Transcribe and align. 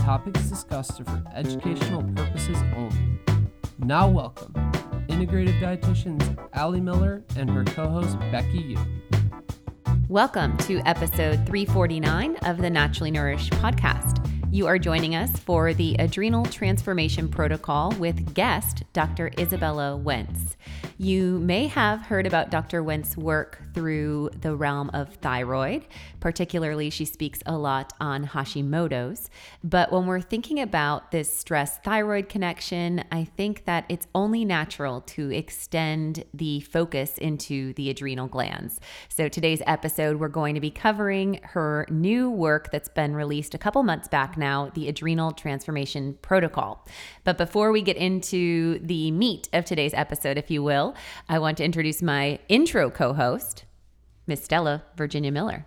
topics 0.00 0.40
discussed 0.44 0.98
are 1.00 1.04
for 1.04 1.22
educational 1.34 2.02
purposes 2.14 2.56
only. 2.74 3.20
Now, 3.78 4.08
welcome 4.08 4.52
integrative 5.08 5.60
dietitians 5.60 6.38
Ali 6.54 6.80
Miller 6.80 7.22
and 7.36 7.50
her 7.50 7.64
co 7.64 7.88
host 7.88 8.18
Becky 8.32 8.58
Yu. 8.58 8.78
Welcome 10.08 10.56
to 10.58 10.80
episode 10.86 11.46
349 11.46 12.36
of 12.46 12.58
the 12.58 12.70
Naturally 12.70 13.10
Nourished 13.10 13.52
podcast. 13.54 14.19
You 14.52 14.66
are 14.66 14.80
joining 14.80 15.14
us 15.14 15.30
for 15.38 15.72
the 15.72 15.94
Adrenal 16.00 16.44
Transformation 16.44 17.28
Protocol 17.28 17.92
with 17.92 18.34
guest 18.34 18.82
Dr. 18.92 19.30
Izabella 19.30 19.96
Wentz. 19.96 20.56
You 20.98 21.38
may 21.38 21.68
have 21.68 22.02
heard 22.02 22.26
about 22.26 22.50
Dr. 22.50 22.82
Wentz's 22.82 23.16
work 23.16 23.62
through 23.72 24.28
the 24.40 24.54
realm 24.54 24.90
of 24.92 25.14
thyroid. 25.14 25.86
Particularly, 26.18 26.90
she 26.90 27.06
speaks 27.06 27.38
a 27.46 27.56
lot 27.56 27.94
on 28.00 28.26
Hashimoto's. 28.26 29.30
But 29.64 29.92
when 29.92 30.06
we're 30.06 30.20
thinking 30.20 30.60
about 30.60 31.10
this 31.10 31.32
stress 31.32 31.78
thyroid 31.78 32.28
connection, 32.28 33.04
I 33.10 33.24
think 33.24 33.64
that 33.64 33.86
it's 33.88 34.08
only 34.14 34.44
natural 34.44 35.00
to 35.02 35.30
extend 35.30 36.24
the 36.34 36.60
focus 36.60 37.16
into 37.16 37.72
the 37.74 37.88
adrenal 37.88 38.26
glands. 38.26 38.78
So, 39.08 39.28
today's 39.28 39.62
episode, 39.66 40.18
we're 40.18 40.28
going 40.28 40.54
to 40.54 40.60
be 40.60 40.70
covering 40.70 41.40
her 41.44 41.86
new 41.88 42.30
work 42.30 42.70
that's 42.72 42.90
been 42.90 43.14
released 43.14 43.54
a 43.54 43.58
couple 43.58 43.82
months 43.84 44.08
back 44.08 44.36
now 44.40 44.72
the 44.74 44.88
Adrenal 44.88 45.30
Transformation 45.30 46.18
Protocol. 46.22 46.84
But 47.22 47.38
before 47.38 47.70
we 47.70 47.82
get 47.82 47.96
into 47.96 48.80
the 48.80 49.12
meat 49.12 49.48
of 49.52 49.64
today's 49.64 49.94
episode, 49.94 50.36
if 50.36 50.50
you 50.50 50.64
will, 50.64 50.96
I 51.28 51.38
want 51.38 51.58
to 51.58 51.64
introduce 51.64 52.02
my 52.02 52.40
intro 52.48 52.90
co 52.90 53.12
host, 53.12 53.64
Miss 54.26 54.42
Stella 54.42 54.82
Virginia 54.96 55.30
Miller. 55.30 55.66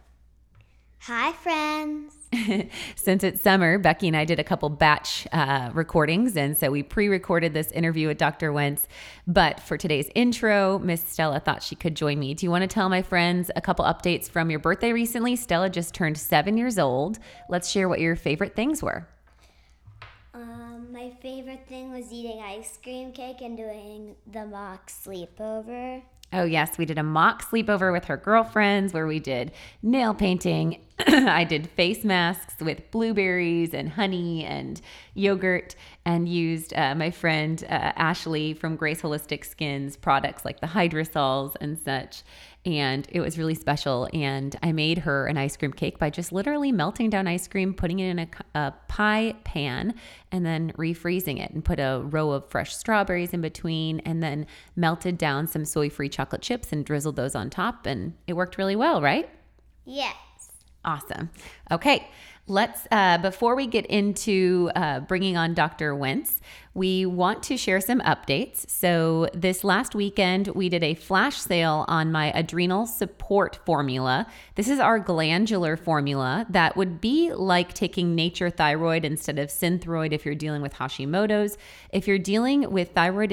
Hi, 1.07 1.33
friends. 1.33 2.15
Since 2.95 3.25
it's 3.25 3.41
summer, 3.41 3.77
Becky 3.77 4.07
and 4.07 4.15
I 4.15 4.23
did 4.23 4.39
a 4.39 4.43
couple 4.45 4.69
batch 4.69 5.27
uh, 5.33 5.69
recordings, 5.73 6.37
and 6.37 6.55
so 6.55 6.71
we 6.71 6.81
pre 6.81 7.09
recorded 7.09 7.53
this 7.53 7.73
interview 7.73 8.07
with 8.07 8.17
Dr. 8.17 8.53
Wentz. 8.53 8.87
But 9.27 9.59
for 9.59 9.77
today's 9.77 10.09
intro, 10.15 10.79
Miss 10.79 11.03
Stella 11.03 11.41
thought 11.41 11.61
she 11.61 11.75
could 11.75 11.97
join 11.97 12.19
me. 12.19 12.33
Do 12.33 12.45
you 12.45 12.51
want 12.51 12.61
to 12.61 12.69
tell 12.69 12.87
my 12.87 13.01
friends 13.01 13.51
a 13.53 13.59
couple 13.59 13.83
updates 13.83 14.29
from 14.29 14.49
your 14.49 14.59
birthday 14.59 14.93
recently? 14.93 15.35
Stella 15.35 15.69
just 15.69 15.93
turned 15.93 16.17
seven 16.17 16.55
years 16.55 16.79
old. 16.79 17.19
Let's 17.49 17.69
share 17.69 17.89
what 17.89 17.99
your 17.99 18.15
favorite 18.15 18.55
things 18.55 18.81
were. 18.81 19.05
Um, 20.33 20.87
my 20.89 21.11
favorite 21.21 21.67
thing 21.67 21.91
was 21.91 22.13
eating 22.13 22.41
ice 22.41 22.79
cream 22.81 23.11
cake 23.11 23.41
and 23.41 23.57
doing 23.57 24.15
the 24.31 24.45
mock 24.45 24.89
sleepover. 24.89 26.01
Oh, 26.33 26.45
yes, 26.45 26.79
we 26.79 26.85
did 26.85 26.97
a 26.97 27.03
mock 27.03 27.47
sleepover 27.47 27.91
with 27.91 28.05
her 28.05 28.17
girlfriends 28.17 28.91
where 28.91 29.05
we 29.05 29.19
did 29.19 29.51
nail 29.83 30.15
painting. 30.15 30.81
I 31.07 31.43
did 31.43 31.69
face 31.69 32.03
masks 32.03 32.55
with 32.59 32.89
blueberries 32.89 33.73
and 33.73 33.89
honey 33.89 34.43
and 34.43 34.81
yogurt 35.13 35.75
and 36.05 36.27
used 36.27 36.73
uh, 36.75 36.95
my 36.95 37.11
friend 37.11 37.63
uh, 37.69 37.93
Ashley 37.95 38.55
from 38.55 38.75
Grace 38.75 39.03
Holistic 39.03 39.45
Skins 39.45 39.95
products 39.95 40.43
like 40.43 40.59
the 40.59 40.67
hydrosols 40.67 41.55
and 41.61 41.77
such 41.77 42.23
and 42.65 43.07
it 43.11 43.19
was 43.19 43.37
really 43.37 43.55
special. 43.55 44.07
And 44.13 44.55
I 44.63 44.71
made 44.71 44.99
her 44.99 45.27
an 45.27 45.37
ice 45.37 45.57
cream 45.57 45.73
cake 45.73 45.99
by 45.99 46.09
just 46.09 46.31
literally 46.31 46.71
melting 46.71 47.09
down 47.09 47.27
ice 47.27 47.47
cream, 47.47 47.73
putting 47.73 47.99
it 47.99 48.09
in 48.09 48.19
a, 48.19 48.27
a 48.55 48.73
pie 48.87 49.35
pan, 49.43 49.95
and 50.31 50.45
then 50.45 50.71
refreezing 50.77 51.43
it, 51.43 51.51
and 51.51 51.63
put 51.63 51.79
a 51.79 52.01
row 52.05 52.31
of 52.31 52.49
fresh 52.49 52.75
strawberries 52.75 53.33
in 53.33 53.41
between, 53.41 53.99
and 54.01 54.23
then 54.23 54.45
melted 54.75 55.17
down 55.17 55.47
some 55.47 55.65
soy 55.65 55.89
free 55.89 56.09
chocolate 56.09 56.41
chips 56.41 56.71
and 56.71 56.85
drizzled 56.85 57.15
those 57.15 57.35
on 57.35 57.49
top. 57.49 57.85
And 57.85 58.13
it 58.27 58.33
worked 58.33 58.57
really 58.57 58.75
well, 58.75 59.01
right? 59.01 59.29
Yes. 59.85 60.15
Awesome. 60.85 61.29
Okay. 61.71 62.07
Let's, 62.45 62.85
uh, 62.91 63.19
before 63.19 63.55
we 63.55 63.67
get 63.67 63.85
into 63.85 64.69
uh, 64.75 64.99
bringing 64.99 65.37
on 65.37 65.53
Dr. 65.53 65.95
Wentz, 65.95 66.41
we 66.73 67.05
want 67.05 67.41
to 67.43 67.55
share 67.55 67.79
some 67.79 68.01
updates. 68.01 68.69
So, 68.69 69.29
this 69.33 69.63
last 69.63 69.95
weekend, 69.95 70.49
we 70.49 70.67
did 70.67 70.83
a 70.83 70.93
flash 70.93 71.37
sale 71.37 71.85
on 71.87 72.11
my 72.11 72.31
adrenal 72.31 72.85
support 72.85 73.59
formula. 73.65 74.27
This 74.55 74.67
is 74.67 74.79
our 74.79 74.99
glandular 74.99 75.77
formula 75.77 76.45
that 76.49 76.75
would 76.75 76.99
be 76.99 77.31
like 77.31 77.73
taking 77.73 78.13
Nature-Throid 78.13 79.05
instead 79.05 79.39
of 79.39 79.47
synthroid 79.47 80.11
if 80.11 80.25
you're 80.25 80.35
dealing 80.35 80.61
with 80.61 80.73
Hashimoto's. 80.73 81.57
If 81.93 82.09
you're 82.09 82.19
dealing 82.19 82.69
with 82.71 82.91
thyroid 82.91 83.31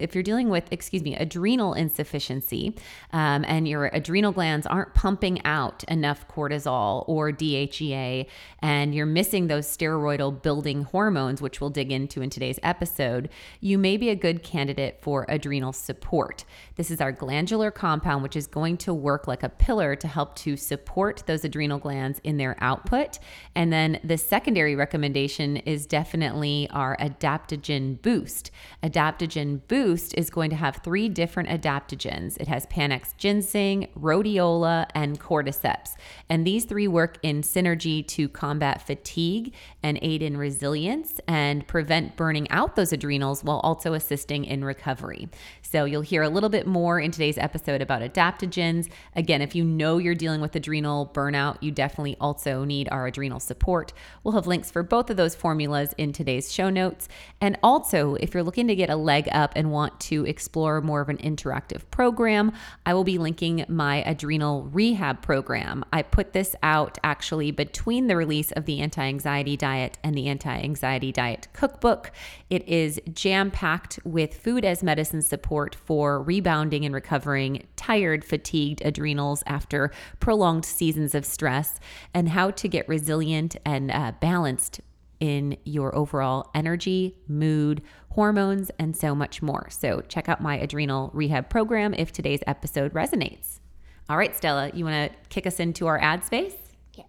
if 0.00 0.14
you're 0.14 0.22
dealing 0.22 0.48
with, 0.48 0.64
excuse 0.70 1.02
me, 1.02 1.14
adrenal 1.16 1.74
insufficiency 1.74 2.74
um, 3.12 3.44
and 3.46 3.68
your 3.68 3.86
adrenal 3.92 4.32
glands 4.32 4.66
aren't 4.66 4.94
pumping 4.94 5.44
out 5.44 5.84
enough 5.84 6.26
cortisol 6.28 7.04
or 7.06 7.30
DHEA, 7.30 8.26
and 8.60 8.94
you're 8.94 9.06
missing 9.06 9.46
those 9.46 9.66
steroidal 9.66 10.42
building 10.42 10.84
hormones, 10.84 11.40
which 11.40 11.60
we'll 11.60 11.70
dig 11.70 11.92
into 11.92 12.22
in 12.22 12.30
today's 12.30 12.58
episode, 12.62 13.28
you 13.60 13.78
may 13.78 13.96
be 13.96 14.08
a 14.08 14.14
good 14.14 14.42
candidate 14.42 14.98
for 15.00 15.26
adrenal 15.28 15.72
support. 15.72 16.44
This 16.80 16.90
is 16.90 17.02
our 17.02 17.12
glandular 17.12 17.70
compound, 17.70 18.22
which 18.22 18.36
is 18.36 18.46
going 18.46 18.78
to 18.78 18.94
work 18.94 19.28
like 19.28 19.42
a 19.42 19.50
pillar 19.50 19.94
to 19.96 20.08
help 20.08 20.34
to 20.36 20.56
support 20.56 21.22
those 21.26 21.44
adrenal 21.44 21.78
glands 21.78 22.22
in 22.24 22.38
their 22.38 22.56
output. 22.62 23.18
And 23.54 23.70
then 23.70 24.00
the 24.02 24.16
secondary 24.16 24.74
recommendation 24.74 25.58
is 25.58 25.84
definitely 25.84 26.68
our 26.70 26.96
adaptogen 26.96 28.00
boost. 28.00 28.50
Adaptogen 28.82 29.60
boost 29.68 30.14
is 30.16 30.30
going 30.30 30.48
to 30.48 30.56
have 30.56 30.76
three 30.76 31.10
different 31.10 31.50
adaptogens. 31.50 32.38
It 32.40 32.48
has 32.48 32.64
Panax 32.68 33.14
ginseng, 33.18 33.88
rhodiola, 33.94 34.86
and 34.94 35.20
cordyceps. 35.20 35.96
And 36.30 36.46
these 36.46 36.64
three 36.64 36.88
work 36.88 37.18
in 37.22 37.42
synergy 37.42 38.08
to 38.08 38.26
combat 38.26 38.80
fatigue 38.86 39.52
and 39.82 39.98
aid 40.00 40.22
in 40.22 40.34
resilience 40.34 41.20
and 41.28 41.68
prevent 41.68 42.16
burning 42.16 42.50
out 42.50 42.74
those 42.74 42.94
adrenals 42.94 43.44
while 43.44 43.60
also 43.60 43.92
assisting 43.92 44.46
in 44.46 44.64
recovery. 44.64 45.28
So 45.60 45.84
you'll 45.84 46.00
hear 46.00 46.22
a 46.22 46.30
little 46.30 46.48
bit 46.48 46.69
more 46.70 46.98
in 46.98 47.10
today's 47.10 47.38
episode 47.38 47.80
about 47.80 48.02
adaptogens. 48.02 48.88
Again, 49.14 49.42
if 49.42 49.54
you 49.54 49.62
know 49.62 49.98
you're 49.98 50.14
dealing 50.14 50.40
with 50.40 50.56
adrenal 50.56 51.10
burnout, 51.12 51.58
you 51.60 51.70
definitely 51.70 52.16
also 52.20 52.64
need 52.64 52.88
our 52.90 53.06
adrenal 53.06 53.38
support. 53.38 53.92
We'll 54.24 54.34
have 54.34 54.46
links 54.46 54.70
for 54.70 54.82
both 54.82 55.10
of 55.10 55.16
those 55.16 55.34
formulas 55.34 55.94
in 55.98 56.12
today's 56.12 56.52
show 56.52 56.70
notes. 56.70 57.08
And 57.40 57.58
also, 57.62 58.14
if 58.14 58.34
you're 58.34 58.42
looking 58.42 58.66
to 58.68 58.74
get 58.74 58.90
a 58.90 58.96
leg 58.96 59.28
up 59.30 59.52
and 59.54 59.70
want 59.70 60.00
to 60.00 60.26
explore 60.26 60.80
more 60.80 61.00
of 61.00 61.08
an 61.08 61.18
interactive 61.18 61.82
program, 61.90 62.52
I 62.84 62.94
will 62.94 63.04
be 63.04 63.18
linking 63.18 63.64
my 63.68 64.02
adrenal 64.04 64.64
rehab 64.64 65.22
program. 65.22 65.84
I 65.92 66.02
put 66.02 66.32
this 66.32 66.56
out 66.62 66.98
actually 67.04 67.50
between 67.50 68.06
the 68.06 68.16
release 68.16 68.50
of 68.52 68.64
the 68.64 68.80
anti 68.80 69.02
anxiety 69.02 69.56
diet 69.56 69.98
and 70.02 70.16
the 70.16 70.28
anti 70.28 70.50
anxiety 70.50 71.12
diet 71.12 71.48
cookbook. 71.52 72.10
It 72.48 72.66
is 72.66 73.00
jam 73.12 73.50
packed 73.50 74.00
with 74.04 74.34
food 74.34 74.64
as 74.64 74.82
medicine 74.82 75.22
support 75.22 75.74
for 75.74 76.00
for 76.00 76.22
rebounding 76.60 76.84
and 76.84 76.94
recovering 76.94 77.66
tired, 77.76 78.22
fatigued 78.22 78.82
adrenals 78.84 79.42
after 79.46 79.90
prolonged 80.20 80.66
seasons 80.66 81.14
of 81.14 81.24
stress, 81.24 81.80
and 82.12 82.28
how 82.28 82.50
to 82.50 82.68
get 82.68 82.86
resilient 82.86 83.56
and 83.64 83.90
uh, 83.90 84.12
balanced 84.20 84.80
in 85.20 85.56
your 85.64 85.94
overall 85.94 86.50
energy, 86.54 87.16
mood, 87.26 87.80
hormones, 88.10 88.70
and 88.78 88.94
so 88.94 89.14
much 89.14 89.40
more. 89.40 89.68
So, 89.70 90.02
check 90.02 90.28
out 90.28 90.42
my 90.42 90.58
adrenal 90.58 91.10
rehab 91.14 91.48
program 91.48 91.94
if 91.94 92.12
today's 92.12 92.40
episode 92.46 92.92
resonates. 92.92 93.60
All 94.08 94.18
right, 94.18 94.36
Stella, 94.36 94.70
you 94.74 94.84
want 94.84 95.12
to 95.12 95.18
kick 95.28 95.46
us 95.46 95.60
into 95.60 95.86
our 95.86 95.98
ad 95.98 96.24
space? 96.24 96.56
Yes. 96.94 97.06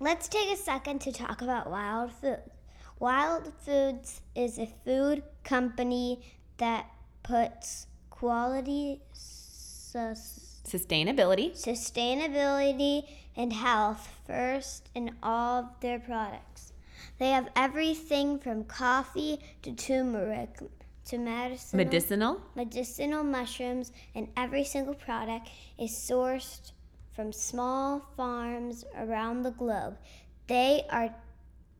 Let's 0.00 0.26
take 0.28 0.50
a 0.52 0.56
second 0.56 1.00
to 1.02 1.12
talk 1.12 1.42
about 1.42 1.70
Wild 1.70 2.12
Foods. 2.12 2.50
Wild 2.98 3.52
Foods 3.64 4.20
is 4.34 4.58
a 4.58 4.68
food 4.84 5.22
company 5.44 6.22
that 6.58 6.86
puts 7.22 7.88
quality, 8.14 9.00
sus- 9.12 10.60
sustainability, 10.64 11.50
sustainability, 11.52 13.02
and 13.36 13.52
health 13.52 14.08
first 14.24 14.88
in 14.94 15.10
all 15.20 15.64
of 15.64 15.80
their 15.80 15.98
products. 15.98 16.72
They 17.18 17.30
have 17.30 17.48
everything 17.56 18.38
from 18.38 18.64
coffee 18.64 19.40
to 19.62 19.72
turmeric 19.72 20.58
to 21.06 21.18
medicinal, 21.18 21.76
medicinal, 21.76 22.40
medicinal 22.54 23.24
mushrooms, 23.24 23.92
and 24.14 24.28
every 24.36 24.64
single 24.64 24.94
product 24.94 25.48
is 25.78 25.90
sourced 25.90 26.72
from 27.14 27.32
small 27.32 28.00
farms 28.16 28.84
around 28.96 29.42
the 29.42 29.50
globe. 29.50 29.98
They 30.46 30.84
are 30.90 31.14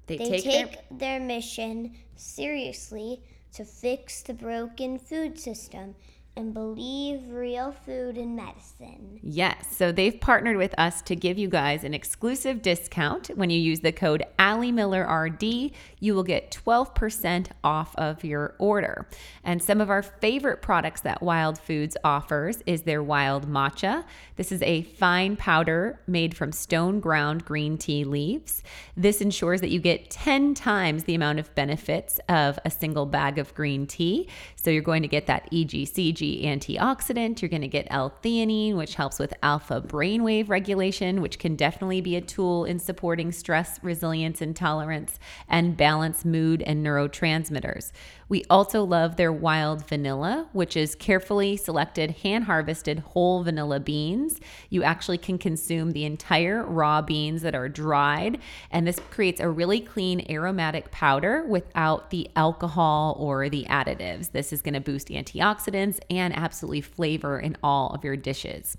they, 0.06 0.18
they 0.18 0.28
take, 0.28 0.44
take 0.44 0.72
their, 0.72 0.98
their 0.98 1.20
mission 1.20 1.94
seriously 2.16 3.22
to 3.54 3.64
fix 3.64 4.22
the 4.22 4.34
broken 4.34 4.98
food 4.98 5.38
system 5.38 5.94
and 6.36 6.52
believe 6.52 7.30
real 7.30 7.72
food 7.84 8.16
and 8.16 8.34
medicine. 8.34 9.20
Yes. 9.22 9.76
So 9.76 9.92
they've 9.92 10.20
partnered 10.20 10.56
with 10.56 10.74
us 10.78 11.00
to 11.02 11.14
give 11.14 11.38
you 11.38 11.48
guys 11.48 11.84
an 11.84 11.94
exclusive 11.94 12.60
discount. 12.60 13.28
When 13.34 13.50
you 13.50 13.58
use 13.58 13.80
the 13.80 13.92
code 13.92 14.24
Ali 14.38 14.72
Miller 14.72 15.06
RD, 15.06 15.70
you 16.00 16.14
will 16.14 16.24
get 16.24 16.50
12% 16.64 17.46
off 17.62 17.94
of 17.96 18.24
your 18.24 18.56
order. 18.58 19.06
And 19.44 19.62
some 19.62 19.80
of 19.80 19.90
our 19.90 20.02
favorite 20.02 20.60
products 20.60 21.02
that 21.02 21.22
Wild 21.22 21.58
Foods 21.58 21.96
offers 22.02 22.62
is 22.66 22.82
their 22.82 23.02
Wild 23.02 23.48
Matcha. 23.48 24.04
This 24.36 24.50
is 24.50 24.62
a 24.62 24.82
fine 24.82 25.36
powder 25.36 26.00
made 26.06 26.36
from 26.36 26.50
stone 26.50 26.98
ground 26.98 27.44
green 27.44 27.78
tea 27.78 28.02
leaves. 28.02 28.62
This 28.96 29.20
ensures 29.20 29.60
that 29.60 29.70
you 29.70 29.78
get 29.78 30.10
10 30.10 30.54
times 30.54 31.04
the 31.04 31.14
amount 31.14 31.38
of 31.38 31.54
benefits 31.54 32.18
of 32.28 32.58
a 32.64 32.70
single 32.70 33.06
bag 33.06 33.38
of 33.38 33.54
green 33.54 33.86
tea. 33.86 34.28
So 34.56 34.70
you're 34.70 34.82
going 34.82 35.02
to 35.02 35.08
get 35.08 35.26
that 35.26 35.50
EGCG 35.52 36.23
antioxidant. 36.44 37.40
You're 37.40 37.48
going 37.48 37.62
to 37.62 37.68
get 37.68 37.86
L-theanine, 37.90 38.76
which 38.76 38.94
helps 38.94 39.18
with 39.18 39.34
alpha 39.42 39.80
brainwave 39.80 40.48
regulation, 40.48 41.20
which 41.20 41.38
can 41.38 41.56
definitely 41.56 42.00
be 42.00 42.16
a 42.16 42.20
tool 42.20 42.64
in 42.64 42.78
supporting 42.78 43.32
stress, 43.32 43.78
resilience, 43.82 44.40
and 44.40 44.54
tolerance, 44.54 45.18
and 45.48 45.76
balance 45.76 46.24
mood 46.24 46.62
and 46.62 46.84
neurotransmitters. 46.84 47.92
We 48.34 48.42
also 48.50 48.82
love 48.82 49.14
their 49.14 49.32
wild 49.32 49.86
vanilla, 49.86 50.48
which 50.52 50.76
is 50.76 50.96
carefully 50.96 51.56
selected, 51.56 52.10
hand 52.24 52.46
harvested 52.46 52.98
whole 52.98 53.44
vanilla 53.44 53.78
beans. 53.78 54.40
You 54.70 54.82
actually 54.82 55.18
can 55.18 55.38
consume 55.38 55.92
the 55.92 56.04
entire 56.04 56.64
raw 56.64 57.00
beans 57.00 57.42
that 57.42 57.54
are 57.54 57.68
dried, 57.68 58.40
and 58.72 58.88
this 58.88 58.98
creates 59.12 59.40
a 59.40 59.48
really 59.48 59.78
clean 59.78 60.26
aromatic 60.28 60.90
powder 60.90 61.44
without 61.44 62.10
the 62.10 62.28
alcohol 62.34 63.14
or 63.20 63.48
the 63.48 63.66
additives. 63.70 64.32
This 64.32 64.52
is 64.52 64.62
going 64.62 64.74
to 64.74 64.80
boost 64.80 65.10
antioxidants 65.10 66.00
and 66.10 66.36
absolutely 66.36 66.80
flavor 66.80 67.38
in 67.38 67.56
all 67.62 67.90
of 67.90 68.02
your 68.02 68.16
dishes. 68.16 68.76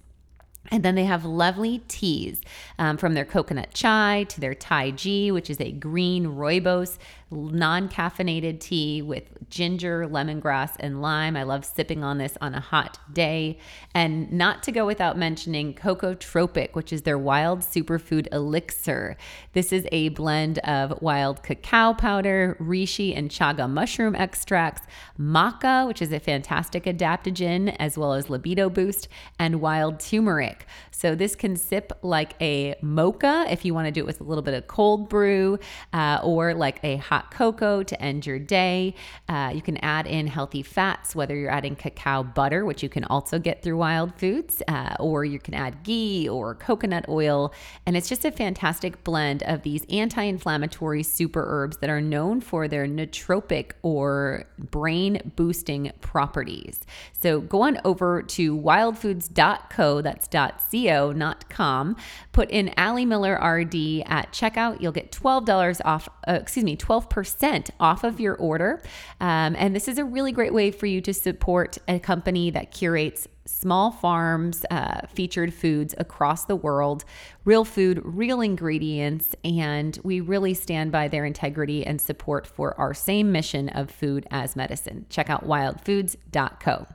And 0.71 0.81
then 0.81 0.95
they 0.95 1.05
have 1.05 1.25
lovely 1.25 1.83
teas 1.87 2.41
um, 2.79 2.97
from 2.97 3.13
their 3.13 3.23
coconut 3.23 3.73
chai 3.73 4.25
to 4.29 4.41
their 4.41 4.55
Tai 4.55 4.91
G, 4.91 5.31
which 5.31 5.49
is 5.49 5.61
a 5.61 5.71
green 5.71 6.25
rooibos 6.25 6.97
non 7.35 7.89
caffeinated 7.89 8.59
tea 8.59 9.01
with 9.01 9.23
ginger, 9.49 10.07
lemongrass, 10.07 10.75
and 10.79 11.01
lime. 11.01 11.35
I 11.35 11.43
love 11.43 11.65
sipping 11.65 12.03
on 12.03 12.17
this 12.17 12.37
on 12.41 12.53
a 12.53 12.59
hot 12.59 12.97
day. 13.13 13.59
And 13.93 14.31
not 14.31 14.63
to 14.63 14.71
go 14.71 14.85
without 14.85 15.17
mentioning 15.17 15.73
Cocotropic, 15.73 16.73
which 16.73 16.91
is 16.91 17.03
their 17.03 17.17
wild 17.17 17.59
superfood 17.59 18.27
elixir. 18.31 19.17
This 19.53 19.71
is 19.71 19.85
a 19.91 20.09
blend 20.09 20.59
of 20.59 21.01
wild 21.01 21.43
cacao 21.43 21.93
powder, 21.93 22.57
reishi, 22.59 23.15
and 23.15 23.29
chaga 23.29 23.69
mushroom 23.69 24.15
extracts, 24.15 24.87
maca, 25.19 25.87
which 25.87 26.01
is 26.01 26.11
a 26.11 26.19
fantastic 26.19 26.85
adaptogen 26.85 27.75
as 27.79 27.97
well 27.97 28.13
as 28.13 28.29
libido 28.29 28.69
boost, 28.69 29.07
and 29.37 29.61
wild 29.61 29.99
turmeric. 29.99 30.65
So 30.91 31.13
this 31.15 31.35
can 31.35 31.55
sip 31.55 31.91
like 32.01 32.33
a 32.41 32.75
mocha 32.81 33.45
if 33.49 33.65
you 33.65 33.73
want 33.73 33.87
to 33.87 33.91
do 33.91 34.01
it 34.01 34.05
with 34.05 34.21
a 34.21 34.23
little 34.23 34.41
bit 34.41 34.53
of 34.53 34.67
cold 34.67 35.09
brew 35.09 35.59
uh, 35.93 36.19
or 36.23 36.53
like 36.53 36.79
a 36.83 36.97
hot 36.97 37.24
hot 37.25 37.31
cocoa 37.31 37.83
to 37.83 38.01
end 38.01 38.25
your 38.25 38.39
day. 38.39 38.93
Uh, 39.27 39.51
you 39.53 39.61
can 39.61 39.77
add 39.77 40.07
in 40.07 40.27
healthy 40.27 40.61
fats, 40.61 41.15
whether 41.15 41.35
you're 41.35 41.51
adding 41.51 41.75
cacao 41.75 42.23
butter, 42.23 42.65
which 42.65 42.83
you 42.83 42.89
can 42.89 43.03
also 43.05 43.39
get 43.39 43.61
through 43.61 43.77
Wild 43.77 44.13
Foods, 44.15 44.61
uh, 44.67 44.95
or 44.99 45.25
you 45.25 45.39
can 45.39 45.53
add 45.53 45.83
ghee 45.83 46.27
or 46.29 46.55
coconut 46.55 47.05
oil. 47.09 47.53
And 47.85 47.97
it's 47.97 48.09
just 48.09 48.25
a 48.25 48.31
fantastic 48.31 49.03
blend 49.03 49.43
of 49.43 49.63
these 49.63 49.85
anti 49.89 50.23
inflammatory 50.23 51.03
super 51.03 51.43
herbs 51.47 51.77
that 51.77 51.89
are 51.89 52.01
known 52.01 52.41
for 52.41 52.67
their 52.67 52.85
nootropic 52.85 53.71
or 53.81 54.45
brain 54.57 55.31
boosting 55.35 55.91
properties. 56.01 56.79
So 57.13 57.41
go 57.41 57.61
on 57.63 57.79
over 57.83 58.21
to 58.21 58.57
wildfoods.co, 58.57 60.01
that's 60.01 60.27
.co, 60.27 61.11
not 61.11 61.49
com. 61.49 61.95
Put 62.31 62.49
in 62.49 62.73
Ali 62.77 63.05
Miller 63.05 63.35
RD 63.35 64.03
at 64.05 64.31
checkout. 64.31 64.81
You'll 64.81 64.91
get 64.91 65.11
$12 65.11 65.81
off, 65.85 66.09
uh, 66.27 66.33
excuse 66.33 66.63
me, 66.63 66.75
12 66.75 67.04
12% 67.09 67.69
off 67.79 68.03
of 68.03 68.19
your 68.19 68.35
order. 68.35 68.81
Um, 69.19 69.55
and 69.57 69.75
this 69.75 69.87
is 69.87 69.97
a 69.97 70.05
really 70.05 70.31
great 70.31 70.53
way 70.53 70.71
for 70.71 70.85
you 70.85 71.01
to 71.01 71.13
support 71.13 71.77
a 71.87 71.99
company 71.99 72.49
that 72.51 72.71
curates 72.71 73.27
small 73.45 73.91
farms, 73.91 74.65
uh, 74.71 75.01
featured 75.13 75.53
foods 75.53 75.93
across 75.97 76.45
the 76.45 76.55
world, 76.55 77.05
real 77.43 77.63
food, 77.63 78.01
real 78.03 78.41
ingredients, 78.41 79.35
and 79.43 79.99
we 80.03 80.19
really 80.19 80.53
stand 80.53 80.91
by 80.91 81.07
their 81.07 81.25
integrity 81.25 81.85
and 81.85 82.01
support 82.01 82.47
for 82.47 82.79
our 82.79 82.93
same 82.93 83.31
mission 83.31 83.69
of 83.69 83.91
food 83.91 84.25
as 84.31 84.55
medicine. 84.55 85.05
Check 85.09 85.29
out 85.29 85.45
wildfoods.co. 85.45 86.87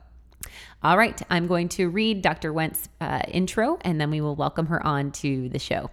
All 0.83 0.97
right, 0.97 1.21
I'm 1.29 1.47
going 1.47 1.69
to 1.69 1.87
read 1.87 2.21
Dr. 2.21 2.51
Wentz' 2.51 2.89
uh, 2.99 3.21
intro 3.27 3.77
and 3.81 4.01
then 4.01 4.09
we 4.11 4.19
will 4.19 4.35
welcome 4.35 4.65
her 4.65 4.85
on 4.85 5.11
to 5.11 5.47
the 5.49 5.59
show. 5.59 5.89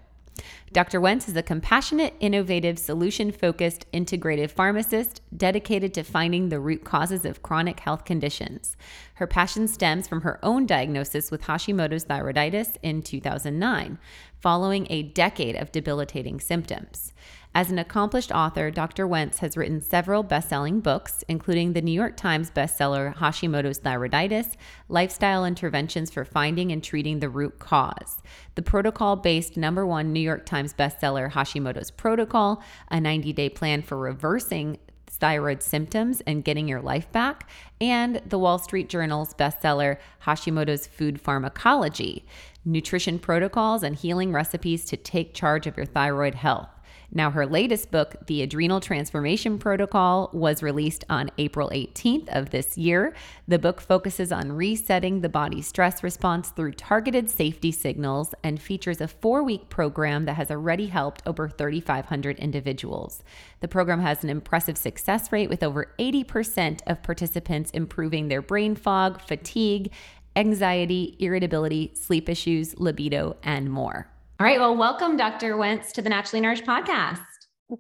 Dr. 0.73 1.01
Wentz 1.01 1.29
is 1.29 1.37
a 1.37 1.43
compassionate, 1.43 2.15
innovative, 2.21 2.79
solution 2.79 3.33
focused, 3.33 3.91
integrative 3.93 4.51
pharmacist 4.51 5.23
dedicated 5.37 5.95
to 5.95 6.03
finding 6.03 6.49
the 6.49 6.61
root 6.61 6.85
causes 6.85 7.25
of 7.25 7.43
chronic 7.43 7.81
health 7.81 8.05
conditions. 8.05 8.77
Her 9.15 9.27
passion 9.27 9.67
stems 9.67 10.07
from 10.07 10.21
her 10.21 10.39
own 10.43 10.67
diagnosis 10.67 11.31
with 11.31 11.43
Hashimoto's 11.43 12.05
thyroiditis 12.05 12.77
in 12.83 13.03
2009, 13.03 13.99
following 14.41 14.87
a 14.91 15.03
decade 15.03 15.57
of 15.57 15.73
debilitating 15.73 16.41
symptoms. 16.41 17.13
As 17.55 17.71
an 17.71 17.79
accomplished 17.79 18.31
author, 18.31 18.71
Dr. 18.71 19.07
Wentz 19.07 19.39
has 19.39 19.57
written 19.57 19.81
several 19.81 20.23
best 20.23 20.49
selling 20.49 20.81
books, 20.81 21.25
including 21.29 21.73
the 21.73 21.83
New 21.83 21.93
York 21.93 22.17
Times 22.17 22.51
bestseller 22.51 23.15
Hashimoto's 23.17 23.81
Thyroiditis 23.81 24.55
Lifestyle 24.89 25.45
Interventions 25.45 26.11
for 26.11 26.25
Finding 26.25 26.71
and 26.71 26.85
Treating 26.85 27.21
the 27.21 27.29
Root 27.29 27.59
Cause, 27.59 28.21
the 28.55 28.63
protocol 28.63 29.17
based 29.17 29.57
number 29.57 29.87
one 29.87 30.13
New 30.13 30.21
York 30.21 30.47
Times 30.47 30.75
bestseller 30.75 31.33
Hashimoto's 31.33 31.91
Protocol, 31.91 32.63
a 32.91 33.01
90 33.01 33.33
day 33.33 33.49
plan 33.49 33.83
for 33.83 33.97
reversing 33.97 34.79
thyroid 35.19 35.63
symptoms 35.63 36.21
and 36.27 36.45
getting 36.45 36.69
your 36.69 36.81
life 36.81 37.11
back, 37.13 37.49
and 37.81 38.21
the 38.27 38.39
Wall 38.39 38.59
Street 38.59 38.89
Journal's 38.89 39.35
bestseller 39.35 39.99
Hashimoto's 40.25 40.87
Food 40.87 41.21
Pharmacology 41.21 42.25
Nutrition 42.69 43.19
Protocols 43.19 43.83
and 43.83 43.97
Healing 43.97 44.31
Recipes 44.31 44.85
to 44.85 44.97
Take 44.97 45.33
Charge 45.33 45.67
of 45.67 45.77
Your 45.77 45.87
Thyroid 45.87 46.35
Health. 46.35 46.69
Now, 47.11 47.31
her 47.31 47.47
latest 47.47 47.91
book, 47.91 48.17
The 48.27 48.43
Adrenal 48.43 48.81
Transformation 48.81 49.59
Protocol, 49.59 50.29
was 50.35 50.63
released 50.63 51.07
on 51.09 51.31
April 51.39 51.71
18th 51.71 52.29
of 52.29 52.51
this 52.51 52.77
year. 52.77 53.15
The 53.47 53.59
book 53.59 53.81
focuses 53.81 54.31
on 54.31 54.53
resetting 54.53 55.23
the 55.23 55.31
body's 55.31 55.67
stress 55.67 56.03
response 56.03 56.51
through 56.51 56.73
targeted 56.73 57.31
safety 57.31 57.73
signals 57.73 58.35
and 58.45 58.61
features 58.61 59.01
a 59.01 59.09
four 59.09 59.43
week 59.43 59.71
program 59.71 60.27
that 60.27 60.37
has 60.37 60.51
already 60.51 60.89
helped 60.89 61.23
over 61.25 61.49
3,500 61.49 62.39
individuals. 62.39 63.23
The 63.61 63.69
program 63.69 64.01
has 64.01 64.23
an 64.23 64.29
impressive 64.29 64.77
success 64.77 65.33
rate 65.33 65.49
with 65.49 65.63
over 65.63 65.95
80% 65.99 66.81
of 66.87 67.03
participants 67.03 67.71
improving 67.71 68.29
their 68.29 68.43
brain 68.43 68.77
fog, 68.77 69.23
fatigue, 69.23 69.93
anxiety, 70.39 71.17
irritability, 71.19 71.91
sleep 71.97 72.29
issues, 72.29 72.79
libido, 72.79 73.37
and 73.43 73.69
more. 73.69 74.09
All 74.39 74.47
right. 74.47 74.61
Well, 74.61 74.77
welcome, 74.77 75.17
Dr. 75.17 75.57
Wentz, 75.57 75.91
to 75.93 76.03
the 76.03 76.09
Naturally 76.09 76.41
Nourished 76.41 76.65
podcast. 76.65 77.19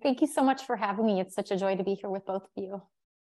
Thank 0.02 0.20
you 0.20 0.26
so 0.26 0.42
much 0.42 0.64
for 0.64 0.76
having 0.76 1.06
me. 1.06 1.20
It's 1.20 1.36
such 1.36 1.52
a 1.52 1.56
joy 1.56 1.76
to 1.76 1.84
be 1.84 1.94
here 1.94 2.10
with 2.10 2.26
both 2.26 2.42
of 2.42 2.50
you. 2.56 2.82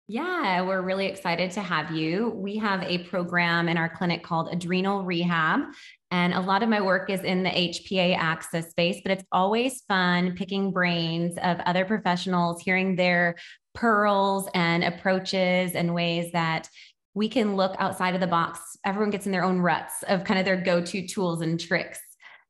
Yeah, 0.07 0.61
we're 0.61 0.81
really 0.81 1.07
excited 1.07 1.49
to 1.51 1.61
have 1.61 1.91
you. 1.91 2.29
We 2.35 2.57
have 2.57 2.83
a 2.83 2.99
program 3.05 3.69
in 3.69 3.77
our 3.77 3.89
clinic 3.89 4.21
called 4.21 4.49
Adrenal 4.51 5.03
Rehab. 5.03 5.61
And 6.11 6.33
a 6.35 6.39
lot 6.39 6.61
of 6.61 6.69
my 6.69 6.81
work 6.81 7.09
is 7.09 7.21
in 7.21 7.41
the 7.41 7.49
HPA 7.49 8.15
axis 8.15 8.69
space, 8.69 9.01
but 9.01 9.11
it's 9.11 9.23
always 9.31 9.81
fun 9.87 10.35
picking 10.35 10.71
brains 10.71 11.37
of 11.41 11.59
other 11.61 11.85
professionals, 11.85 12.61
hearing 12.61 12.95
their 12.95 13.35
pearls 13.73 14.47
and 14.53 14.83
approaches 14.83 15.73
and 15.73 15.95
ways 15.95 16.31
that 16.33 16.69
we 17.13 17.29
can 17.29 17.55
look 17.55 17.75
outside 17.79 18.15
of 18.15 18.21
the 18.21 18.27
box. 18.27 18.77
Everyone 18.85 19.09
gets 19.09 19.25
in 19.25 19.31
their 19.31 19.43
own 19.43 19.59
ruts 19.59 20.03
of 20.07 20.23
kind 20.23 20.39
of 20.39 20.45
their 20.45 20.61
go 20.61 20.81
to 20.81 21.07
tools 21.07 21.41
and 21.41 21.59
tricks. 21.59 21.99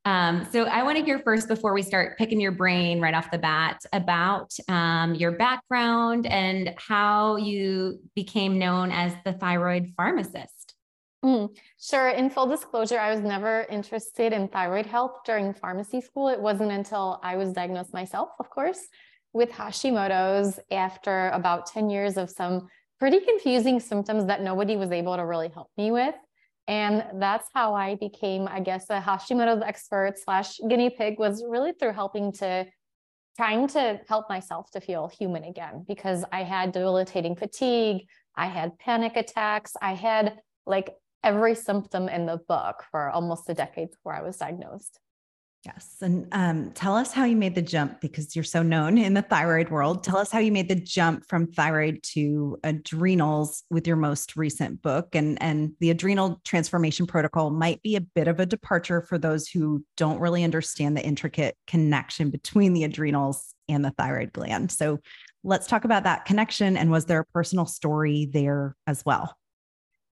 Um, 0.06 0.46
so 0.52 0.66
I 0.66 0.84
want 0.84 0.98
to 0.98 1.04
hear 1.04 1.20
first 1.20 1.48
before 1.48 1.74
we 1.74 1.82
start 1.82 2.18
picking 2.18 2.40
your 2.40 2.52
brain 2.52 3.00
right 3.00 3.14
off 3.14 3.32
the 3.32 3.38
bat 3.38 3.82
about 3.94 4.54
um, 4.68 5.16
your 5.16 5.32
background 5.32 6.26
and 6.26 6.74
how 6.78 7.38
you 7.38 8.00
became 8.14 8.60
known 8.60 8.92
as 8.92 9.14
the 9.24 9.34
thyroid 9.34 9.94
pharmacist. 9.96 10.76
Mm, 11.24 11.56
sure. 11.80 12.10
In 12.10 12.30
full 12.30 12.48
disclosure, 12.48 13.00
I 13.00 13.12
was 13.12 13.22
never 13.22 13.66
interested 13.70 14.34
in 14.34 14.50
thyroid 14.50 14.86
health 14.86 15.20
during 15.26 15.54
pharmacy 15.54 16.02
school. 16.02 16.28
It 16.28 16.40
wasn't 16.40 16.74
until 16.74 17.22
I 17.24 17.38
was 17.38 17.54
diagnosed 17.54 17.94
myself, 17.94 18.30
of 18.40 18.50
course, 18.50 18.80
with 19.32 19.50
Hashimoto's 19.52 20.60
after 20.70 21.30
about 21.30 21.66
10 21.68 21.90
years 21.90 22.18
of 22.18 22.30
some 22.30 22.68
pretty 23.04 23.20
confusing 23.20 23.82
symptoms 23.82 24.28
that 24.28 24.42
nobody 24.42 24.78
was 24.78 24.90
able 24.90 25.18
to 25.18 25.26
really 25.26 25.50
help 25.50 25.70
me 25.76 25.92
with. 25.92 26.16
And 26.70 27.04
that's 27.16 27.50
how 27.54 27.74
I 27.74 27.96
became, 27.96 28.48
I 28.48 28.62
guess, 28.62 28.90
a 28.90 29.02
Hashimoto's 29.02 29.62
expert 29.62 30.14
slash 30.24 30.58
guinea 30.70 30.90
pig 30.90 31.20
was 31.20 31.44
really 31.46 31.74
through 31.74 31.92
helping 31.92 32.32
to 32.40 32.66
trying 33.36 33.68
to 33.68 34.00
help 34.08 34.30
myself 34.30 34.72
to 34.72 34.80
feel 34.80 35.10
human 35.10 35.44
again 35.44 35.84
because 35.86 36.24
I 36.32 36.44
had 36.44 36.72
debilitating 36.72 37.36
fatigue, 37.36 38.08
I 38.38 38.48
had 38.48 38.80
panic 38.80 39.18
attacks. 39.18 39.74
I 39.82 39.96
had 39.96 40.38
like 40.66 40.90
every 41.26 41.56
symptom 41.56 42.08
in 42.08 42.26
the 42.26 42.40
book 42.48 42.86
for 42.90 43.10
almost 43.10 43.50
a 43.50 43.54
decade 43.54 43.92
before 43.92 44.14
I 44.14 44.22
was 44.22 44.38
diagnosed. 44.38 44.98
Yes. 45.66 45.96
And 46.02 46.28
um, 46.34 46.72
tell 46.72 46.94
us 46.94 47.14
how 47.14 47.24
you 47.24 47.38
made 47.38 47.56
the 47.56 47.62
jump 47.62 48.02
because 48.02 48.36
you're 48.36 48.44
so 48.44 48.62
known 48.62 48.98
in 48.98 49.14
the 49.14 49.22
thyroid 49.22 49.70
world. 49.70 50.04
Tell 50.04 50.18
us 50.18 50.30
how 50.30 50.40
you 50.40 50.52
made 50.52 50.68
the 50.68 50.76
jump 50.76 51.26
from 51.30 51.48
thyroid 51.48 52.04
to 52.14 52.58
adrenals 52.66 53.64
with 53.70 53.88
your 53.88 53.96
most 53.96 54.36
recent 54.36 54.82
book. 54.82 55.16
And, 55.16 55.42
and 55.42 55.72
the 55.80 55.90
adrenal 55.90 56.42
transformation 56.44 57.08
protocol 57.08 57.50
might 57.50 57.82
be 57.82 57.96
a 57.96 58.02
bit 58.02 58.28
of 58.28 58.42
a 58.42 58.46
departure 58.46 59.02
for 59.02 59.18
those 59.18 59.48
who 59.48 59.86
don't 59.96 60.20
really 60.20 60.44
understand 60.44 60.98
the 60.98 61.06
intricate 61.06 61.56
connection 61.66 62.30
between 62.30 62.74
the 62.74 62.84
adrenals 62.84 63.56
and 63.70 63.86
the 63.86 63.92
thyroid 63.92 64.34
gland. 64.34 64.70
So 64.70 65.00
let's 65.46 65.68
talk 65.68 65.86
about 65.86 66.04
that 66.04 66.26
connection. 66.26 66.76
And 66.76 66.92
was 66.92 67.06
there 67.06 67.22
a 67.22 67.26
personal 67.26 67.66
story 67.66 68.30
there 68.32 68.76
as 68.86 69.06
well? 69.06 69.38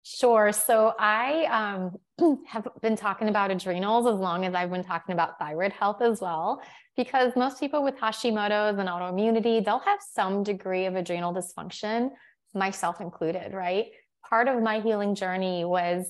Sure. 0.09 0.53
So 0.53 0.93
I 0.97 1.91
um, 2.19 2.37
have 2.47 2.65
been 2.81 2.95
talking 2.95 3.27
about 3.27 3.51
adrenals 3.51 4.07
as 4.07 4.17
long 4.17 4.45
as 4.45 4.55
I've 4.55 4.71
been 4.71 4.83
talking 4.83 5.11
about 5.11 5.37
thyroid 5.37 5.73
health 5.73 6.01
as 6.01 6.21
well, 6.21 6.61
because 6.95 7.35
most 7.35 7.59
people 7.59 7.83
with 7.83 7.97
Hashimoto's 7.97 8.79
and 8.79 8.87
autoimmunity, 8.87 9.63
they'll 9.63 9.79
have 9.79 9.99
some 10.13 10.43
degree 10.43 10.85
of 10.85 10.95
adrenal 10.95 11.33
dysfunction, 11.33 12.11
myself 12.53 13.01
included, 13.01 13.53
right? 13.53 13.87
Part 14.29 14.47
of 14.47 14.61
my 14.61 14.79
healing 14.79 15.13
journey 15.13 15.65
was 15.65 16.07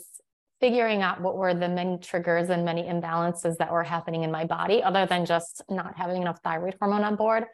figuring 0.59 1.01
out 1.01 1.19
what 1.19 1.35
were 1.35 1.55
the 1.55 1.67
many 1.67 1.97
triggers 1.97 2.49
and 2.51 2.63
many 2.63 2.83
imbalances 2.83 3.57
that 3.57 3.71
were 3.71 3.83
happening 3.83 4.21
in 4.23 4.31
my 4.31 4.45
body, 4.45 4.83
other 4.83 5.07
than 5.07 5.25
just 5.25 5.63
not 5.71 5.97
having 5.97 6.21
enough 6.21 6.39
thyroid 6.43 6.75
hormone 6.79 7.03
on 7.03 7.15
board. 7.15 7.45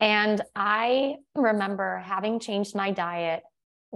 And 0.00 0.42
I 0.56 1.16
remember 1.36 2.02
having 2.04 2.40
changed 2.40 2.74
my 2.74 2.90
diet 2.90 3.44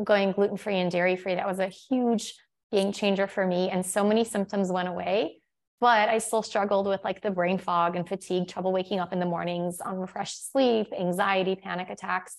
going 0.04 0.32
gluten 0.32 0.56
free 0.56 0.76
and 0.76 0.90
dairy 0.90 1.16
free, 1.16 1.34
that 1.34 1.46
was 1.46 1.58
a 1.58 1.68
huge 1.68 2.34
game 2.72 2.92
changer 2.92 3.26
for 3.26 3.46
me. 3.46 3.70
And 3.70 3.84
so 3.84 4.04
many 4.04 4.24
symptoms 4.24 4.70
went 4.70 4.88
away. 4.88 5.40
But 5.80 6.08
I 6.08 6.18
still 6.18 6.42
struggled 6.42 6.88
with 6.88 7.04
like 7.04 7.22
the 7.22 7.30
brain 7.30 7.56
fog 7.56 7.94
and 7.94 8.08
fatigue, 8.08 8.48
trouble 8.48 8.72
waking 8.72 8.98
up 8.98 9.12
in 9.12 9.20
the 9.20 9.26
mornings, 9.26 9.80
um, 9.84 9.94
unrefreshed 9.94 10.50
sleep, 10.50 10.88
anxiety, 10.98 11.54
panic 11.54 11.88
attacks. 11.88 12.38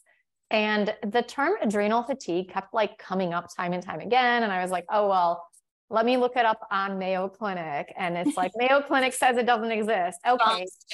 And 0.51 0.93
the 1.03 1.21
term 1.21 1.53
adrenal 1.61 2.03
fatigue 2.03 2.49
kept 2.49 2.73
like 2.73 2.97
coming 2.97 3.33
up 3.33 3.47
time 3.55 3.71
and 3.71 3.81
time 3.81 4.01
again. 4.01 4.43
And 4.43 4.51
I 4.51 4.61
was 4.61 4.71
like, 4.71 4.85
oh, 4.89 5.07
well, 5.07 5.45
let 5.89 6.05
me 6.05 6.17
look 6.17 6.35
it 6.35 6.45
up 6.45 6.59
on 6.69 6.99
Mayo 6.99 7.29
Clinic. 7.29 7.93
And 7.97 8.17
it's 8.17 8.35
like, 8.35 8.51
Mayo 8.57 8.81
Clinic 8.87 9.13
says 9.13 9.37
it 9.37 9.45
doesn't 9.45 9.71
exist. 9.71 10.19
Okay. 10.27 10.65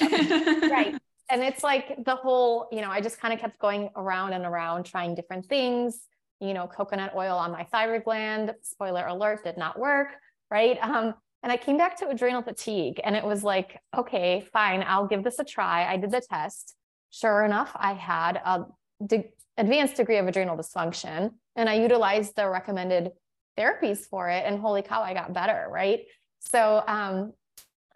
right. 0.68 0.96
And 1.28 1.42
it's 1.42 1.64
like 1.64 2.04
the 2.04 2.14
whole, 2.14 2.68
you 2.70 2.80
know, 2.80 2.90
I 2.90 3.00
just 3.00 3.18
kind 3.18 3.34
of 3.34 3.40
kept 3.40 3.58
going 3.58 3.90
around 3.96 4.34
and 4.34 4.44
around 4.44 4.84
trying 4.84 5.16
different 5.16 5.46
things 5.46 6.00
you 6.40 6.54
know, 6.54 6.66
coconut 6.66 7.12
oil 7.16 7.36
on 7.36 7.52
my 7.52 7.64
thyroid 7.64 8.04
gland. 8.04 8.54
Spoiler 8.62 9.06
alert, 9.06 9.44
did 9.44 9.56
not 9.56 9.78
work, 9.78 10.08
right? 10.50 10.78
Um, 10.82 11.14
and 11.42 11.52
I 11.52 11.56
came 11.56 11.76
back 11.76 11.96
to 11.98 12.08
adrenal 12.08 12.42
fatigue 12.42 13.00
and 13.04 13.14
it 13.14 13.24
was 13.24 13.44
like, 13.44 13.78
okay, 13.96 14.44
fine, 14.52 14.84
I'll 14.86 15.06
give 15.06 15.22
this 15.22 15.38
a 15.38 15.44
try. 15.44 15.84
I 15.84 15.96
did 15.96 16.10
the 16.10 16.20
test. 16.20 16.74
Sure 17.10 17.44
enough, 17.44 17.70
I 17.74 17.92
had 17.92 18.36
a 18.44 18.64
de- 19.06 19.30
advanced 19.56 19.96
degree 19.96 20.16
of 20.18 20.26
adrenal 20.26 20.56
dysfunction 20.56 21.30
and 21.54 21.68
I 21.68 21.74
utilized 21.74 22.36
the 22.36 22.48
recommended 22.48 23.12
therapies 23.56 24.00
for 24.00 24.28
it. 24.28 24.44
And 24.44 24.58
holy 24.58 24.82
cow, 24.82 25.02
I 25.02 25.14
got 25.14 25.32
better, 25.32 25.68
right? 25.70 26.00
So, 26.40 26.82
um, 26.86 27.32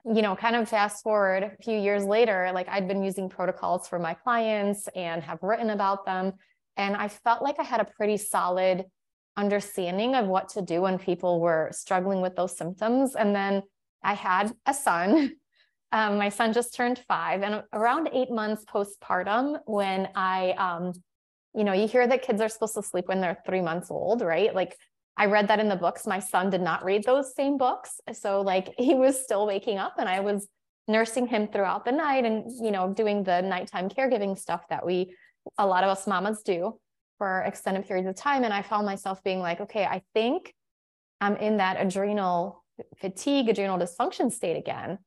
you 0.04 0.22
know, 0.22 0.34
kind 0.34 0.56
of 0.56 0.68
fast 0.68 1.02
forward 1.02 1.42
a 1.42 1.62
few 1.62 1.78
years 1.78 2.04
later, 2.04 2.50
like 2.54 2.68
I'd 2.68 2.88
been 2.88 3.02
using 3.02 3.28
protocols 3.28 3.86
for 3.86 3.98
my 3.98 4.14
clients 4.14 4.88
and 4.94 5.22
have 5.22 5.42
written 5.42 5.70
about 5.70 6.06
them. 6.06 6.32
And 6.80 6.96
I 6.96 7.08
felt 7.08 7.42
like 7.42 7.60
I 7.60 7.62
had 7.62 7.80
a 7.80 7.84
pretty 7.84 8.16
solid 8.16 8.86
understanding 9.36 10.14
of 10.14 10.26
what 10.26 10.48
to 10.50 10.62
do 10.62 10.80
when 10.80 10.98
people 10.98 11.38
were 11.38 11.68
struggling 11.72 12.22
with 12.22 12.36
those 12.36 12.56
symptoms. 12.56 13.14
And 13.14 13.34
then 13.34 13.62
I 14.02 14.14
had 14.14 14.52
a 14.66 14.74
son. 14.74 15.32
Um, 15.92 16.18
my 16.18 16.28
son 16.28 16.52
just 16.52 16.72
turned 16.72 17.00
five, 17.08 17.42
and 17.42 17.64
around 17.72 18.10
eight 18.12 18.30
months 18.30 18.64
postpartum, 18.64 19.58
when 19.66 20.08
I, 20.14 20.52
um, 20.52 20.92
you 21.52 21.64
know, 21.64 21.72
you 21.72 21.88
hear 21.88 22.06
that 22.06 22.22
kids 22.22 22.40
are 22.40 22.48
supposed 22.48 22.76
to 22.76 22.82
sleep 22.84 23.08
when 23.08 23.20
they're 23.20 23.42
three 23.44 23.60
months 23.60 23.90
old, 23.90 24.22
right? 24.22 24.54
Like 24.54 24.76
I 25.16 25.26
read 25.26 25.48
that 25.48 25.58
in 25.58 25.68
the 25.68 25.74
books. 25.74 26.06
My 26.06 26.20
son 26.20 26.48
did 26.48 26.60
not 26.60 26.84
read 26.84 27.02
those 27.02 27.34
same 27.34 27.58
books. 27.58 28.00
So, 28.12 28.40
like, 28.40 28.72
he 28.78 28.94
was 28.94 29.20
still 29.20 29.48
waking 29.48 29.78
up, 29.78 29.94
and 29.98 30.08
I 30.08 30.20
was 30.20 30.46
nursing 30.86 31.26
him 31.26 31.48
throughout 31.48 31.84
the 31.84 31.90
night 31.90 32.24
and, 32.24 32.44
you 32.64 32.70
know, 32.70 32.94
doing 32.94 33.24
the 33.24 33.42
nighttime 33.42 33.88
caregiving 33.88 34.38
stuff 34.38 34.62
that 34.70 34.86
we 34.86 35.12
a 35.58 35.66
lot 35.66 35.84
of 35.84 35.90
us 35.90 36.06
mamas 36.06 36.42
do 36.42 36.78
for 37.18 37.42
extended 37.42 37.86
periods 37.86 38.08
of 38.08 38.16
time. 38.16 38.44
And 38.44 38.52
I 38.52 38.62
found 38.62 38.86
myself 38.86 39.22
being 39.22 39.40
like, 39.40 39.60
okay, 39.60 39.84
I 39.84 40.02
think 40.14 40.54
I'm 41.20 41.36
in 41.36 41.58
that 41.58 41.76
adrenal 41.78 42.64
fatigue, 42.98 43.48
adrenal 43.48 43.78
dysfunction 43.78 44.32
state 44.32 44.56
again. 44.56 44.98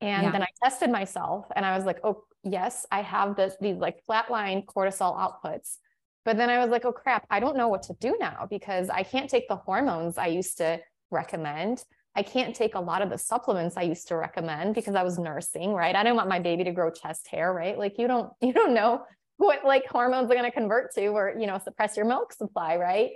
And 0.00 0.24
yeah. 0.24 0.32
then 0.32 0.42
I 0.42 0.48
tested 0.62 0.90
myself 0.90 1.46
and 1.54 1.64
I 1.64 1.76
was 1.76 1.86
like, 1.86 2.00
oh, 2.04 2.24
yes, 2.42 2.86
I 2.90 3.02
have 3.02 3.36
this, 3.36 3.54
these 3.60 3.76
like 3.76 4.04
flatline 4.08 4.64
cortisol 4.66 5.16
outputs. 5.16 5.78
But 6.24 6.36
then 6.36 6.50
I 6.50 6.58
was 6.58 6.70
like, 6.70 6.84
oh 6.84 6.92
crap, 6.92 7.26
I 7.30 7.40
don't 7.40 7.56
know 7.56 7.68
what 7.68 7.84
to 7.84 7.94
do 8.00 8.16
now 8.20 8.46
because 8.48 8.90
I 8.90 9.02
can't 9.02 9.30
take 9.30 9.48
the 9.48 9.56
hormones 9.56 10.18
I 10.18 10.26
used 10.26 10.58
to 10.58 10.80
recommend. 11.10 11.84
I 12.14 12.22
can't 12.22 12.54
take 12.54 12.74
a 12.74 12.80
lot 12.80 13.00
of 13.00 13.10
the 13.10 13.18
supplements 13.18 13.76
I 13.76 13.82
used 13.82 14.08
to 14.08 14.16
recommend 14.16 14.74
because 14.74 14.94
I 14.94 15.02
was 15.02 15.18
nursing, 15.18 15.72
right? 15.72 15.96
I 15.96 16.02
didn't 16.02 16.16
want 16.16 16.28
my 16.28 16.38
baby 16.38 16.64
to 16.64 16.72
grow 16.72 16.90
chest 16.90 17.28
hair, 17.28 17.52
right? 17.52 17.78
Like 17.78 17.98
you 17.98 18.06
don't 18.06 18.30
you 18.40 18.52
don't 18.52 18.74
know 18.74 19.04
what 19.36 19.64
like 19.64 19.86
hormones 19.86 20.30
are 20.30 20.34
going 20.34 20.44
to 20.44 20.50
convert 20.50 20.94
to 20.94 21.06
or 21.08 21.34
you 21.38 21.46
know 21.46 21.58
suppress 21.58 21.96
your 21.96 22.06
milk 22.06 22.32
supply 22.32 22.76
right? 22.76 23.10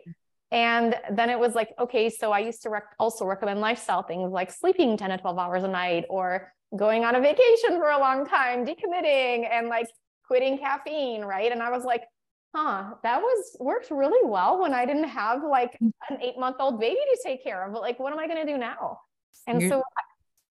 And 0.53 0.95
then 1.11 1.29
it 1.29 1.39
was 1.39 1.55
like 1.55 1.71
okay 1.79 2.09
so 2.09 2.31
i 2.31 2.39
used 2.39 2.63
to 2.63 2.71
rec- 2.71 2.95
also 3.01 3.25
recommend 3.25 3.61
lifestyle 3.61 4.03
things 4.03 4.31
like 4.31 4.53
sleeping 4.53 4.97
10 4.97 5.11
to 5.11 5.19
12 5.19 5.39
hours 5.39 5.65
a 5.65 5.69
night 5.69 6.05
or 6.09 6.53
going 6.77 7.05
on 7.05 7.17
a 7.17 7.21
vacation 7.21 7.71
for 7.71 7.91
a 7.91 7.99
long 7.99 8.27
time 8.27 8.65
decommitting 8.65 9.49
and 9.51 9.69
like 9.69 9.89
quitting 10.27 10.59
caffeine 10.59 11.23
right? 11.23 11.51
And 11.51 11.63
i 11.63 11.71
was 11.71 11.85
like 11.85 12.05
huh 12.55 12.95
that 13.03 13.21
was 13.21 13.57
worked 13.61 13.91
really 13.91 14.29
well 14.29 14.61
when 14.63 14.73
i 14.73 14.87
didn't 14.87 15.09
have 15.09 15.43
like 15.43 15.77
mm. 15.83 15.91
an 16.11 16.19
eight 16.23 16.39
month 16.39 16.57
old 16.61 16.81
baby 16.81 16.95
to 16.95 17.19
take 17.25 17.43
care 17.43 17.67
of. 17.67 17.73
But 17.73 17.83
like 17.83 17.99
what 17.99 18.13
am 18.13 18.19
i 18.19 18.27
going 18.27 18.45
to 18.47 18.53
do 18.53 18.59
now? 18.59 19.01
And 19.47 19.61
You're- 19.61 19.71
so 19.71 19.83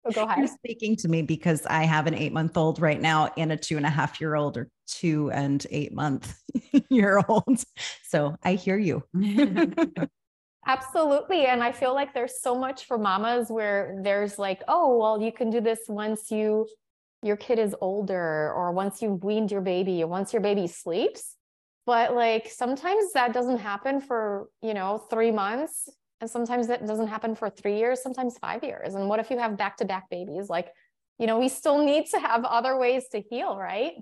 Oh, 0.05 0.11
go 0.11 0.23
ahead. 0.23 0.39
You're 0.39 0.47
speaking 0.47 0.95
to 0.97 1.07
me 1.07 1.21
because 1.21 1.65
I 1.65 1.83
have 1.83 2.07
an 2.07 2.13
eight 2.13 2.33
month 2.33 2.57
old 2.57 2.79
right 2.79 2.99
now 2.99 3.31
and 3.37 3.51
a 3.51 3.57
two 3.57 3.77
and 3.77 3.85
a 3.85 3.89
half 3.89 4.19
year 4.19 4.35
old 4.35 4.57
or 4.57 4.69
two 4.87 5.31
and 5.31 5.65
eight 5.69 5.93
month 5.93 6.37
year 6.89 7.21
old. 7.27 7.63
So 8.03 8.35
I 8.43 8.53
hear 8.53 8.77
you. 8.77 9.03
Absolutely. 10.65 11.45
And 11.45 11.61
I 11.63 11.71
feel 11.71 11.93
like 11.93 12.13
there's 12.13 12.41
so 12.41 12.55
much 12.55 12.85
for 12.85 12.97
mamas 12.97 13.49
where 13.49 13.99
there's 14.01 14.39
like, 14.39 14.61
oh, 14.67 14.97
well, 14.97 15.21
you 15.21 15.31
can 15.31 15.49
do 15.49 15.61
this 15.61 15.79
once 15.87 16.31
you 16.31 16.67
your 17.21 17.37
kid 17.37 17.57
is 17.57 17.73
older 17.79 18.51
or 18.53 18.73
once 18.73 19.01
you've 19.01 19.23
weaned 19.23 19.49
your 19.49 19.61
baby 19.61 20.03
or 20.03 20.07
once 20.07 20.33
your 20.33 20.41
baby 20.41 20.67
sleeps. 20.67 21.37
But 21.85 22.13
like 22.13 22.49
sometimes 22.49 23.13
that 23.13 23.33
doesn't 23.33 23.59
happen 23.59 24.01
for, 24.01 24.49
you 24.61 24.73
know, 24.73 24.97
three 25.09 25.31
months 25.31 25.89
and 26.23 26.29
sometimes 26.29 26.67
that 26.67 26.87
doesn't 26.87 27.07
happen 27.07 27.35
for 27.35 27.49
three 27.49 27.77
years, 27.77 28.01
sometimes 28.01 28.37
five 28.37 28.63
years. 28.63 28.95
And 28.95 29.09
what 29.09 29.19
if 29.19 29.29
you 29.29 29.37
have 29.39 29.57
back 29.57 29.75
to 29.77 29.85
back 29.85 30.09
babies? 30.09 30.47
Like, 30.47 30.69
you 31.19 31.27
know, 31.27 31.37
we 31.37 31.49
still 31.49 31.83
need 31.83 32.05
to 32.11 32.19
have 32.19 32.45
other 32.45 32.77
ways 32.77 33.09
to 33.11 33.21
heal, 33.29 33.57
right? 33.57 33.95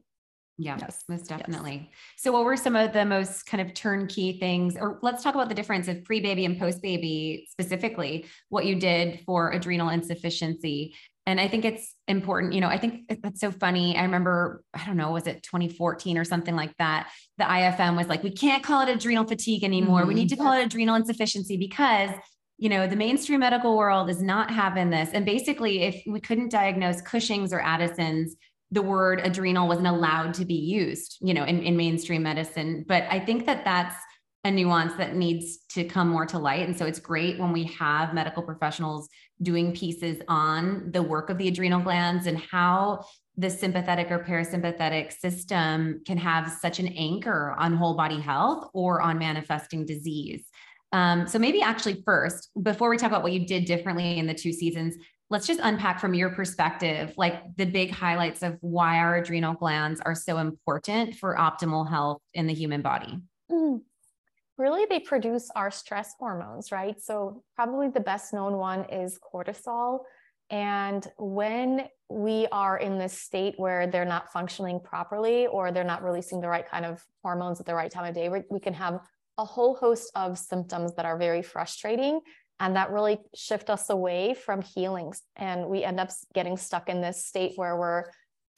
Yeah, 0.59 0.77
yes. 0.79 1.03
most 1.09 1.27
definitely. 1.27 1.89
Yes. 1.89 1.99
So, 2.17 2.31
what 2.31 2.45
were 2.45 2.55
some 2.57 2.75
of 2.75 2.93
the 2.93 3.05
most 3.05 3.47
kind 3.47 3.59
of 3.59 3.73
turnkey 3.73 4.37
things? 4.39 4.77
Or 4.79 4.99
let's 5.01 5.23
talk 5.23 5.33
about 5.33 5.49
the 5.49 5.55
difference 5.55 5.87
of 5.87 6.03
pre 6.03 6.19
baby 6.19 6.45
and 6.45 6.59
post 6.59 6.83
baby 6.83 7.47
specifically, 7.49 8.27
what 8.49 8.67
you 8.67 8.75
did 8.75 9.21
for 9.25 9.49
adrenal 9.49 9.89
insufficiency 9.89 10.93
and 11.25 11.39
I 11.39 11.47
think 11.47 11.65
it's 11.65 11.95
important, 12.07 12.53
you 12.53 12.61
know, 12.61 12.67
I 12.67 12.77
think 12.77 13.21
that's 13.21 13.39
so 13.39 13.51
funny. 13.51 13.95
I 13.95 14.03
remember, 14.03 14.63
I 14.73 14.85
don't 14.85 14.97
know, 14.97 15.11
was 15.11 15.27
it 15.27 15.43
2014 15.43 16.17
or 16.17 16.23
something 16.23 16.55
like 16.55 16.75
that? 16.77 17.11
The 17.37 17.43
IFM 17.43 17.95
was 17.95 18.07
like, 18.07 18.23
we 18.23 18.31
can't 18.31 18.63
call 18.63 18.81
it 18.81 18.89
adrenal 18.89 19.25
fatigue 19.25 19.63
anymore. 19.63 19.99
Mm-hmm. 19.99 20.07
We 20.07 20.13
need 20.15 20.29
to 20.29 20.35
call 20.35 20.53
it 20.53 20.65
adrenal 20.65 20.95
insufficiency 20.95 21.57
because, 21.57 22.09
you 22.57 22.69
know, 22.69 22.87
the 22.87 22.95
mainstream 22.95 23.41
medical 23.41 23.77
world 23.77 24.09
is 24.09 24.21
not 24.21 24.49
having 24.49 24.89
this. 24.89 25.09
And 25.13 25.23
basically, 25.23 25.83
if 25.83 26.01
we 26.07 26.19
couldn't 26.19 26.49
diagnose 26.49 27.01
Cushing's 27.01 27.53
or 27.53 27.61
Addison's, 27.61 28.35
the 28.71 28.81
word 28.81 29.21
adrenal 29.23 29.67
wasn't 29.67 29.87
allowed 29.87 30.33
to 30.35 30.45
be 30.45 30.55
used, 30.55 31.17
you 31.21 31.33
know, 31.33 31.43
in, 31.43 31.61
in 31.61 31.77
mainstream 31.77 32.23
medicine. 32.23 32.83
But 32.87 33.03
I 33.09 33.19
think 33.19 33.45
that 33.45 33.63
that's 33.63 33.95
a 34.43 34.51
nuance 34.51 34.93
that 34.95 35.15
needs 35.15 35.60
to 35.69 35.83
come 35.83 36.10
more 36.10 36.25
to 36.25 36.39
light. 36.39 36.65
And 36.67 36.75
so 36.75 36.86
it's 36.86 37.00
great 37.00 37.39
when 37.39 37.51
we 37.51 37.65
have 37.65 38.13
medical 38.13 38.41
professionals 38.41 39.07
doing 39.41 39.74
pieces 39.74 40.21
on 40.27 40.91
the 40.91 41.03
work 41.03 41.29
of 41.29 41.38
the 41.38 41.48
adrenal 41.48 41.81
glands 41.81 42.25
and 42.25 42.39
how 42.39 43.05
the 43.38 43.50
sympathetic 43.50 44.10
or 44.12 44.19
parasympathetic 44.19 45.13
system 45.13 46.01
can 46.05 46.17
have 46.17 46.51
such 46.51 46.79
an 46.79 46.88
anchor 46.88 47.55
on 47.57 47.75
whole 47.75 47.95
body 47.95 48.19
health 48.19 48.69
or 48.74 49.01
on 49.01 49.19
manifesting 49.19 49.86
disease. 49.86 50.45
Um, 50.91 51.27
so 51.27 51.39
maybe 51.39 51.62
actually 51.62 52.01
first, 52.03 52.50
before 52.62 52.89
we 52.89 52.98
talk 52.98 53.10
about 53.10 53.24
what 53.24 53.31
you 53.31 53.45
did 53.45 53.65
differently 53.65 54.17
in 54.17 54.27
the 54.27 54.33
two 54.33 54.51
seasons, 54.51 54.95
let's 55.29 55.48
just 55.48 55.62
unpack 55.63 56.00
from 56.00 56.13
your 56.13 56.31
perspective, 56.31 57.13
like 57.15 57.41
the 57.55 57.65
big 57.65 57.91
highlights 57.91 58.43
of 58.43 58.57
why 58.60 58.98
our 58.98 59.15
adrenal 59.15 59.53
glands 59.53 60.01
are 60.01 60.15
so 60.15 60.38
important 60.39 61.15
for 61.15 61.38
optimal 61.38 61.89
health 61.89 62.21
in 62.33 62.48
the 62.48 62.53
human 62.53 62.81
body. 62.81 63.17
Mm. 63.50 63.81
Really 64.61 64.85
they 64.89 64.99
produce 64.99 65.49
our 65.55 65.71
stress 65.71 66.13
hormones, 66.19 66.71
right? 66.71 67.01
So 67.01 67.43
probably 67.55 67.89
the 67.89 67.99
best 67.99 68.33
known 68.33 68.57
one 68.57 68.85
is 68.85 69.19
cortisol. 69.19 70.01
And 70.49 71.05
when 71.17 71.87
we 72.09 72.47
are 72.51 72.77
in 72.77 72.97
this 72.97 73.17
state 73.17 73.55
where 73.57 73.87
they're 73.87 74.05
not 74.05 74.31
functioning 74.31 74.79
properly 74.79 75.47
or 75.47 75.71
they're 75.71 75.83
not 75.83 76.03
releasing 76.03 76.41
the 76.41 76.49
right 76.49 76.67
kind 76.69 76.85
of 76.85 77.03
hormones 77.23 77.59
at 77.59 77.65
the 77.65 77.73
right 77.73 77.89
time 77.89 78.05
of 78.05 78.13
day, 78.13 78.29
we 78.29 78.59
can 78.59 78.73
have 78.73 78.99
a 79.37 79.45
whole 79.45 79.75
host 79.75 80.11
of 80.13 80.37
symptoms 80.37 80.93
that 80.95 81.05
are 81.05 81.17
very 81.17 81.41
frustrating 81.41 82.19
and 82.59 82.75
that 82.75 82.91
really 82.91 83.19
shift 83.33 83.69
us 83.69 83.89
away 83.89 84.33
from 84.35 84.61
healings. 84.61 85.23
And 85.35 85.67
we 85.67 85.83
end 85.83 85.99
up 85.99 86.11
getting 86.33 86.57
stuck 86.57 86.89
in 86.89 87.01
this 87.01 87.25
state 87.25 87.53
where 87.55 87.75
we're 87.75 88.03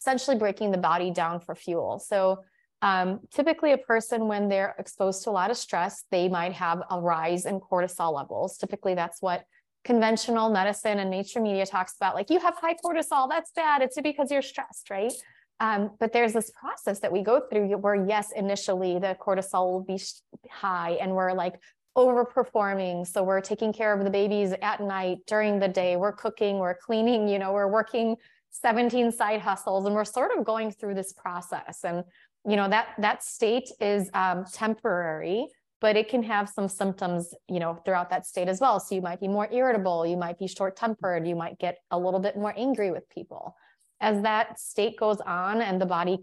essentially 0.02 0.38
breaking 0.38 0.72
the 0.72 0.78
body 0.78 1.12
down 1.12 1.40
for 1.40 1.56
fuel. 1.56 2.00
So 2.00 2.44
um, 2.84 3.22
typically, 3.34 3.72
a 3.72 3.78
person, 3.78 4.28
when 4.28 4.50
they're 4.50 4.76
exposed 4.78 5.24
to 5.24 5.30
a 5.30 5.32
lot 5.32 5.50
of 5.50 5.56
stress, 5.56 6.04
they 6.12 6.28
might 6.28 6.52
have 6.52 6.84
a 6.92 7.00
rise 7.00 7.46
in 7.46 7.62
cortisol 7.62 8.14
levels. 8.14 8.58
Typically, 8.58 8.94
that's 8.94 9.22
what 9.22 9.46
conventional 9.86 10.50
medicine 10.50 11.00
and 11.00 11.10
nature 11.10 11.40
media 11.40 11.66
talks 11.66 11.96
about. 11.96 12.14
Like, 12.14 12.30
you 12.30 12.42
have 12.42 12.56
high 12.58 12.76
cortisol, 12.84 13.30
that's 13.30 13.52
bad. 13.56 13.82
It's 13.82 14.00
because 14.02 14.30
you're 14.30 14.42
stressed, 14.42 14.90
right? 14.90 15.14
Um, 15.62 15.92
but 15.98 16.12
there's 16.12 16.34
this 16.34 16.52
process 16.52 17.00
that 17.00 17.12
we 17.14 17.24
go 17.24 17.44
through 17.50 17.70
where, 17.78 17.96
yes, 17.96 18.34
initially 18.36 19.00
the 19.00 19.16
cortisol 19.18 19.72
will 19.72 19.84
be 19.86 19.98
high 20.52 20.98
and 21.00 21.14
we're 21.14 21.32
like 21.32 21.54
overperforming. 21.98 23.08
So 23.08 23.24
we're 23.24 23.40
taking 23.40 23.72
care 23.72 23.94
of 23.98 24.04
the 24.04 24.10
babies 24.10 24.54
at 24.62 24.82
night, 24.82 25.20
during 25.26 25.60
the 25.60 25.70
day, 25.70 25.96
we're 25.96 26.12
cooking, 26.12 26.58
we're 26.58 26.76
cleaning, 26.76 27.30
you 27.30 27.40
know, 27.40 27.54
we're 27.54 27.72
working 27.72 28.18
17 28.52 29.12
side 29.14 29.40
hustles 29.40 29.86
and 29.86 29.96
we're 29.96 30.04
sort 30.04 30.38
of 30.38 30.44
going 30.44 30.72
through 30.72 30.96
this 30.96 31.14
process. 31.14 31.80
And 31.84 32.04
you 32.48 32.56
know 32.56 32.68
that 32.70 32.90
that 33.00 33.24
state 33.24 33.70
is 33.80 34.10
um, 34.14 34.46
temporary 34.52 35.48
but 35.82 35.98
it 35.98 36.08
can 36.08 36.24
have 36.24 36.48
some 36.48 36.70
symptoms 36.70 37.34
you 37.50 37.60
know 37.60 37.76
throughout 37.84 38.10
that 38.10 38.26
state 38.26 38.48
as 38.48 38.62
well. 38.62 38.80
So 38.80 38.96
you 38.96 39.02
might 39.02 39.20
be 39.20 39.28
more 39.28 39.50
irritable 39.52 40.06
you 40.06 40.18
might 40.18 40.40
be 40.40 40.48
short 40.48 40.76
tempered 40.76 41.28
you 41.28 41.36
might 41.36 41.60
get 41.60 41.78
a 41.92 42.00
little 42.00 42.20
bit 42.20 42.38
more 42.38 42.54
angry 42.58 42.92
with 42.92 43.08
people. 43.10 43.56
As 44.00 44.22
that 44.24 44.60
state 44.60 44.98
goes 44.98 45.20
on 45.22 45.62
and 45.62 45.80
the 45.80 45.86
body 45.86 46.20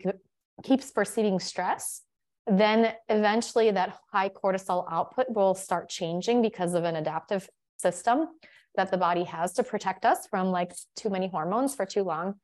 keeps 0.62 0.90
perceiving 0.90 1.38
stress 1.40 2.02
then 2.46 2.92
eventually 3.08 3.70
that 3.70 3.96
high 4.12 4.28
cortisol 4.28 4.86
output 4.90 5.26
will 5.30 5.54
start 5.54 5.88
changing 5.88 6.42
because 6.42 6.74
of 6.74 6.84
an 6.84 6.96
adaptive 6.96 7.48
system 7.78 8.26
that 8.76 8.90
the 8.90 8.96
body 8.96 9.24
has 9.24 9.52
to 9.52 9.62
protect 9.62 10.04
us 10.04 10.26
from 10.28 10.48
like 10.48 10.72
too 10.96 11.10
many 11.10 11.28
hormones 11.28 11.74
for 11.74 11.84
too 11.84 12.02
long 12.02 12.34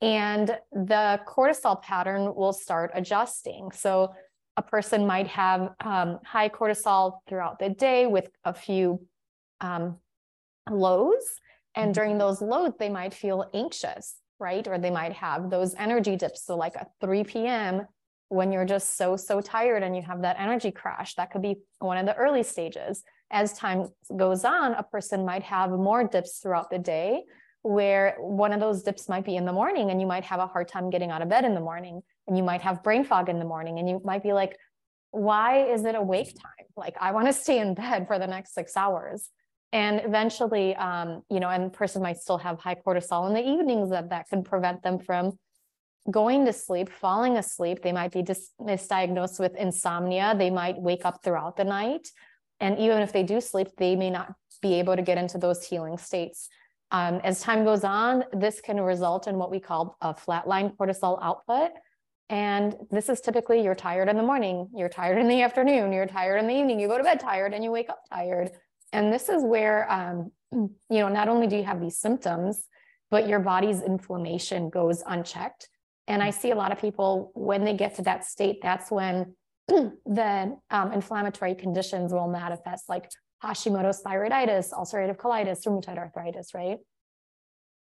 and 0.00 0.56
the 0.72 1.20
cortisol 1.26 1.82
pattern 1.82 2.34
will 2.34 2.52
start 2.52 2.90
adjusting. 2.94 3.70
So 3.72 4.14
a 4.56 4.62
person 4.62 5.06
might 5.06 5.28
have 5.28 5.70
um, 5.80 6.18
high 6.24 6.48
cortisol 6.48 7.18
throughout 7.28 7.58
the 7.58 7.70
day 7.70 8.06
with 8.06 8.28
a 8.44 8.54
few 8.54 9.06
um, 9.60 9.96
lows. 10.70 11.40
And 11.74 11.86
mm-hmm. 11.86 11.92
during 11.92 12.18
those 12.18 12.40
lows, 12.40 12.72
they 12.78 12.88
might 12.88 13.14
feel 13.14 13.48
anxious, 13.54 14.16
right? 14.38 14.66
Or 14.66 14.78
they 14.78 14.90
might 14.90 15.12
have 15.12 15.50
those 15.50 15.74
energy 15.74 16.16
dips. 16.16 16.44
So, 16.44 16.56
like 16.56 16.76
at 16.76 16.90
3 17.00 17.24
p.m., 17.24 17.86
when 18.30 18.52
you're 18.52 18.66
just 18.66 18.96
so, 18.96 19.16
so 19.16 19.40
tired 19.40 19.82
and 19.82 19.96
you 19.96 20.02
have 20.02 20.22
that 20.22 20.36
energy 20.38 20.70
crash, 20.70 21.14
that 21.14 21.30
could 21.30 21.40
be 21.40 21.56
one 21.78 21.96
of 21.96 22.06
the 22.06 22.14
early 22.14 22.42
stages. 22.42 23.02
As 23.30 23.52
time 23.54 23.88
goes 24.16 24.44
on, 24.44 24.74
a 24.74 24.82
person 24.82 25.24
might 25.24 25.42
have 25.44 25.70
more 25.70 26.04
dips 26.04 26.38
throughout 26.38 26.68
the 26.68 26.78
day 26.78 27.24
where 27.62 28.16
one 28.18 28.52
of 28.52 28.60
those 28.60 28.82
dips 28.82 29.08
might 29.08 29.24
be 29.24 29.36
in 29.36 29.44
the 29.44 29.52
morning 29.52 29.90
and 29.90 30.00
you 30.00 30.06
might 30.06 30.24
have 30.24 30.40
a 30.40 30.46
hard 30.46 30.68
time 30.68 30.90
getting 30.90 31.10
out 31.10 31.22
of 31.22 31.28
bed 31.28 31.44
in 31.44 31.54
the 31.54 31.60
morning 31.60 32.00
and 32.26 32.36
you 32.36 32.42
might 32.42 32.62
have 32.62 32.82
brain 32.82 33.04
fog 33.04 33.28
in 33.28 33.38
the 33.38 33.44
morning 33.44 33.78
and 33.78 33.88
you 33.88 34.00
might 34.04 34.22
be 34.22 34.32
like 34.32 34.56
why 35.10 35.64
is 35.64 35.84
it 35.86 35.94
awake 35.94 36.34
time? 36.34 36.66
Like 36.76 36.94
i 37.00 37.12
want 37.12 37.26
to 37.26 37.32
stay 37.32 37.58
in 37.58 37.74
bed 37.74 38.06
for 38.06 38.18
the 38.18 38.26
next 38.26 38.54
six 38.54 38.76
hours. 38.76 39.30
And 39.72 40.00
eventually 40.04 40.74
um, 40.76 41.22
you 41.30 41.40
know 41.40 41.50
and 41.50 41.72
person 41.72 42.02
might 42.02 42.18
still 42.18 42.38
have 42.38 42.58
high 42.60 42.76
cortisol 42.76 43.26
in 43.26 43.34
the 43.34 43.46
evenings 43.46 43.90
that 43.90 44.10
that 44.10 44.28
can 44.28 44.44
prevent 44.44 44.82
them 44.82 44.98
from 44.98 45.32
going 46.10 46.46
to 46.46 46.52
sleep 46.52 46.88
falling 46.88 47.36
asleep. 47.36 47.82
They 47.82 47.92
might 47.92 48.12
be 48.12 48.22
dis- 48.22 48.52
misdiagnosed 48.60 49.38
with 49.38 49.54
insomnia. 49.56 50.34
They 50.38 50.48
might 50.48 50.80
wake 50.80 51.04
up 51.04 51.22
throughout 51.22 51.56
the 51.56 51.64
night. 51.64 52.08
And 52.60 52.78
even 52.78 53.02
if 53.02 53.12
they 53.12 53.24
do 53.24 53.40
sleep 53.40 53.68
they 53.76 53.96
may 53.96 54.10
not 54.10 54.32
be 54.62 54.74
able 54.74 54.96
to 54.96 55.02
get 55.02 55.18
into 55.18 55.38
those 55.38 55.66
healing 55.66 55.98
states 55.98 56.48
um, 56.90 57.20
as 57.24 57.40
time 57.40 57.64
goes 57.64 57.84
on, 57.84 58.24
this 58.32 58.60
can 58.60 58.80
result 58.80 59.26
in 59.26 59.36
what 59.36 59.50
we 59.50 59.60
call 59.60 59.96
a 60.00 60.14
flatline 60.14 60.74
cortisol 60.76 61.18
output. 61.22 61.70
And 62.30 62.76
this 62.90 63.08
is 63.08 63.20
typically 63.20 63.62
you're 63.62 63.74
tired 63.74 64.08
in 64.08 64.16
the 64.16 64.22
morning, 64.22 64.68
you're 64.74 64.88
tired 64.88 65.18
in 65.18 65.28
the 65.28 65.42
afternoon, 65.42 65.92
you're 65.92 66.06
tired 66.06 66.38
in 66.38 66.46
the 66.46 66.54
evening, 66.54 66.78
you 66.78 66.88
go 66.88 66.98
to 66.98 67.04
bed 67.04 67.20
tired 67.20 67.54
and 67.54 67.64
you 67.64 67.70
wake 67.70 67.88
up 67.88 68.00
tired. 68.10 68.50
And 68.92 69.12
this 69.12 69.28
is 69.28 69.42
where, 69.42 69.90
um, 69.90 70.32
you 70.52 70.78
know, 70.90 71.08
not 71.08 71.28
only 71.28 71.46
do 71.46 71.56
you 71.56 71.64
have 71.64 71.80
these 71.80 71.98
symptoms, 71.98 72.66
but 73.10 73.28
your 73.28 73.40
body's 73.40 73.80
inflammation 73.82 74.68
goes 74.68 75.02
unchecked. 75.06 75.68
And 76.06 76.22
I 76.22 76.30
see 76.30 76.50
a 76.50 76.54
lot 76.54 76.72
of 76.72 76.80
people 76.80 77.32
when 77.34 77.64
they 77.64 77.74
get 77.74 77.96
to 77.96 78.02
that 78.02 78.24
state, 78.24 78.60
that's 78.62 78.90
when 78.90 79.34
the 79.68 80.56
um, 80.70 80.92
inflammatory 80.92 81.54
conditions 81.54 82.12
will 82.12 82.28
manifest, 82.28 82.88
like 82.88 83.10
Hashimoto's 83.42 84.02
thyroiditis, 84.02 84.72
ulcerative 84.72 85.16
colitis, 85.16 85.66
rheumatoid 85.66 85.98
arthritis, 85.98 86.54
right? 86.54 86.78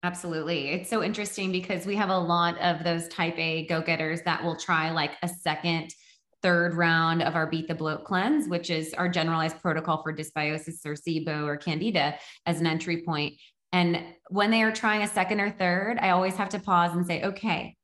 Absolutely. 0.04 0.70
It's 0.70 0.90
so 0.90 1.02
interesting 1.02 1.52
because 1.52 1.86
we 1.86 1.94
have 1.94 2.10
a 2.10 2.18
lot 2.18 2.58
of 2.58 2.82
those 2.82 3.06
type 3.08 3.38
A 3.38 3.66
go 3.66 3.80
getters 3.80 4.22
that 4.22 4.42
will 4.42 4.56
try 4.56 4.90
like 4.90 5.12
a 5.22 5.28
second, 5.28 5.94
third 6.42 6.74
round 6.74 7.22
of 7.22 7.36
our 7.36 7.46
Beat 7.46 7.68
the 7.68 7.74
Bloat 7.74 8.04
cleanse, 8.04 8.48
which 8.48 8.68
is 8.68 8.94
our 8.94 9.08
generalized 9.08 9.60
protocol 9.60 10.02
for 10.02 10.12
dysbiosis 10.12 10.84
or 10.84 10.94
SIBO 10.94 11.46
or 11.46 11.56
Candida 11.56 12.16
as 12.46 12.60
an 12.60 12.66
entry 12.66 13.02
point. 13.02 13.34
And 13.72 14.02
when 14.28 14.50
they 14.50 14.62
are 14.62 14.72
trying 14.72 15.02
a 15.02 15.08
second 15.08 15.40
or 15.40 15.50
third, 15.50 15.98
I 16.00 16.10
always 16.10 16.34
have 16.34 16.48
to 16.50 16.58
pause 16.58 16.96
and 16.96 17.06
say, 17.06 17.22
okay, 17.22 17.76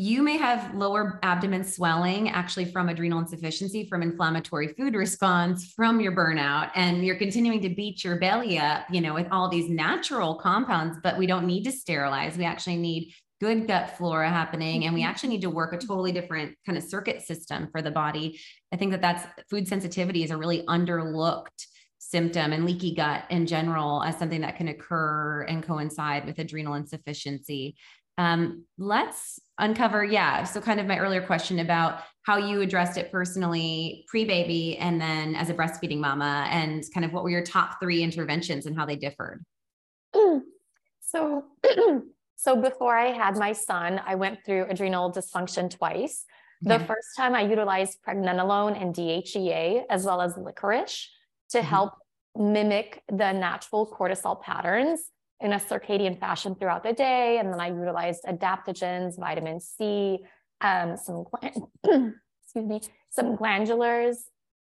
you 0.00 0.22
may 0.22 0.38
have 0.38 0.74
lower 0.74 1.20
abdomen 1.22 1.62
swelling 1.62 2.30
actually 2.30 2.64
from 2.64 2.88
adrenal 2.88 3.18
insufficiency, 3.18 3.86
from 3.86 4.02
inflammatory 4.02 4.68
food 4.68 4.94
response, 4.94 5.72
from 5.74 6.00
your 6.00 6.12
burnout, 6.12 6.70
and 6.74 7.04
you're 7.04 7.18
continuing 7.18 7.60
to 7.60 7.68
beat 7.68 8.02
your 8.02 8.16
belly 8.16 8.58
up, 8.58 8.84
you 8.90 9.02
know, 9.02 9.12
with 9.12 9.26
all 9.30 9.50
these 9.50 9.68
natural 9.68 10.36
compounds, 10.36 10.96
but 11.02 11.18
we 11.18 11.26
don't 11.26 11.46
need 11.46 11.64
to 11.64 11.72
sterilize. 11.72 12.38
We 12.38 12.44
actually 12.44 12.78
need 12.78 13.12
good 13.42 13.66
gut 13.66 13.96
flora 13.98 14.30
happening 14.30 14.84
and 14.84 14.94
we 14.94 15.00
mm-hmm. 15.00 15.10
actually 15.10 15.30
need 15.30 15.42
to 15.42 15.50
work 15.50 15.74
a 15.74 15.78
totally 15.78 16.12
different 16.12 16.56
kind 16.64 16.78
of 16.78 16.84
circuit 16.84 17.20
system 17.22 17.68
for 17.70 17.82
the 17.82 17.90
body. 17.90 18.40
I 18.72 18.76
think 18.76 18.92
that 18.92 19.02
that's 19.02 19.26
food 19.50 19.68
sensitivity 19.68 20.24
is 20.24 20.30
a 20.30 20.36
really 20.36 20.62
underlooked 20.66 21.66
symptom 21.98 22.52
and 22.52 22.64
leaky 22.64 22.94
gut 22.94 23.24
in 23.28 23.46
general 23.46 24.02
as 24.02 24.18
something 24.18 24.40
that 24.40 24.56
can 24.56 24.68
occur 24.68 25.42
and 25.42 25.62
coincide 25.62 26.24
with 26.24 26.38
adrenal 26.38 26.74
insufficiency. 26.74 27.76
Um, 28.18 28.64
let's 28.78 29.40
uncover, 29.58 30.04
yeah. 30.04 30.44
So, 30.44 30.60
kind 30.60 30.80
of 30.80 30.86
my 30.86 30.98
earlier 30.98 31.22
question 31.22 31.58
about 31.60 32.02
how 32.22 32.36
you 32.36 32.60
addressed 32.60 32.98
it 32.98 33.10
personally 33.10 34.04
pre 34.08 34.24
baby 34.24 34.76
and 34.76 35.00
then 35.00 35.34
as 35.34 35.48
a 35.48 35.54
breastfeeding 35.54 35.98
mama, 35.98 36.46
and 36.50 36.84
kind 36.92 37.04
of 37.04 37.12
what 37.12 37.24
were 37.24 37.30
your 37.30 37.44
top 37.44 37.80
three 37.80 38.02
interventions 38.02 38.66
and 38.66 38.76
how 38.76 38.86
they 38.86 38.96
differed. 38.96 39.44
So, 41.10 41.44
so 42.36 42.56
before 42.56 42.96
I 42.96 43.06
had 43.06 43.36
my 43.36 43.52
son, 43.52 44.00
I 44.06 44.14
went 44.14 44.44
through 44.44 44.66
adrenal 44.68 45.12
dysfunction 45.12 45.68
twice. 45.68 46.24
The 46.62 46.74
yeah. 46.74 46.86
first 46.86 47.08
time 47.16 47.34
I 47.34 47.42
utilized 47.42 47.98
pregnenolone 48.06 48.80
and 48.80 48.94
DHEA 48.94 49.84
as 49.90 50.04
well 50.04 50.20
as 50.20 50.36
licorice 50.36 51.08
to 51.50 51.58
mm-hmm. 51.58 51.66
help 51.66 51.94
mimic 52.36 53.02
the 53.08 53.32
natural 53.32 53.86
cortisol 53.86 54.40
patterns 54.40 55.00
in 55.40 55.52
a 55.52 55.58
circadian 55.58 56.18
fashion 56.18 56.54
throughout 56.54 56.82
the 56.82 56.92
day. 56.92 57.38
And 57.38 57.52
then 57.52 57.60
I 57.60 57.68
utilized 57.68 58.24
adaptogens, 58.24 59.18
vitamin 59.18 59.60
C, 59.60 60.18
um, 60.60 60.96
some, 60.96 61.24
excuse 61.42 62.14
me, 62.66 62.80
some 63.10 63.36
glandulars, 63.36 64.16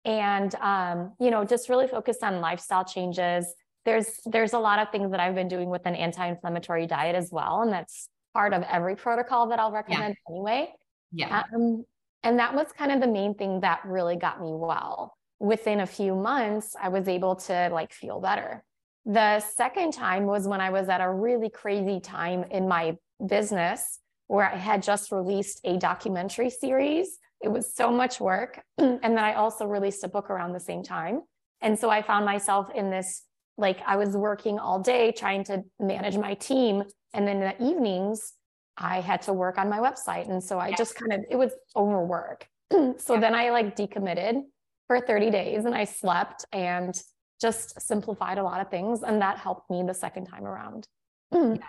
and, 0.05 0.55
um, 0.57 1.15
you 1.19 1.31
know, 1.31 1.45
just 1.45 1.69
really 1.69 1.87
focused 1.87 2.23
on 2.23 2.41
lifestyle 2.41 2.85
changes. 2.85 3.47
There's, 3.85 4.21
there's 4.27 4.53
a 4.53 4.59
lot 4.59 4.79
of 4.79 4.91
things 4.91 5.11
that 5.11 5.21
I've 5.21 5.35
been 5.35 5.49
doing 5.49 5.71
with 5.71 5.87
an 5.87 5.95
anti-inflammatory 5.95 6.87
diet 6.87 7.17
as 7.17 7.31
well. 7.33 7.63
And 7.63 7.73
that's 7.73 8.09
part 8.35 8.53
of 8.53 8.63
every 8.63 8.97
protocol 8.97 9.49
that 9.49 9.59
I'll 9.59 9.73
recommend 9.73 10.17
yeah. 10.29 10.33
anyway. 10.33 10.73
Yeah. 11.13 11.43
Um, 11.55 11.85
and 12.23 12.39
that 12.39 12.55
was 12.55 12.67
kind 12.77 12.93
of 12.93 13.01
the 13.01 13.07
main 13.07 13.35
thing 13.35 13.61
that 13.61 13.81
really 13.85 14.17
got 14.17 14.41
me 14.41 14.51
well. 14.53 15.15
Within 15.41 15.81
a 15.81 15.87
few 15.87 16.15
months, 16.15 16.75
I 16.81 16.89
was 16.89 17.09
able 17.09 17.37
to 17.37 17.71
like 17.73 17.93
feel 17.93 18.21
better. 18.21 18.65
The 19.09 19.41
second 19.41 19.95
time 19.95 20.27
was 20.27 20.47
when 20.47 20.61
I 20.61 20.69
was 20.69 20.91
at 20.91 21.01
a 21.01 21.11
really 21.11 21.49
crazy 21.49 21.99
time 21.99 22.45
in 22.51 22.69
my 22.69 22.99
business 23.27 24.01
where 24.27 24.53
I 24.53 24.55
had 24.55 24.83
just 24.83 25.11
released 25.11 25.63
a 25.65 25.79
documentary 25.79 26.51
series. 26.51 27.19
It 27.43 27.49
was 27.49 27.75
so 27.75 27.91
much 27.91 28.21
work. 28.21 28.61
and 28.79 29.01
then 29.03 29.19
I 29.19 29.33
also 29.33 29.65
released 29.65 30.05
a 30.05 30.09
book 30.09 30.29
around 30.29 30.53
the 30.53 30.61
same 30.61 30.83
time. 30.83 31.23
And 31.63 31.79
so 31.79 31.89
I 31.89 32.03
found 32.03 32.27
myself 32.27 32.69
in 32.75 32.91
this 32.91 33.23
like 33.57 33.81
I 33.87 33.97
was 33.97 34.11
working 34.11 34.59
all 34.59 34.79
day 34.79 35.11
trying 35.13 35.43
to 35.45 35.65
manage 35.81 36.19
my 36.19 36.35
team. 36.35 36.85
And 37.15 37.27
then 37.27 37.43
in 37.43 37.57
the 37.59 37.65
evenings, 37.67 38.35
I 38.77 39.01
had 39.01 39.23
to 39.23 39.33
work 39.33 39.57
on 39.57 39.71
my 39.71 39.79
website. 39.79 40.29
And 40.29 40.45
so 40.45 40.59
I 40.59 40.69
yes. 40.69 40.79
just 40.79 40.97
kind 40.97 41.15
of, 41.15 41.21
it 41.31 41.37
was 41.37 41.53
overwork. 41.75 42.47
so 42.71 43.15
yeah. 43.15 43.21
then 43.21 43.35
I 43.35 43.51
like 43.53 43.75
decommitted 43.75 44.43
for 44.87 45.01
30 45.01 45.31
days 45.31 45.65
and 45.65 45.75
I 45.75 45.85
slept 45.85 46.45
and 46.53 46.95
just 47.41 47.81
simplified 47.81 48.39
a 48.39 48.43
lot 48.43 48.61
of 48.61 48.71
things. 48.71 49.03
And 49.03 49.23
that 49.23 49.39
helped 49.39 49.71
me 49.71 49.83
the 49.87 49.95
second 49.95 50.27
time 50.27 50.45
around. 50.45 50.89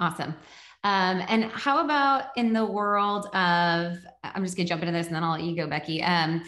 Awesome. 0.00 0.32
Um, 0.84 1.24
and 1.28 1.44
how 1.46 1.84
about 1.84 2.26
in 2.36 2.52
the 2.52 2.64
world 2.64 3.26
of, 3.34 3.96
I'm 4.22 4.44
just 4.44 4.56
gonna 4.56 4.68
jump 4.68 4.82
into 4.82 4.92
this 4.92 5.08
and 5.08 5.16
then 5.16 5.24
I'll 5.24 5.32
let 5.32 5.42
you 5.42 5.56
go, 5.56 5.66
Becky. 5.66 6.00
Um, 6.02 6.44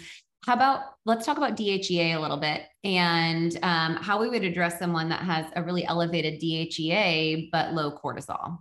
how 0.46 0.54
about 0.54 0.82
let's 1.04 1.26
talk 1.26 1.36
about 1.36 1.56
DHEA 1.56 2.16
a 2.16 2.20
little 2.20 2.36
bit 2.36 2.62
and 2.84 3.58
um, 3.62 3.96
how 3.96 4.20
we 4.20 4.28
would 4.28 4.44
address 4.44 4.78
someone 4.78 5.08
that 5.08 5.20
has 5.20 5.46
a 5.56 5.62
really 5.62 5.84
elevated 5.84 6.40
DHEA 6.40 7.50
but 7.50 7.74
low 7.74 7.90
cortisol. 7.98 8.58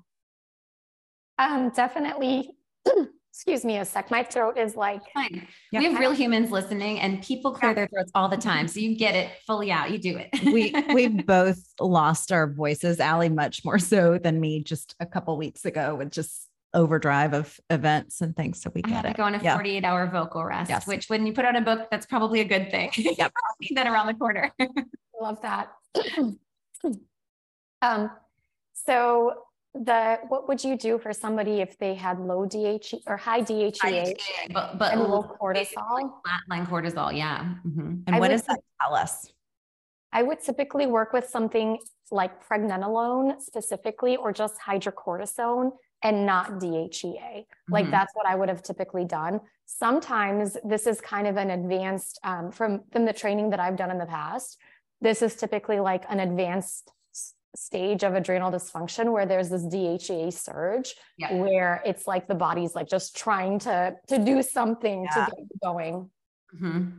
Um, 1.37 1.69
definitely 1.69 2.49
excuse 3.31 3.63
me 3.63 3.77
a 3.77 3.85
sec. 3.85 4.11
My 4.11 4.23
throat 4.23 4.57
is 4.57 4.75
like 4.75 5.01
fine. 5.13 5.47
We 5.71 5.83
have 5.85 5.99
real 5.99 6.11
humans 6.11 6.51
listening 6.51 6.99
and 6.99 7.23
people 7.23 7.53
clear 7.53 7.73
their 7.73 7.87
throats 7.87 8.11
all 8.15 8.27
the 8.27 8.37
time. 8.37 8.67
So 8.67 8.79
you 8.79 8.97
get 8.97 9.15
it 9.15 9.29
fully 9.45 9.71
out. 9.71 9.91
You 9.91 9.97
do 9.97 10.17
it. 10.17 10.29
we 10.45 10.73
we've 10.93 11.25
both 11.25 11.63
lost 11.79 12.31
our 12.31 12.51
voices, 12.51 12.99
Ali 12.99 13.29
much 13.29 13.63
more 13.63 13.79
so 13.79 14.17
than 14.17 14.39
me 14.39 14.63
just 14.63 14.95
a 14.99 15.05
couple 15.05 15.37
weeks 15.37 15.65
ago 15.65 15.95
with 15.95 16.11
just 16.11 16.49
overdrive 16.73 17.33
of 17.33 17.59
events 17.69 18.21
and 18.21 18.35
things. 18.35 18.61
So 18.61 18.71
we 18.73 18.81
get 18.81 19.05
it. 19.05 19.17
go 19.17 19.23
on 19.23 19.35
a 19.35 19.41
yeah. 19.41 19.55
48 19.55 19.83
hour 19.83 20.07
vocal 20.07 20.43
rest, 20.43 20.69
yes. 20.69 20.87
which 20.87 21.09
when 21.09 21.25
you 21.25 21.33
put 21.33 21.45
out 21.45 21.55
a 21.55 21.61
book, 21.61 21.87
that's 21.91 22.05
probably 22.05 22.41
a 22.41 22.45
good 22.45 22.69
thing. 22.71 22.91
Yep. 22.95 23.31
that 23.71 23.87
around 23.87 24.07
the 24.07 24.13
corner. 24.13 24.51
Love 25.21 25.41
that. 25.41 25.71
um, 27.81 28.11
so 28.73 29.33
the 29.73 30.17
what 30.27 30.47
would 30.47 30.63
you 30.63 30.77
do 30.77 30.97
for 30.97 31.13
somebody 31.13 31.61
if 31.61 31.77
they 31.77 31.93
had 31.93 32.19
low 32.19 32.45
DHE 32.45 33.03
or 33.05 33.17
high 33.17 33.41
DHEA, 33.41 33.77
high 33.79 33.91
DHEA 33.91 34.53
but, 34.53 34.79
but 34.79 34.93
and 34.93 35.03
low 35.03 35.35
cortisol? 35.39 36.11
Flatline 36.49 36.67
cortisol, 36.67 37.15
yeah. 37.15 37.55
Mm-hmm. 37.65 38.01
And 38.07 38.15
I 38.15 38.19
what 38.19 38.29
does 38.29 38.43
that 38.43 38.59
tell 38.81 38.95
us? 38.95 39.31
I 40.11 40.23
would 40.23 40.41
typically 40.41 40.87
work 40.87 41.13
with 41.13 41.29
something 41.29 41.77
like 42.11 42.47
pregnenolone 42.47 43.39
specifically, 43.41 44.17
or 44.17 44.33
just 44.33 44.55
hydrocortisone 44.59 45.71
and 46.01 46.25
not 46.25 46.53
DHEA. 46.53 46.89
Mm-hmm. 46.91 47.73
Like 47.73 47.91
that's 47.91 48.13
what 48.15 48.25
I 48.25 48.33
would 48.35 48.49
have 48.49 48.63
typically 48.63 49.05
done. 49.05 49.39
Sometimes 49.65 50.57
this 50.63 50.87
is 50.87 50.99
kind 50.99 51.27
of 51.27 51.37
an 51.37 51.51
advanced 51.51 52.19
um, 52.23 52.51
from 52.51 52.81
from 52.91 53.05
the 53.05 53.13
training 53.13 53.51
that 53.51 53.59
I've 53.59 53.75
done 53.75 53.91
in 53.91 53.99
the 53.99 54.07
past. 54.07 54.57
This 54.99 55.21
is 55.21 55.35
typically 55.35 55.79
like 55.79 56.05
an 56.09 56.19
advanced 56.19 56.91
stage 57.55 58.03
of 58.03 58.13
adrenal 58.13 58.51
dysfunction 58.51 59.11
where 59.11 59.25
there's 59.25 59.49
this 59.49 59.63
DHEA 59.65 60.31
surge 60.31 60.95
yeah. 61.17 61.33
where 61.33 61.81
it's 61.85 62.07
like 62.07 62.27
the 62.27 62.35
body's 62.35 62.75
like 62.75 62.87
just 62.87 63.15
trying 63.17 63.59
to 63.59 63.95
to 64.07 64.19
do 64.19 64.41
something 64.41 65.03
yeah. 65.03 65.25
to 65.25 65.31
get 65.35 65.45
going. 65.63 66.09
Mm-hmm. 66.55 66.89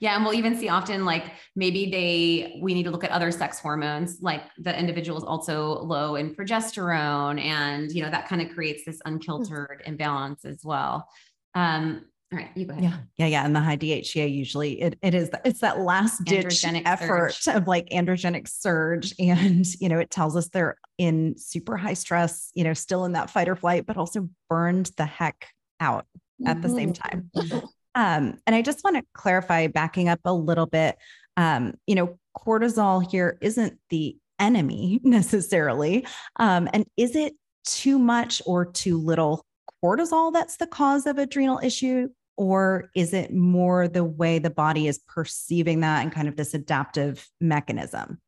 Yeah, 0.00 0.14
and 0.14 0.24
we'll 0.24 0.34
even 0.34 0.56
see 0.56 0.68
often 0.68 1.04
like 1.04 1.32
maybe 1.56 1.90
they 1.90 2.60
we 2.62 2.72
need 2.72 2.84
to 2.84 2.90
look 2.90 3.02
at 3.02 3.10
other 3.10 3.32
sex 3.32 3.58
hormones, 3.58 4.18
like 4.20 4.42
the 4.58 4.78
individual 4.78 5.18
is 5.18 5.24
also 5.24 5.80
low 5.82 6.14
in 6.14 6.36
progesterone, 6.36 7.42
and 7.42 7.90
you 7.90 8.02
know 8.02 8.10
that 8.10 8.28
kind 8.28 8.40
of 8.40 8.50
creates 8.54 8.84
this 8.84 8.98
mm. 8.98 9.12
unkiltered 9.12 9.82
imbalance 9.86 10.44
as 10.44 10.60
well. 10.62 11.08
Um, 11.54 12.04
all 12.30 12.38
right, 12.38 12.50
you 12.54 12.66
go 12.66 12.72
ahead. 12.72 12.84
Yeah, 12.84 12.98
yeah, 13.16 13.26
yeah. 13.26 13.44
And 13.46 13.56
the 13.56 13.60
high 13.60 13.78
DHEA 13.78 14.30
usually 14.30 14.82
it, 14.82 14.98
it 15.00 15.14
is 15.14 15.30
it's 15.46 15.60
that 15.60 15.80
last 15.80 16.22
ditch 16.24 16.62
effort 16.64 17.32
surge. 17.32 17.56
of 17.56 17.66
like 17.66 17.88
androgenic 17.88 18.48
surge, 18.48 19.14
and 19.18 19.64
you 19.80 19.88
know 19.88 19.98
it 19.98 20.10
tells 20.10 20.36
us 20.36 20.48
they're 20.48 20.76
in 20.98 21.38
super 21.38 21.78
high 21.78 21.94
stress, 21.94 22.50
you 22.54 22.64
know, 22.64 22.74
still 22.74 23.06
in 23.06 23.12
that 23.12 23.30
fight 23.30 23.48
or 23.48 23.56
flight, 23.56 23.86
but 23.86 23.96
also 23.96 24.28
burned 24.50 24.90
the 24.98 25.06
heck 25.06 25.48
out 25.80 26.04
at 26.46 26.60
the 26.60 26.68
same 26.68 26.92
time. 26.92 27.30
Mm-hmm. 27.36 27.58
Um, 27.94 28.38
and 28.46 28.54
I 28.54 28.62
just 28.62 28.84
want 28.84 28.94
to 28.94 29.02
clarify, 29.12 29.66
backing 29.66 30.08
up 30.08 30.20
a 30.24 30.32
little 30.32 30.66
bit. 30.66 30.96
Um, 31.36 31.74
you 31.84 31.96
know, 31.96 32.16
cortisol 32.36 33.04
here 33.10 33.38
isn't 33.40 33.76
the 33.90 34.16
enemy 34.38 35.00
necessarily, 35.02 36.06
um, 36.36 36.68
and 36.72 36.84
is 36.96 37.16
it 37.16 37.32
too 37.64 37.98
much 37.98 38.40
or 38.46 38.66
too 38.66 38.98
little 38.98 39.44
cortisol 39.82 40.32
that's 40.32 40.58
the 40.58 40.66
cause 40.66 41.06
of 41.06 41.18
adrenal 41.18 41.58
issue 41.62 42.08
or 42.38 42.88
is 42.94 43.12
it 43.12 43.34
more 43.34 43.88
the 43.88 44.04
way 44.04 44.38
the 44.38 44.48
body 44.48 44.86
is 44.86 44.98
perceiving 45.08 45.80
that 45.80 46.02
and 46.02 46.12
kind 46.12 46.28
of 46.28 46.36
this 46.36 46.54
adaptive 46.54 47.28
mechanism? 47.40 48.20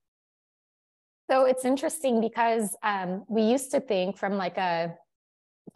So 1.31 1.45
it's 1.45 1.65
interesting 1.65 2.21
because 2.21 2.77
um, 2.83 3.25
we 3.29 3.43
used 3.43 3.71
to 3.71 3.81
think 3.81 4.19
from 4.19 4.33
like 4.33 4.59
a 4.59 4.97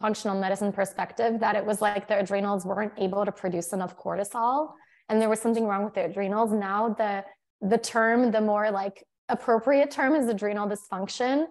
functional 0.01 0.37
medicine 0.37 0.73
perspective 0.73 1.39
that 1.39 1.55
it 1.55 1.65
was 1.65 1.81
like 1.81 2.09
the 2.09 2.19
adrenals 2.19 2.65
weren't 2.65 2.91
able 2.97 3.23
to 3.23 3.31
produce 3.31 3.71
enough 3.71 3.97
cortisol 3.97 4.73
and 5.07 5.21
there 5.21 5.29
was 5.29 5.39
something 5.39 5.65
wrong 5.65 5.85
with 5.85 5.93
the 5.93 6.03
adrenals. 6.03 6.51
Now 6.51 6.89
the 6.89 7.23
the 7.61 7.77
term, 7.77 8.31
the 8.31 8.41
more 8.41 8.69
like 8.69 9.05
appropriate 9.29 9.91
term 9.91 10.13
is 10.13 10.27
adrenal 10.27 10.67
dysfunction. 10.67 11.45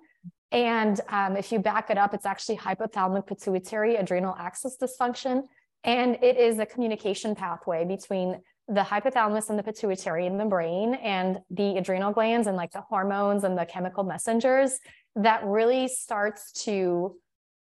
And 0.52 1.00
um, 1.08 1.36
if 1.36 1.50
you 1.50 1.58
back 1.58 1.88
it 1.88 1.96
up, 1.96 2.12
it's 2.12 2.26
actually 2.26 2.58
hypothalamic 2.58 3.26
pituitary 3.26 3.96
adrenal 3.96 4.36
axis 4.38 4.76
dysfunction. 4.80 5.44
And 5.84 6.18
it 6.22 6.38
is 6.38 6.58
a 6.58 6.66
communication 6.66 7.34
pathway 7.34 7.84
between 7.84 8.40
the 8.68 8.80
hypothalamus 8.80 9.50
and 9.50 9.58
the 9.58 9.62
pituitary 9.62 10.26
in 10.26 10.38
the 10.38 10.44
brain 10.44 10.94
and 10.94 11.40
the 11.50 11.76
adrenal 11.76 12.12
glands 12.12 12.46
and 12.46 12.56
like 12.56 12.72
the 12.72 12.80
hormones 12.80 13.44
and 13.44 13.58
the 13.58 13.66
chemical 13.66 14.04
messengers 14.04 14.78
that 15.16 15.44
really 15.44 15.86
starts 15.86 16.50
to 16.64 17.14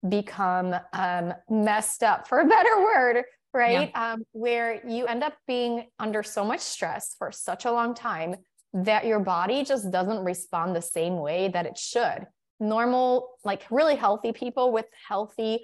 become 0.08 0.76
um, 0.94 1.34
messed 1.50 2.04
up 2.04 2.28
for 2.28 2.40
a 2.40 2.46
better 2.46 2.82
word 2.82 3.24
right 3.54 3.92
yeah. 3.94 4.14
um, 4.14 4.24
where 4.32 4.86
you 4.88 5.06
end 5.06 5.24
up 5.24 5.34
being 5.48 5.86
under 6.00 6.22
so 6.22 6.44
much 6.44 6.60
stress 6.60 7.16
for 7.18 7.32
such 7.32 7.66
a 7.66 7.72
long 7.72 7.94
time 7.94 8.36
that 8.74 9.06
your 9.06 9.20
body 9.20 9.64
just 9.64 9.90
doesn't 9.92 10.24
respond 10.24 10.76
the 10.76 10.82
same 10.82 11.18
way 11.18 11.48
that 11.48 11.66
it 11.66 11.78
should 11.78 12.28
normal 12.60 13.30
like 13.44 13.66
really 13.72 13.96
healthy 13.96 14.32
people 14.32 14.72
with 14.72 14.86
healthy 15.08 15.60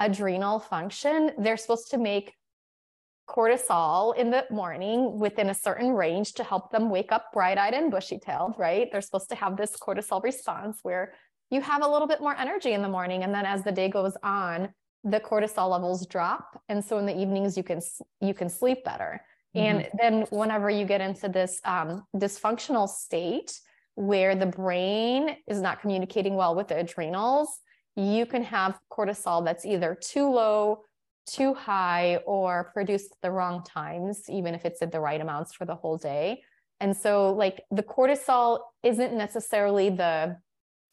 adrenal 0.00 0.58
function, 0.58 1.32
they're 1.38 1.56
supposed 1.56 1.90
to 1.90 1.98
make 1.98 2.34
cortisol 3.28 4.16
in 4.16 4.30
the 4.30 4.44
morning 4.50 5.18
within 5.18 5.50
a 5.50 5.54
certain 5.54 5.92
range 5.92 6.32
to 6.32 6.42
help 6.42 6.72
them 6.72 6.90
wake 6.90 7.12
up 7.12 7.26
bright 7.32 7.58
eyed 7.58 7.74
and 7.74 7.90
bushy 7.90 8.18
tailed, 8.18 8.54
right? 8.58 8.88
They're 8.90 9.00
supposed 9.00 9.28
to 9.28 9.36
have 9.36 9.56
this 9.56 9.76
cortisol 9.76 10.22
response 10.22 10.80
where 10.82 11.12
you 11.50 11.60
have 11.60 11.82
a 11.84 11.88
little 11.88 12.08
bit 12.08 12.20
more 12.20 12.36
energy 12.36 12.72
in 12.72 12.82
the 12.82 12.88
morning. 12.88 13.22
And 13.22 13.32
then 13.32 13.46
as 13.46 13.62
the 13.62 13.72
day 13.72 13.88
goes 13.88 14.16
on, 14.22 14.70
the 15.04 15.20
cortisol 15.20 15.70
levels 15.70 16.06
drop. 16.06 16.60
And 16.68 16.84
so 16.84 16.98
in 16.98 17.06
the 17.06 17.16
evenings, 17.16 17.56
you 17.56 17.62
can, 17.62 17.80
you 18.20 18.34
can 18.34 18.48
sleep 18.48 18.84
better. 18.84 19.22
Mm-hmm. 19.54 19.66
And 19.66 19.88
then 19.98 20.26
whenever 20.30 20.68
you 20.70 20.84
get 20.84 21.00
into 21.00 21.28
this 21.28 21.60
um, 21.64 22.04
dysfunctional 22.16 22.88
state 22.88 23.58
where 23.94 24.34
the 24.34 24.46
brain 24.46 25.36
is 25.46 25.60
not 25.60 25.80
communicating 25.80 26.34
well 26.34 26.54
with 26.54 26.68
the 26.68 26.78
adrenals, 26.78 27.48
you 27.96 28.26
can 28.26 28.42
have 28.44 28.78
cortisol 28.92 29.44
that's 29.44 29.64
either 29.64 29.96
too 30.00 30.30
low, 30.30 30.82
too 31.26 31.54
high, 31.54 32.16
or 32.26 32.70
produced 32.72 33.14
the 33.22 33.30
wrong 33.30 33.62
times, 33.62 34.22
even 34.28 34.54
if 34.54 34.64
it's 34.64 34.82
at 34.82 34.92
the 34.92 35.00
right 35.00 35.20
amounts 35.20 35.52
for 35.52 35.64
the 35.64 35.74
whole 35.74 35.96
day. 35.96 36.42
And 36.80 36.96
so, 36.96 37.32
like, 37.32 37.62
the 37.70 37.82
cortisol 37.82 38.60
isn't 38.82 39.12
necessarily 39.12 39.90
the 39.90 40.38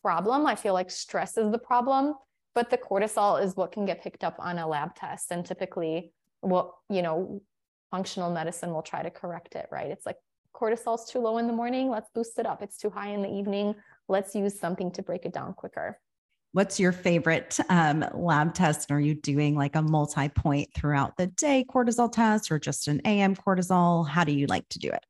problem. 0.01 0.45
I 0.45 0.55
feel 0.55 0.73
like 0.73 0.91
stress 0.91 1.37
is 1.37 1.51
the 1.51 1.57
problem, 1.59 2.13
but 2.53 2.69
the 2.69 2.77
cortisol 2.77 3.41
is 3.41 3.55
what 3.55 3.71
can 3.71 3.85
get 3.85 4.01
picked 4.01 4.23
up 4.23 4.35
on 4.39 4.57
a 4.57 4.67
lab 4.67 4.95
test. 4.95 5.31
And 5.31 5.45
typically, 5.45 6.11
what, 6.41 6.71
you 6.89 7.01
know, 7.01 7.41
functional 7.89 8.31
medicine 8.31 8.73
will 8.73 8.81
try 8.81 9.01
to 9.01 9.09
correct 9.09 9.55
it, 9.55 9.67
right? 9.71 9.89
It's 9.89 10.05
like 10.05 10.17
cortisol's 10.53 11.09
too 11.09 11.19
low 11.19 11.37
in 11.37 11.47
the 11.47 11.53
morning, 11.53 11.89
let's 11.89 12.09
boost 12.13 12.37
it 12.39 12.45
up. 12.45 12.61
It's 12.61 12.77
too 12.77 12.89
high 12.89 13.09
in 13.09 13.21
the 13.21 13.31
evening, 13.31 13.75
let's 14.07 14.35
use 14.35 14.59
something 14.59 14.91
to 14.91 15.03
break 15.03 15.25
it 15.25 15.33
down 15.33 15.53
quicker. 15.53 15.99
What's 16.53 16.79
your 16.79 16.91
favorite 16.91 17.59
um, 17.69 18.05
lab 18.13 18.53
test? 18.53 18.89
And 18.89 18.97
Are 18.97 19.01
you 19.01 19.13
doing 19.15 19.55
like 19.55 19.75
a 19.75 19.81
multi 19.81 20.29
point 20.29 20.69
throughout 20.73 21.17
the 21.17 21.27
day 21.27 21.65
cortisol 21.69 22.11
test 22.11 22.51
or 22.51 22.59
just 22.59 22.87
an 22.87 23.01
AM 23.05 23.35
cortisol? 23.35 24.07
How 24.07 24.23
do 24.23 24.31
you 24.31 24.47
like 24.47 24.67
to 24.69 24.79
do 24.79 24.89
it? 24.89 25.05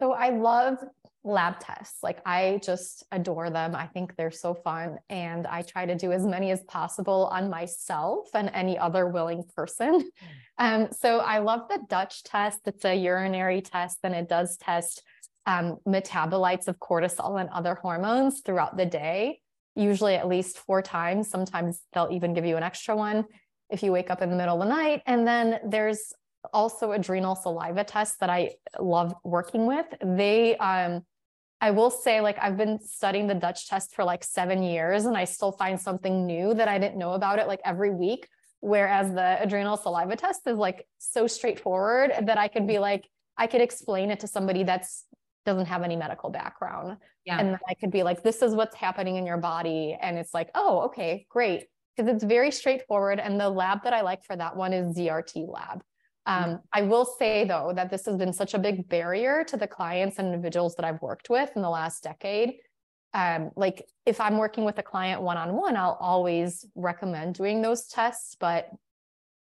So 0.00 0.12
I 0.12 0.30
love 0.30 0.78
lab 1.24 1.58
tests. 1.58 2.02
Like 2.02 2.20
I 2.24 2.60
just 2.62 3.04
adore 3.12 3.50
them. 3.50 3.74
I 3.74 3.86
think 3.86 4.16
they're 4.16 4.30
so 4.30 4.54
fun. 4.54 4.98
And 5.10 5.46
I 5.46 5.62
try 5.62 5.84
to 5.84 5.94
do 5.94 6.12
as 6.12 6.24
many 6.24 6.50
as 6.52 6.62
possible 6.64 7.28
on 7.32 7.50
myself 7.50 8.28
and 8.32 8.50
any 8.54 8.78
other 8.78 9.06
willing 9.06 9.44
person. 9.54 10.10
Um, 10.58 10.88
so 10.90 11.18
I 11.18 11.40
love 11.40 11.68
the 11.68 11.80
Dutch 11.86 12.22
test. 12.22 12.60
It's 12.64 12.86
a 12.86 12.94
urinary 12.94 13.60
test 13.60 13.98
and 14.04 14.14
it 14.14 14.26
does 14.26 14.56
test 14.56 15.02
um, 15.44 15.76
metabolites 15.86 16.66
of 16.66 16.78
cortisol 16.78 17.38
and 17.38 17.50
other 17.50 17.74
hormones 17.74 18.40
throughout 18.40 18.78
the 18.78 18.86
day 18.86 19.42
usually 19.76 20.14
at 20.14 20.26
least 20.26 20.58
four 20.58 20.82
times. 20.82 21.28
Sometimes 21.28 21.80
they'll 21.92 22.08
even 22.10 22.34
give 22.34 22.44
you 22.44 22.56
an 22.56 22.62
extra 22.62 22.96
one 22.96 23.24
if 23.70 23.82
you 23.82 23.92
wake 23.92 24.10
up 24.10 24.22
in 24.22 24.30
the 24.30 24.36
middle 24.36 24.60
of 24.60 24.68
the 24.68 24.74
night. 24.74 25.02
And 25.06 25.26
then 25.26 25.60
there's 25.64 26.12
also 26.52 26.92
adrenal 26.92 27.34
saliva 27.34 27.84
tests 27.84 28.16
that 28.20 28.30
I 28.30 28.54
love 28.78 29.14
working 29.24 29.66
with. 29.66 29.86
They, 30.02 30.56
um, 30.56 31.02
I 31.60 31.70
will 31.70 31.90
say, 31.90 32.20
like, 32.20 32.38
I've 32.40 32.56
been 32.56 32.78
studying 32.80 33.26
the 33.26 33.34
Dutch 33.34 33.68
test 33.68 33.94
for 33.94 34.04
like 34.04 34.22
seven 34.22 34.62
years 34.62 35.06
and 35.06 35.16
I 35.16 35.24
still 35.24 35.52
find 35.52 35.80
something 35.80 36.26
new 36.26 36.54
that 36.54 36.68
I 36.68 36.78
didn't 36.78 36.98
know 36.98 37.12
about 37.12 37.38
it 37.38 37.46
like 37.46 37.60
every 37.64 37.90
week. 37.90 38.28
Whereas 38.60 39.12
the 39.12 39.42
adrenal 39.42 39.76
saliva 39.76 40.16
test 40.16 40.42
is 40.46 40.56
like 40.56 40.86
so 40.98 41.26
straightforward 41.26 42.12
that 42.22 42.38
I 42.38 42.48
could 42.48 42.66
be 42.66 42.78
like, 42.78 43.08
I 43.36 43.46
could 43.46 43.60
explain 43.60 44.10
it 44.10 44.20
to 44.20 44.26
somebody 44.26 44.64
that's 44.64 45.04
doesn't 45.46 45.66
have 45.66 45.82
any 45.82 45.96
medical 45.96 46.28
background. 46.28 46.98
Yeah. 47.24 47.38
And 47.38 47.56
I 47.68 47.74
could 47.74 47.90
be 47.90 48.02
like, 48.02 48.22
this 48.22 48.42
is 48.42 48.54
what's 48.54 48.76
happening 48.76 49.16
in 49.16 49.24
your 49.24 49.38
body. 49.38 49.96
And 49.98 50.18
it's 50.18 50.34
like, 50.34 50.50
oh, 50.54 50.80
okay, 50.86 51.26
great. 51.30 51.66
Because 51.96 52.12
it's 52.12 52.24
very 52.24 52.50
straightforward. 52.50 53.18
And 53.18 53.40
the 53.40 53.48
lab 53.48 53.84
that 53.84 53.94
I 53.94 54.02
like 54.02 54.24
for 54.24 54.36
that 54.36 54.54
one 54.54 54.74
is 54.74 54.96
ZRT 54.96 55.48
lab. 55.48 55.82
Um, 56.26 56.44
mm-hmm. 56.44 56.56
I 56.72 56.82
will 56.82 57.04
say 57.04 57.44
though 57.44 57.72
that 57.74 57.88
this 57.88 58.04
has 58.04 58.16
been 58.16 58.32
such 58.32 58.52
a 58.52 58.58
big 58.58 58.88
barrier 58.88 59.44
to 59.44 59.56
the 59.56 59.66
clients 59.66 60.18
and 60.18 60.28
individuals 60.28 60.74
that 60.74 60.84
I've 60.84 61.00
worked 61.00 61.30
with 61.30 61.50
in 61.56 61.62
the 61.62 61.70
last 61.70 62.02
decade. 62.02 62.54
Um, 63.14 63.50
like 63.56 63.86
if 64.04 64.20
I'm 64.20 64.36
working 64.36 64.64
with 64.64 64.78
a 64.78 64.82
client 64.82 65.22
one 65.22 65.38
on 65.38 65.54
one, 65.54 65.76
I'll 65.76 65.96
always 66.00 66.66
recommend 66.74 67.36
doing 67.36 67.62
those 67.62 67.86
tests, 67.86 68.36
but 68.38 68.68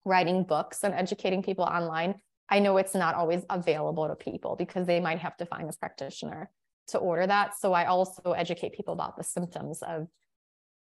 writing 0.05 0.45
books 0.45 0.85
and 0.85 0.95
educating 0.95 1.43
people 1.43 1.65
online, 1.65 2.15
I 2.49 2.61
know 2.61 2.77
it's 2.77 2.95
not 2.95 3.15
always 3.15 3.43
available 3.51 4.09
to 4.09 4.15
people 4.15 4.57
because 4.57 4.87
they 4.87 5.01
might 5.01 5.19
have 5.19 5.37
to 5.39 5.47
find 5.47 5.69
a 5.69 5.73
practitioner 5.77 6.51
to 6.89 6.99
order 6.99 7.27
that. 7.27 7.59
So 7.59 7.73
I 7.73 7.87
also 7.87 8.33
educate 8.33 8.75
people 8.75 8.95
about 8.95 9.17
the 9.17 9.25
symptoms 9.25 9.83
of 9.83 10.07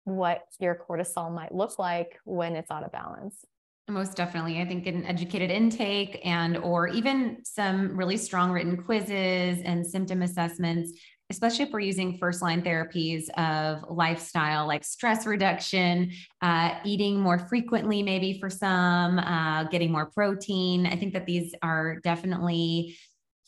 what 0.05 0.43
your 0.59 0.75
cortisol 0.75 1.33
might 1.33 1.53
look 1.53 1.77
like 1.77 2.19
when 2.23 2.55
it's 2.55 2.71
out 2.71 2.83
of 2.83 2.91
balance. 2.91 3.45
Most 3.89 4.15
definitely. 4.15 4.61
I 4.61 4.65
think 4.65 4.85
an 4.85 5.05
educated 5.05 5.49
intake 5.49 6.21
and 6.23 6.57
or 6.57 6.87
even 6.87 7.39
some 7.43 7.97
really 7.97 8.17
strong 8.17 8.51
written 8.51 8.77
quizzes 8.83 9.61
and 9.65 9.85
symptom 9.85 10.21
assessments, 10.21 10.93
especially 11.29 11.65
if 11.65 11.71
we're 11.71 11.79
using 11.79 12.17
first 12.17 12.41
line 12.41 12.61
therapies 12.61 13.29
of 13.37 13.83
lifestyle 13.89 14.67
like 14.67 14.83
stress 14.83 15.27
reduction, 15.27 16.11
uh, 16.41 16.79
eating 16.83 17.19
more 17.19 17.37
frequently, 17.37 18.01
maybe 18.01 18.39
for 18.39 18.49
some, 18.49 19.19
uh, 19.19 19.63
getting 19.65 19.91
more 19.91 20.07
protein. 20.07 20.87
I 20.87 20.95
think 20.95 21.13
that 21.13 21.27
these 21.27 21.53
are 21.61 21.99
definitely 21.99 22.97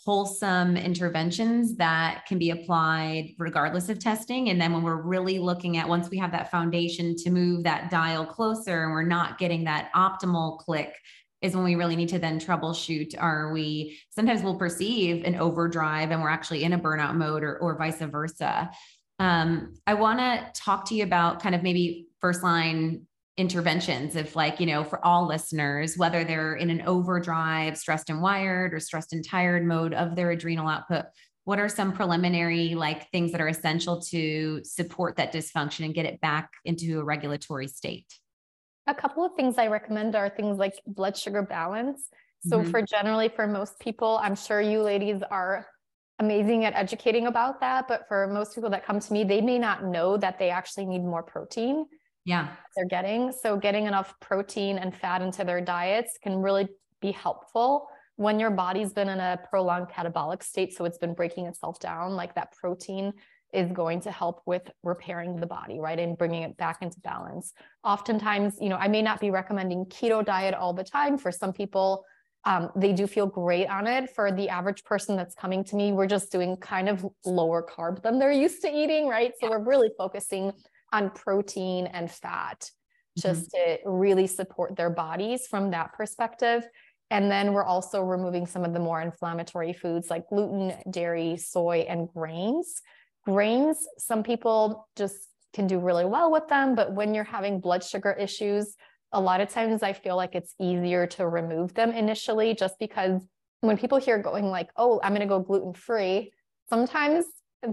wholesome 0.06 0.78
interventions 0.78 1.76
that 1.76 2.26
can 2.28 2.40
be 2.40 2.50
applied 2.50 3.36
regardless 3.38 3.88
of 3.88 4.00
testing. 4.00 4.50
And 4.50 4.60
then 4.60 4.74
when 4.74 4.82
we're 4.82 5.02
really 5.02 5.38
looking 5.38 5.78
at 5.78 5.88
once 5.88 6.10
we 6.10 6.18
have 6.18 6.32
that 6.32 6.50
foundation 6.50 7.16
to 7.18 7.30
move 7.30 7.64
that 7.64 7.92
dial 7.92 8.26
closer 8.26 8.84
and 8.84 8.92
we're 8.92 9.04
not 9.04 9.38
getting 9.38 9.64
that 9.66 9.92
optimal 9.96 10.58
click, 10.58 10.92
is 11.42 11.56
when 11.56 11.64
we 11.64 11.76
really 11.76 11.96
need 11.96 12.10
to 12.10 12.20
then 12.20 12.40
troubleshoot. 12.40 13.16
Are 13.20 13.52
we 13.52 14.00
sometimes 14.10 14.44
we'll 14.44 14.58
perceive 14.58 15.24
an 15.26 15.36
overdrive 15.36 16.12
and 16.12 16.22
we're 16.22 16.30
actually 16.30 16.64
in 16.64 16.74
a 16.74 16.80
burnout 16.80 17.16
mode 17.16 17.44
or, 17.44 17.58
or 17.58 17.78
vice 17.78 18.00
versa. 18.00 18.72
Um, 19.20 19.76
I 19.86 19.94
want 19.96 20.20
to 20.20 20.52
talk 20.60 20.86
to 20.86 20.96
you 20.96 21.04
about 21.04 21.42
kind 21.42 21.54
of 21.54 21.64
maybe 21.64 22.08
first 22.22 22.44
line 22.44 23.08
interventions 23.38 24.16
if 24.16 24.36
like 24.36 24.60
you 24.60 24.66
know 24.66 24.84
for 24.84 25.04
all 25.06 25.26
listeners 25.26 25.98
whether 25.98 26.24
they're 26.24 26.56
in 26.56 26.70
an 26.70 26.82
overdrive 26.82 27.78
stressed 27.78 28.10
and 28.10 28.22
wired 28.22 28.74
or 28.74 28.80
stressed 28.80 29.14
and 29.14 29.26
tired 29.26 29.66
mode 29.66 29.94
of 29.94 30.16
their 30.16 30.32
adrenal 30.32 30.68
output 30.68 31.06
what 31.46 31.58
are 31.58 31.70
some 31.70 31.94
preliminary 31.94 32.76
like 32.76 33.10
things 33.10 33.32
that 33.32 33.40
are 33.40 33.48
essential 33.48 34.02
to 34.02 34.62
support 34.66 35.16
that 35.16 35.34
dysfunction 35.34 35.86
and 35.86 35.96
get 35.96 36.06
it 36.06 36.20
back 36.20 36.52
into 36.66 37.00
a 37.00 37.04
regulatory 37.04 37.68
state 37.68 38.20
a 38.88 38.96
couple 38.96 39.26
of 39.26 39.34
things 39.36 39.58
i 39.58 39.68
recommend 39.68 40.16
are 40.16 40.30
things 40.30 40.58
like 40.58 40.74
blood 40.86 41.18
sugar 41.18 41.42
balance. 41.42 42.10
So 42.48 42.60
mm-hmm. 42.60 42.72
for 42.72 42.82
generally 42.82 43.30
for 43.30 43.48
most 43.48 43.80
people 43.80 44.20
i'm 44.22 44.36
sure 44.36 44.60
you 44.60 44.82
ladies 44.82 45.22
are 45.30 45.68
amazing 46.20 46.66
at 46.66 46.74
educating 46.74 47.28
about 47.28 47.60
that 47.62 47.88
but 47.88 48.08
for 48.08 48.28
most 48.28 48.56
people 48.56 48.70
that 48.72 48.86
come 48.86 49.00
to 49.00 49.14
me 49.14 49.24
they 49.24 49.42
may 49.42 49.60
not 49.60 49.86
know 49.86 50.18
that 50.18 50.40
they 50.40 50.50
actually 50.50 50.86
need 50.86 51.04
more 51.04 51.24
protein 51.24 51.86
yeah. 52.26 52.50
they're 52.76 52.86
getting. 52.86 53.32
So 53.32 53.58
getting 53.58 53.86
enough 53.86 54.14
protein 54.20 54.78
and 54.78 54.96
fat 54.96 55.22
into 55.22 55.44
their 55.44 55.62
diets 55.62 56.18
can 56.22 56.42
really 56.42 56.68
be 57.02 57.12
helpful 57.12 57.88
when 58.16 58.40
your 58.40 58.52
body's 58.52 58.94
been 58.94 59.10
in 59.10 59.20
a 59.20 59.40
prolonged 59.50 59.88
catabolic 59.90 60.44
state 60.44 60.76
so 60.76 60.86
it's 60.86 61.00
been 61.00 61.16
breaking 61.16 61.48
itself 61.48 61.80
down 61.80 62.12
like 62.12 62.36
that 62.36 62.52
protein 62.52 63.12
is 63.54 63.72
going 63.72 64.02
to 64.02 64.12
help 64.12 64.42
with 64.46 64.70
repairing 64.84 65.40
the 65.40 65.48
body 65.48 65.80
right 65.80 66.00
and 66.00 66.18
bringing 66.18 66.44
it 66.44 66.58
back 66.58 66.82
into 66.82 67.00
balance 67.02 67.54
oftentimes 67.84 68.56
you 68.60 68.70
know 68.70 68.78
i 68.78 68.88
may 68.88 69.02
not 69.02 69.20
be 69.20 69.32
recommending 69.32 69.86
keto 69.86 70.24
diet 70.26 70.54
all 70.54 70.74
the 70.74 70.84
time 70.84 71.18
for 71.18 71.32
some 71.32 71.54
people 71.54 72.04
um, 72.44 72.72
they 72.76 72.92
do 72.92 73.06
feel 73.06 73.28
great 73.28 73.68
on 73.68 73.86
it 73.86 74.10
for 74.16 74.32
the 74.32 74.50
average 74.50 74.84
person 74.84 75.16
that's 75.16 75.36
coming 75.36 75.64
to 75.64 75.76
me 75.76 75.92
we're 75.92 76.08
just 76.08 76.32
doing 76.32 76.58
kind 76.58 76.90
of 76.90 77.06
lower 77.26 77.64
carb 77.64 78.02
than 78.02 78.18
they're 78.18 78.32
used 78.32 78.62
to 78.62 78.70
eating 78.70 79.08
right 79.08 79.34
so 79.40 79.50
we're 79.50 79.64
really 79.64 79.90
focusing 79.98 80.52
on 80.92 81.10
protein 81.12 81.88
and 81.88 82.10
fat 82.12 82.70
just 83.18 83.52
mm-hmm. 83.52 83.84
to 83.84 83.90
really 83.90 84.28
support 84.28 84.76
their 84.76 84.90
bodies 84.90 85.48
from 85.48 85.72
that 85.72 85.94
perspective. 85.94 86.68
And 87.10 87.30
then 87.30 87.54
we're 87.54 87.66
also 87.66 88.02
removing 88.02 88.46
some 88.46 88.64
of 88.64 88.74
the 88.74 88.80
more 88.80 89.02
inflammatory 89.02 89.74
foods 89.74 90.10
like 90.10 90.30
gluten, 90.30 90.74
dairy, 90.90 91.36
soy, 91.38 91.86
and 91.90 92.08
grains. 92.08 92.82
Grains, 93.26 93.86
some 93.98 94.24
people 94.24 94.88
just 94.96 95.16
can 95.54 95.68
do 95.68 95.80
really 95.80 96.06
well 96.06 96.32
with 96.32 96.48
them, 96.48 96.76
but 96.76 96.94
when 96.94 97.14
you're 97.14 97.24
having 97.24 97.60
blood 97.60 97.84
sugar 97.84 98.12
issues, 98.12 98.76
a 99.12 99.20
lot 99.20 99.42
of 99.42 99.50
times 99.50 99.84
I 99.84 99.94
feel 99.94 100.16
like 100.16 100.36
it's 100.36 100.56
easier 100.60 101.06
to 101.08 101.28
remove 101.28 101.74
them 101.74 101.92
initially 101.92 102.56
just 102.56 102.76
because 102.80 103.22
when 103.60 103.78
people 103.78 104.00
hear 104.00 104.18
going 104.18 104.46
like, 104.46 104.70
oh, 104.76 105.00
I'm 105.04 105.12
going 105.12 105.22
to 105.22 105.28
go 105.28 105.40
gluten 105.40 105.74
free, 105.74 106.32
sometimes 106.70 107.26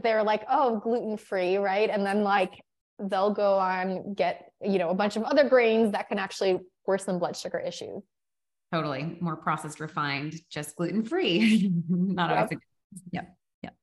they're 0.02 0.22
like, 0.22 0.44
oh, 0.50 0.80
gluten 0.80 1.16
free, 1.16 1.56
right? 1.56 1.88
And 1.88 2.04
then 2.04 2.24
like 2.24 2.60
they'll 2.98 3.32
go 3.32 3.54
on 3.54 4.14
get 4.14 4.50
you 4.60 4.78
know 4.78 4.90
a 4.90 4.94
bunch 4.94 5.16
of 5.16 5.22
other 5.22 5.48
grains 5.48 5.92
that 5.92 6.08
can 6.08 6.18
actually 6.18 6.58
worsen 6.86 7.18
blood 7.18 7.36
sugar 7.36 7.58
issues. 7.58 8.02
Totally. 8.72 9.16
More 9.20 9.36
processed 9.36 9.80
refined 9.80 10.34
just 10.50 10.76
gluten 10.76 11.04
free 11.04 11.72
not 11.88 12.30
yep. 12.30 12.38
always 12.38 12.58
yep 13.12 13.37
yep. 13.62 13.74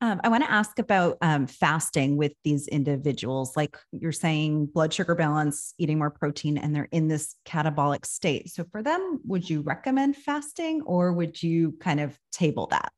Um, 0.00 0.20
i 0.24 0.28
want 0.28 0.42
to 0.44 0.50
ask 0.50 0.78
about 0.78 1.16
um, 1.20 1.46
fasting 1.46 2.16
with 2.16 2.32
these 2.44 2.66
individuals 2.68 3.56
like 3.56 3.76
you're 3.92 4.12
saying 4.12 4.66
blood 4.66 4.92
sugar 4.92 5.14
balance 5.14 5.74
eating 5.78 5.98
more 5.98 6.10
protein 6.10 6.58
and 6.58 6.74
they're 6.74 6.88
in 6.90 7.08
this 7.08 7.36
catabolic 7.46 8.04
state. 8.04 8.50
So 8.50 8.64
for 8.70 8.82
them 8.82 9.20
would 9.24 9.48
you 9.48 9.60
recommend 9.62 10.16
fasting 10.16 10.82
or 10.82 11.12
would 11.12 11.42
you 11.42 11.76
kind 11.80 12.00
of 12.00 12.18
table 12.32 12.66
that? 12.68 12.92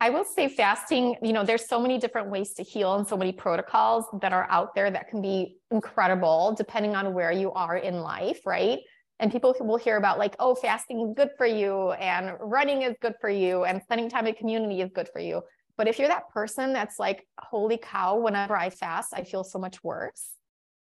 I 0.00 0.10
will 0.10 0.24
say 0.24 0.48
fasting, 0.48 1.16
you 1.22 1.32
know, 1.32 1.44
there's 1.44 1.66
so 1.66 1.80
many 1.80 1.98
different 1.98 2.30
ways 2.30 2.54
to 2.54 2.62
heal 2.62 2.94
and 2.94 3.06
so 3.06 3.16
many 3.16 3.32
protocols 3.32 4.04
that 4.20 4.32
are 4.32 4.46
out 4.48 4.74
there 4.76 4.90
that 4.90 5.08
can 5.08 5.20
be 5.20 5.56
incredible 5.72 6.54
depending 6.56 6.94
on 6.94 7.14
where 7.14 7.32
you 7.32 7.50
are 7.52 7.76
in 7.76 8.00
life, 8.00 8.46
right? 8.46 8.78
And 9.20 9.32
people 9.32 9.54
will 9.60 9.76
hear 9.76 9.96
about 9.96 10.18
like, 10.18 10.36
oh, 10.38 10.54
fasting 10.54 11.00
is 11.00 11.14
good 11.16 11.30
for 11.36 11.46
you 11.46 11.92
and 11.92 12.36
running 12.40 12.82
is 12.82 12.94
good 13.00 13.14
for 13.20 13.28
you 13.28 13.64
and 13.64 13.82
spending 13.82 14.08
time 14.08 14.26
in 14.26 14.34
community 14.34 14.80
is 14.80 14.90
good 14.94 15.08
for 15.12 15.18
you. 15.18 15.42
But 15.76 15.88
if 15.88 15.98
you're 15.98 16.08
that 16.08 16.28
person 16.30 16.72
that's 16.72 16.98
like, 16.98 17.26
holy 17.38 17.78
cow, 17.78 18.18
whenever 18.18 18.56
I 18.56 18.70
fast, 18.70 19.12
I 19.12 19.24
feel 19.24 19.44
so 19.44 19.58
much 19.58 19.82
worse 19.82 20.30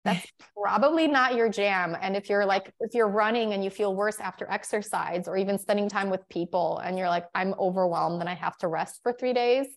that's 0.03 0.25
probably 0.62 1.07
not 1.07 1.36
your 1.36 1.49
jam 1.49 1.95
and 2.01 2.15
if 2.15 2.29
you're 2.29 2.45
like 2.45 2.73
if 2.79 2.93
you're 2.93 3.07
running 3.07 3.53
and 3.53 3.63
you 3.63 3.69
feel 3.69 3.95
worse 3.95 4.19
after 4.19 4.49
exercise 4.49 5.27
or 5.27 5.38
even 5.38 5.57
spending 5.57 5.89
time 5.89 6.09
with 6.09 6.27
people 6.29 6.79
and 6.79 6.97
you're 6.97 7.09
like 7.09 7.25
i'm 7.36 7.53
overwhelmed 7.59 8.19
and 8.19 8.29
i 8.29 8.33
have 8.33 8.57
to 8.57 8.67
rest 8.67 8.99
for 9.03 9.13
3 9.13 9.33
days 9.33 9.67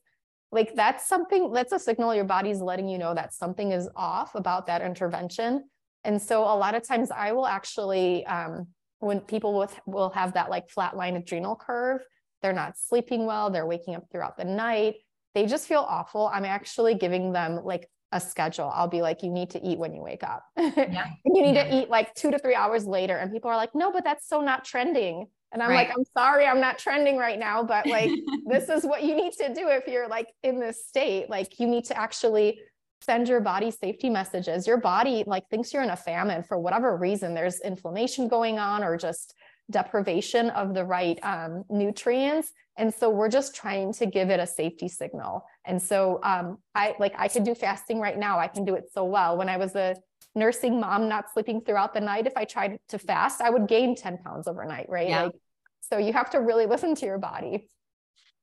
like 0.52 0.74
that's 0.74 1.06
something 1.08 1.52
that's 1.52 1.72
a 1.72 1.78
signal 1.78 2.14
your 2.14 2.24
body's 2.24 2.60
letting 2.60 2.88
you 2.88 2.98
know 2.98 3.14
that 3.14 3.34
something 3.34 3.72
is 3.72 3.88
off 3.96 4.34
about 4.34 4.66
that 4.66 4.82
intervention 4.82 5.64
and 6.06 6.20
so 6.20 6.42
a 6.42 6.56
lot 6.56 6.74
of 6.74 6.86
times 6.86 7.10
i 7.10 7.32
will 7.32 7.46
actually 7.46 8.24
um, 8.26 8.66
when 9.00 9.20
people 9.20 9.58
with 9.58 9.78
will 9.86 10.10
have 10.10 10.32
that 10.32 10.48
like 10.48 10.68
flatline 10.68 11.16
adrenal 11.16 11.56
curve 11.56 12.00
they're 12.42 12.52
not 12.52 12.78
sleeping 12.78 13.26
well 13.26 13.50
they're 13.50 13.66
waking 13.66 13.94
up 13.94 14.04
throughout 14.10 14.36
the 14.38 14.44
night 14.44 14.94
they 15.34 15.44
just 15.44 15.66
feel 15.66 15.84
awful 15.86 16.30
i'm 16.32 16.44
actually 16.44 16.94
giving 16.94 17.32
them 17.32 17.60
like 17.64 17.88
a 18.12 18.20
schedule. 18.20 18.70
I'll 18.74 18.88
be 18.88 19.02
like, 19.02 19.22
you 19.22 19.30
need 19.30 19.50
to 19.50 19.64
eat 19.64 19.78
when 19.78 19.94
you 19.94 20.02
wake 20.02 20.22
up. 20.22 20.44
Yeah. 20.56 21.06
you 21.24 21.42
need 21.42 21.54
yeah. 21.54 21.64
to 21.64 21.82
eat 21.82 21.90
like 21.90 22.14
two 22.14 22.30
to 22.30 22.38
three 22.38 22.54
hours 22.54 22.86
later. 22.86 23.16
And 23.16 23.32
people 23.32 23.50
are 23.50 23.56
like, 23.56 23.74
no, 23.74 23.92
but 23.92 24.04
that's 24.04 24.28
so 24.28 24.40
not 24.40 24.64
trending. 24.64 25.26
And 25.52 25.62
I'm 25.62 25.70
right. 25.70 25.88
like, 25.88 25.96
I'm 25.96 26.04
sorry, 26.16 26.46
I'm 26.46 26.60
not 26.60 26.78
trending 26.78 27.16
right 27.16 27.38
now, 27.38 27.62
but 27.62 27.86
like, 27.86 28.10
this 28.46 28.68
is 28.68 28.84
what 28.84 29.02
you 29.02 29.16
need 29.16 29.32
to 29.34 29.52
do 29.54 29.68
if 29.68 29.86
you're 29.86 30.08
like 30.08 30.28
in 30.42 30.60
this 30.60 30.86
state. 30.86 31.30
Like, 31.30 31.58
you 31.58 31.66
need 31.66 31.84
to 31.86 31.98
actually 31.98 32.60
send 33.00 33.28
your 33.28 33.40
body 33.40 33.70
safety 33.70 34.10
messages. 34.10 34.66
Your 34.66 34.78
body 34.78 35.24
like 35.26 35.48
thinks 35.48 35.72
you're 35.72 35.82
in 35.82 35.90
a 35.90 35.96
famine 35.96 36.42
for 36.42 36.58
whatever 36.58 36.96
reason. 36.96 37.34
There's 37.34 37.60
inflammation 37.60 38.28
going 38.28 38.58
on 38.58 38.82
or 38.82 38.96
just 38.96 39.34
deprivation 39.70 40.50
of 40.50 40.74
the 40.74 40.84
right 40.84 41.18
um, 41.22 41.64
nutrients. 41.68 42.52
And 42.78 42.92
so 42.92 43.10
we're 43.10 43.28
just 43.28 43.54
trying 43.54 43.92
to 43.94 44.06
give 44.06 44.30
it 44.30 44.38
a 44.38 44.46
safety 44.46 44.88
signal. 44.88 45.44
And 45.64 45.80
so 45.80 46.20
um, 46.22 46.58
I 46.74 46.94
like 46.98 47.14
I 47.18 47.28
could 47.28 47.44
do 47.44 47.54
fasting 47.54 48.00
right 48.00 48.18
now. 48.18 48.38
I 48.38 48.48
can 48.48 48.64
do 48.64 48.74
it 48.74 48.90
so 48.92 49.04
well. 49.04 49.36
When 49.36 49.48
I 49.48 49.56
was 49.56 49.74
a 49.74 49.96
nursing 50.34 50.78
mom, 50.78 51.08
not 51.08 51.32
sleeping 51.32 51.62
throughout 51.62 51.94
the 51.94 52.00
night, 52.00 52.26
if 52.26 52.36
I 52.36 52.44
tried 52.44 52.78
to 52.90 52.98
fast, 52.98 53.40
I 53.40 53.50
would 53.50 53.66
gain 53.66 53.96
10 53.96 54.18
pounds 54.18 54.46
overnight, 54.46 54.88
right? 54.88 55.08
Yeah. 55.08 55.24
Like, 55.24 55.32
so 55.80 55.98
you 55.98 56.12
have 56.12 56.30
to 56.30 56.40
really 56.40 56.66
listen 56.74 56.94
to 56.96 57.06
your 57.06 57.18
body. 57.18 57.68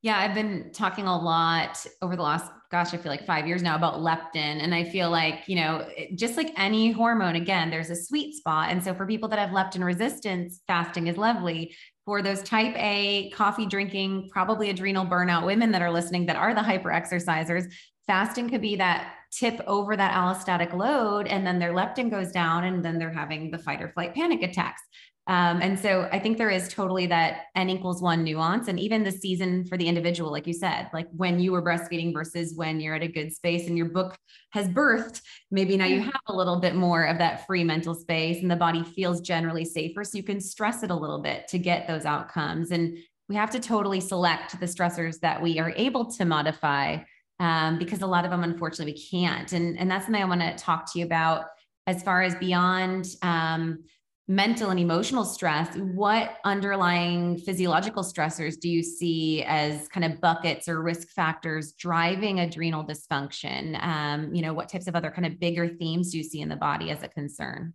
Yeah, 0.01 0.19
I've 0.19 0.33
been 0.33 0.71
talking 0.73 1.05
a 1.05 1.17
lot 1.17 1.85
over 2.01 2.17
the 2.17 2.23
last, 2.23 2.51
gosh, 2.73 2.91
I 2.91 2.97
feel 2.97 3.11
like 3.11 3.27
five 3.27 3.45
years 3.45 3.61
now 3.61 3.75
about 3.75 3.99
leptin. 3.99 4.63
And 4.63 4.73
I 4.73 4.83
feel 4.83 5.11
like, 5.11 5.43
you 5.45 5.55
know, 5.57 5.87
just 6.15 6.37
like 6.37 6.51
any 6.57 6.91
hormone, 6.91 7.35
again, 7.35 7.69
there's 7.69 7.91
a 7.91 7.95
sweet 7.95 8.33
spot. 8.33 8.71
And 8.71 8.83
so 8.83 8.95
for 8.95 9.05
people 9.05 9.29
that 9.29 9.37
have 9.37 9.51
leptin 9.51 9.85
resistance, 9.85 10.59
fasting 10.65 11.05
is 11.05 11.15
lovely. 11.15 11.75
For 12.03 12.23
those 12.23 12.41
type 12.41 12.73
A 12.75 13.29
coffee 13.29 13.67
drinking, 13.67 14.29
probably 14.31 14.71
adrenal 14.71 15.05
burnout 15.05 15.45
women 15.45 15.71
that 15.71 15.83
are 15.83 15.91
listening 15.91 16.25
that 16.25 16.35
are 16.35 16.55
the 16.55 16.63
hyper 16.63 16.89
exercisers, 16.89 17.71
fasting 18.07 18.49
could 18.49 18.61
be 18.61 18.75
that 18.77 19.13
tip 19.31 19.61
over 19.67 19.95
that 19.95 20.15
allostatic 20.15 20.73
load 20.73 21.27
and 21.27 21.45
then 21.45 21.59
their 21.59 21.73
leptin 21.73 22.09
goes 22.09 22.31
down 22.31 22.63
and 22.63 22.83
then 22.83 22.97
they're 22.97 23.13
having 23.13 23.51
the 23.51 23.57
fight 23.57 23.81
or 23.81 23.89
flight 23.89 24.13
panic 24.15 24.41
attacks 24.41 24.81
um, 25.27 25.61
and 25.61 25.79
so 25.79 26.09
I 26.11 26.19
think 26.19 26.37
there 26.37 26.49
is 26.49 26.67
totally 26.67 27.05
that 27.07 27.43
n 27.55 27.69
equals 27.69 28.01
one 28.01 28.25
nuance. 28.25 28.67
And 28.67 28.77
even 28.77 29.03
the 29.03 29.11
season 29.11 29.63
for 29.63 29.77
the 29.77 29.87
individual, 29.87 30.31
like 30.31 30.45
you 30.47 30.53
said, 30.53 30.89
like 30.93 31.07
when 31.15 31.39
you 31.39 31.53
were 31.53 31.61
breastfeeding 31.61 32.13
versus 32.13 32.53
when 32.55 32.81
you're 32.81 32.95
at 32.95 33.03
a 33.03 33.07
good 33.07 33.31
space 33.31 33.67
and 33.67 33.77
your 33.77 33.87
book 33.87 34.17
has 34.51 34.67
birthed, 34.67 35.21
maybe 35.49 35.77
now 35.77 35.85
you 35.85 36.01
have 36.01 36.21
a 36.27 36.35
little 36.35 36.59
bit 36.59 36.75
more 36.75 37.05
of 37.05 37.17
that 37.19 37.47
free 37.47 37.63
mental 37.63 37.95
space 37.95 38.41
and 38.41 38.51
the 38.51 38.55
body 38.57 38.83
feels 38.83 39.21
generally 39.21 39.63
safer. 39.63 40.03
So 40.03 40.17
you 40.17 40.23
can 40.23 40.41
stress 40.41 40.83
it 40.83 40.91
a 40.91 40.95
little 40.95 41.21
bit 41.21 41.47
to 41.49 41.57
get 41.57 41.87
those 41.87 42.03
outcomes. 42.03 42.71
And 42.71 42.97
we 43.29 43.35
have 43.35 43.51
to 43.51 43.61
totally 43.61 44.01
select 44.01 44.59
the 44.59 44.65
stressors 44.65 45.21
that 45.21 45.41
we 45.41 45.57
are 45.57 45.71
able 45.77 46.11
to 46.11 46.25
modify 46.25 46.97
um, 47.39 47.79
because 47.79 48.01
a 48.01 48.07
lot 48.07 48.25
of 48.25 48.31
them, 48.31 48.43
unfortunately, 48.43 48.93
we 48.93 49.07
can't. 49.21 49.53
And, 49.53 49.79
and 49.79 49.89
that's 49.89 50.05
something 50.05 50.21
I 50.21 50.25
want 50.25 50.41
to 50.41 50.53
talk 50.55 50.91
to 50.91 50.99
you 50.99 51.05
about 51.05 51.45
as 51.87 52.03
far 52.03 52.21
as 52.21 52.35
beyond 52.35 53.07
um, 53.21 53.79
mental 54.27 54.69
and 54.69 54.79
emotional 54.79 55.25
stress, 55.25 55.75
what 55.75 56.37
underlying 56.45 57.37
physiological 57.39 58.03
stressors 58.03 58.57
do 58.57 58.69
you 58.69 58.81
see 58.81 59.43
as 59.43 59.87
kind 59.89 60.05
of 60.05 60.21
buckets 60.21 60.69
or 60.69 60.81
risk 60.81 61.09
factors 61.09 61.73
driving 61.73 62.39
adrenal 62.39 62.85
dysfunction? 62.85 63.81
Um, 63.83 64.33
you 64.33 64.41
know, 64.41 64.53
what 64.53 64.69
types 64.69 64.87
of 64.87 64.95
other 64.95 65.11
kind 65.11 65.25
of 65.25 65.39
bigger 65.39 65.67
themes 65.67 66.11
do 66.11 66.17
you 66.17 66.23
see 66.23 66.39
in 66.39 66.47
the 66.47 66.55
body 66.55 66.89
as 66.89 67.03
a 67.03 67.09
concern? 67.09 67.73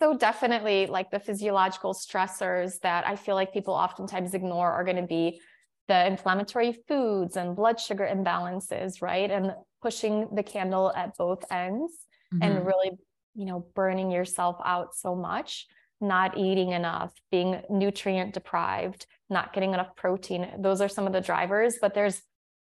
So 0.00 0.16
definitely 0.16 0.86
like 0.86 1.10
the 1.10 1.20
physiological 1.20 1.92
stressors 1.92 2.80
that 2.80 3.06
I 3.06 3.16
feel 3.16 3.34
like 3.34 3.52
people 3.52 3.74
oftentimes 3.74 4.32
ignore 4.32 4.72
are 4.72 4.82
going 4.82 4.96
to 4.96 5.06
be 5.06 5.42
the 5.88 6.06
inflammatory 6.06 6.72
foods 6.88 7.36
and 7.36 7.54
blood 7.54 7.78
sugar 7.78 8.08
imbalances, 8.10 9.02
right? 9.02 9.30
And 9.30 9.52
pushing 9.82 10.28
the 10.34 10.42
candle 10.42 10.90
at 10.96 11.16
both 11.18 11.44
ends 11.50 11.92
mm-hmm. 12.32 12.42
and 12.42 12.66
really 12.66 12.92
you 13.34 13.46
know, 13.46 13.66
burning 13.74 14.10
yourself 14.10 14.56
out 14.64 14.94
so 14.94 15.14
much, 15.14 15.66
not 16.00 16.36
eating 16.36 16.72
enough, 16.72 17.12
being 17.30 17.62
nutrient 17.68 18.34
deprived, 18.34 19.06
not 19.28 19.52
getting 19.52 19.74
enough 19.74 19.94
protein. 19.96 20.48
Those 20.58 20.80
are 20.80 20.88
some 20.88 21.06
of 21.06 21.12
the 21.12 21.20
drivers, 21.20 21.76
but 21.80 21.94
there's 21.94 22.22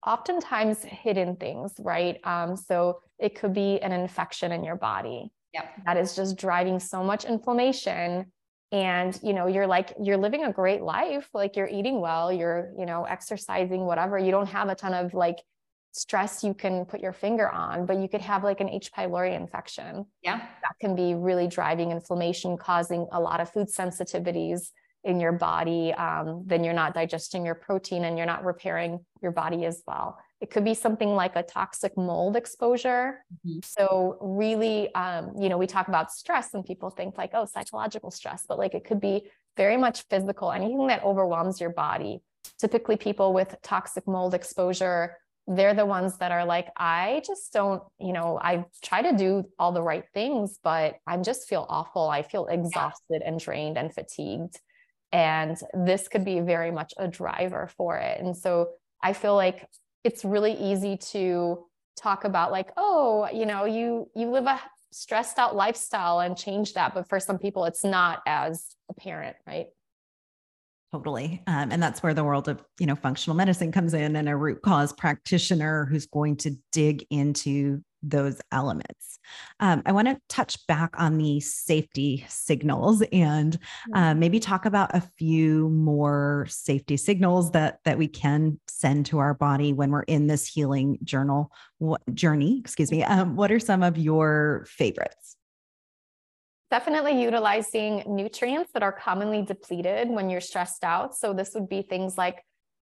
oftentimes 0.05 0.83
hidden 0.83 1.35
things, 1.35 1.73
right? 1.79 2.19
Um, 2.23 2.55
so 2.55 3.01
it 3.19 3.35
could 3.35 3.53
be 3.53 3.79
an 3.81 3.91
infection 3.91 4.51
in 4.51 4.63
your 4.63 4.75
body. 4.75 5.31
Yep. 5.53 5.85
That 5.85 5.97
is 5.97 6.15
just 6.15 6.37
driving 6.37 6.79
so 6.79 7.03
much 7.03 7.25
inflammation. 7.25 8.31
And 8.71 9.17
you 9.23 9.33
know, 9.33 9.47
you're 9.47 9.67
like 9.67 9.93
you're 10.01 10.17
living 10.17 10.43
a 10.43 10.51
great 10.51 10.81
life, 10.81 11.29
like 11.33 11.55
you're 11.55 11.69
eating 11.69 12.01
well, 12.01 12.31
you're, 12.31 12.73
you 12.77 12.85
know, 12.85 13.05
exercising, 13.05 13.85
whatever. 13.85 14.19
You 14.19 14.31
don't 14.31 14.47
have 14.47 14.69
a 14.69 14.75
ton 14.75 14.93
of 14.93 15.13
like 15.13 15.37
stress 15.91 16.43
you 16.43 16.53
can 16.53 16.85
put 16.85 16.99
your 16.99 17.13
finger 17.13 17.49
on, 17.49 17.85
but 17.85 17.97
you 17.97 18.07
could 18.07 18.21
have 18.21 18.43
like 18.43 18.59
an 18.61 18.69
H. 18.69 18.91
pylori 18.91 19.35
infection. 19.35 20.05
Yeah. 20.21 20.37
That 20.37 20.75
can 20.79 20.95
be 20.95 21.15
really 21.15 21.47
driving 21.47 21.91
inflammation, 21.91 22.57
causing 22.57 23.07
a 23.11 23.19
lot 23.19 23.41
of 23.41 23.51
food 23.51 23.67
sensitivities 23.67 24.69
in 25.03 25.19
your 25.19 25.31
body. 25.31 25.93
Um, 25.93 26.43
then 26.45 26.63
you're 26.63 26.73
not 26.73 26.93
digesting 26.93 27.45
your 27.45 27.55
protein 27.55 28.03
and 28.03 28.17
you're 28.17 28.27
not 28.27 28.43
repairing 28.43 29.05
your 29.21 29.31
body 29.31 29.65
as 29.65 29.81
well. 29.87 30.17
It 30.41 30.51
could 30.51 30.65
be 30.65 30.75
something 30.75 31.15
like 31.15 31.35
a 31.35 31.43
toxic 31.43 31.97
mold 31.97 32.35
exposure. 32.35 33.23
Mm-hmm. 33.45 33.59
So, 33.63 34.17
really, 34.21 34.93
um, 34.93 35.31
you 35.39 35.49
know, 35.49 35.57
we 35.57 35.65
talk 35.65 35.87
about 35.87 36.11
stress 36.11 36.53
and 36.53 36.63
people 36.63 36.91
think 36.91 37.17
like, 37.17 37.31
oh, 37.33 37.45
psychological 37.45 38.11
stress, 38.11 38.45
but 38.47 38.59
like 38.59 38.75
it 38.75 38.85
could 38.85 39.01
be 39.01 39.29
very 39.55 39.77
much 39.77 40.03
physical, 40.09 40.51
anything 40.51 40.87
that 40.87 41.03
overwhelms 41.03 41.59
your 41.59 41.71
body. 41.71 42.21
Typically, 42.59 42.97
people 42.97 43.33
with 43.33 43.55
toxic 43.63 44.07
mold 44.07 44.33
exposure 44.33 45.15
they're 45.47 45.73
the 45.73 45.85
ones 45.85 46.17
that 46.17 46.31
are 46.31 46.45
like, 46.45 46.67
I 46.75 47.21
just 47.25 47.53
don't, 47.53 47.81
you 47.99 48.11
know, 48.11 48.37
I 48.41 48.65
try 48.83 49.01
to 49.01 49.17
do 49.17 49.45
all 49.57 49.71
the 49.71 49.81
right 49.81 50.03
things, 50.13 50.59
but 50.61 50.95
I 51.07 51.17
just 51.17 51.47
feel 51.47 51.65
awful. 51.69 52.09
I 52.09 52.21
feel 52.21 52.47
exhausted 52.47 53.21
and 53.25 53.39
drained 53.39 53.77
and 53.77 53.93
fatigued. 53.93 54.59
And 55.13 55.57
this 55.73 56.09
could 56.09 56.25
be 56.25 56.41
very 56.41 56.71
much 56.71 56.93
a 56.97 57.07
driver 57.07 57.69
for 57.77 57.97
it. 57.97 58.19
And 58.19 58.35
so 58.35 58.71
I 59.01 59.13
feel 59.13 59.35
like 59.35 59.65
it's 60.03 60.25
really 60.25 60.53
easy 60.53 60.97
to 60.97 61.65
talk 61.97 62.25
about 62.25 62.51
like, 62.51 62.71
oh, 62.75 63.29
you 63.33 63.45
know, 63.45 63.63
you 63.65 64.09
you 64.15 64.29
live 64.29 64.47
a 64.47 64.59
stressed 64.91 65.37
out 65.37 65.55
lifestyle 65.55 66.19
and 66.19 66.37
change 66.37 66.73
that. 66.73 66.93
But 66.93 67.07
for 67.07 67.19
some 67.19 67.37
people, 67.37 67.63
it's 67.65 67.85
not 67.85 68.21
as 68.27 68.75
apparent, 68.89 69.37
right? 69.45 69.67
Totally. 70.97 71.43
Um, 71.45 71.71
and 71.71 71.81
that's 71.81 72.01
where 72.01 72.15
the 72.15 72.23
world 72.23 72.47
of, 72.47 72.63
you 72.79 72.87
know, 72.87 72.95
functional 72.95 73.35
medicine 73.35 73.71
comes 73.71 73.93
in 73.93 74.15
and 74.15 74.27
a 74.27 74.35
root 74.35 74.63
cause 74.63 74.91
practitioner 74.93 75.85
who's 75.85 76.07
going 76.07 76.37
to 76.37 76.55
dig 76.71 77.05
into 77.11 77.83
those 78.01 78.41
elements. 78.51 79.19
Um, 79.59 79.83
I 79.85 79.91
want 79.91 80.07
to 80.07 80.19
touch 80.27 80.65
back 80.65 80.95
on 80.97 81.19
the 81.19 81.39
safety 81.39 82.25
signals 82.27 83.03
and 83.11 83.59
uh, 83.93 84.15
maybe 84.15 84.39
talk 84.39 84.65
about 84.65 84.95
a 84.95 85.01
few 85.19 85.69
more 85.69 86.47
safety 86.49 86.97
signals 86.97 87.51
that 87.51 87.79
that 87.85 87.99
we 87.99 88.07
can 88.07 88.59
send 88.67 89.05
to 89.07 89.19
our 89.19 89.35
body 89.35 89.73
when 89.73 89.91
we're 89.91 90.01
in 90.03 90.25
this 90.25 90.47
healing 90.47 90.97
journal 91.03 91.51
what, 91.77 92.01
journey. 92.15 92.59
Excuse 92.59 92.89
me. 92.89 93.03
Um, 93.03 93.35
what 93.35 93.51
are 93.51 93.59
some 93.59 93.83
of 93.83 93.99
your 93.99 94.65
favorites? 94.67 95.36
Definitely 96.69 97.21
utilizing 97.21 98.03
nutrients 98.05 98.71
that 98.73 98.83
are 98.83 98.91
commonly 98.91 99.41
depleted 99.41 100.09
when 100.09 100.29
you're 100.29 100.41
stressed 100.41 100.83
out. 100.83 101.15
So 101.15 101.33
this 101.33 101.51
would 101.53 101.69
be 101.69 101.81
things 101.81 102.17
like 102.17 102.43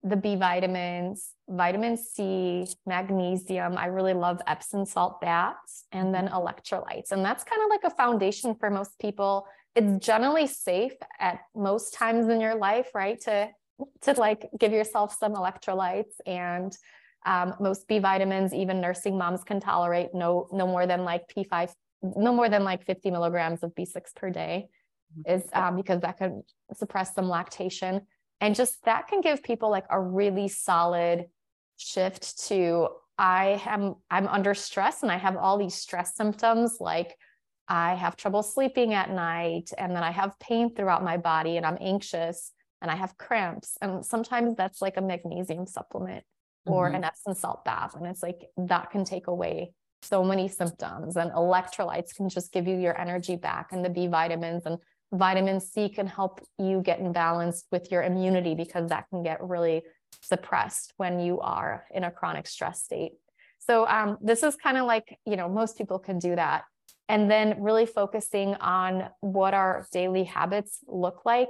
the 0.03 0.15
B 0.17 0.35
vitamins, 0.35 1.31
vitamin 1.49 1.97
C, 1.97 2.67
magnesium. 2.85 3.77
I 3.77 3.85
really 3.85 4.13
love 4.13 4.41
Epsom 4.45 4.85
salt 4.85 5.21
baths 5.21 5.85
and 5.91 6.13
then 6.13 6.27
electrolytes. 6.27 7.11
And 7.11 7.23
that's 7.23 7.43
kind 7.43 7.61
of 7.63 7.69
like 7.69 7.83
a 7.85 7.95
foundation 7.95 8.53
for 8.55 8.69
most 8.69 8.99
people. 8.99 9.47
It's 9.75 10.05
generally 10.05 10.45
safe 10.45 10.93
at 11.19 11.39
most 11.55 11.93
times 11.93 12.27
in 12.27 12.41
your 12.41 12.55
life, 12.55 12.89
right? 12.93 13.19
To 13.21 13.49
to 14.01 14.13
like 14.13 14.49
give 14.59 14.71
yourself 14.71 15.17
some 15.17 15.33
electrolytes 15.33 16.13
and 16.27 16.77
um, 17.25 17.55
most 17.59 17.87
B 17.87 17.99
vitamins, 17.99 18.53
even 18.53 18.81
nursing 18.81 19.17
moms 19.17 19.43
can 19.43 19.59
tolerate 19.59 20.09
no 20.13 20.47
no 20.51 20.67
more 20.67 20.85
than 20.85 21.05
like 21.05 21.23
P5 21.33 21.73
no 22.03 22.33
more 22.33 22.49
than 22.49 22.63
like 22.63 22.85
50 22.85 23.11
milligrams 23.11 23.63
of 23.63 23.73
B6 23.73 24.15
per 24.15 24.29
day 24.29 24.67
mm-hmm. 25.17 25.35
is 25.35 25.47
um, 25.53 25.77
because 25.77 26.01
that 26.01 26.17
can 26.17 26.43
suppress 26.73 27.15
some 27.15 27.29
lactation. 27.29 28.01
And 28.41 28.55
just 28.55 28.83
that 28.85 29.07
can 29.07 29.21
give 29.21 29.41
people 29.41 29.69
like 29.69 29.85
a 29.89 29.99
really 29.99 30.47
solid 30.49 31.25
shift 31.77 32.47
to 32.47 32.89
I 33.17 33.61
am 33.65 33.95
I'm 34.09 34.27
under 34.27 34.53
stress 34.53 35.03
and 35.03 35.11
I 35.11 35.17
have 35.17 35.37
all 35.37 35.57
these 35.57 35.75
stress 35.75 36.15
symptoms 36.15 36.77
like 36.79 37.15
I 37.67 37.95
have 37.95 38.15
trouble 38.15 38.43
sleeping 38.43 38.93
at 38.93 39.09
night 39.09 39.71
and 39.77 39.95
then 39.95 40.03
I 40.03 40.11
have 40.11 40.39
pain 40.39 40.73
throughout 40.73 41.03
my 41.03 41.17
body 41.17 41.57
and 41.57 41.65
I'm 41.65 41.77
anxious 41.79 42.51
and 42.81 42.89
I 42.89 42.95
have 42.95 43.17
cramps 43.17 43.77
and 43.81 44.05
sometimes 44.05 44.55
that's 44.55 44.81
like 44.81 44.97
a 44.97 45.01
magnesium 45.01 45.67
supplement 45.67 46.23
or 46.65 46.87
mm-hmm. 46.87 46.95
an 46.95 47.03
Epsom 47.03 47.35
salt 47.35 47.63
bath 47.63 47.95
and 47.95 48.05
it's 48.07 48.23
like 48.23 48.49
that 48.57 48.89
can 48.89 49.05
take 49.05 49.27
away 49.27 49.73
so 50.03 50.23
many 50.23 50.47
symptoms 50.47 51.15
and 51.15 51.31
electrolytes 51.31 52.15
can 52.15 52.29
just 52.29 52.51
give 52.51 52.67
you 52.67 52.77
your 52.77 52.99
energy 52.99 53.35
back 53.35 53.69
and 53.71 53.83
the 53.83 53.89
B 53.89 54.07
vitamins 54.07 54.63
and 54.65 54.77
vitamin 55.11 55.59
C 55.59 55.89
can 55.89 56.07
help 56.07 56.41
you 56.57 56.81
get 56.81 56.99
in 56.99 57.11
balance 57.11 57.65
with 57.71 57.91
your 57.91 58.03
immunity 58.03 58.55
because 58.55 58.89
that 58.89 59.07
can 59.09 59.23
get 59.23 59.43
really 59.43 59.83
suppressed 60.21 60.93
when 60.97 61.19
you 61.19 61.39
are 61.39 61.85
in 61.91 62.03
a 62.03 62.11
chronic 62.11 62.47
stress 62.47 62.83
state. 62.83 63.13
So 63.59 63.87
um, 63.87 64.17
this 64.21 64.43
is 64.43 64.55
kind 64.55 64.77
of 64.77 64.85
like, 64.85 65.17
you 65.25 65.37
know, 65.37 65.47
most 65.47 65.77
people 65.77 65.99
can 65.99 66.19
do 66.19 66.35
that. 66.35 66.63
And 67.09 67.29
then 67.29 67.61
really 67.61 67.85
focusing 67.85 68.55
on 68.55 69.09
what 69.21 69.53
our 69.53 69.85
daily 69.91 70.23
habits 70.23 70.79
look 70.87 71.25
like. 71.25 71.49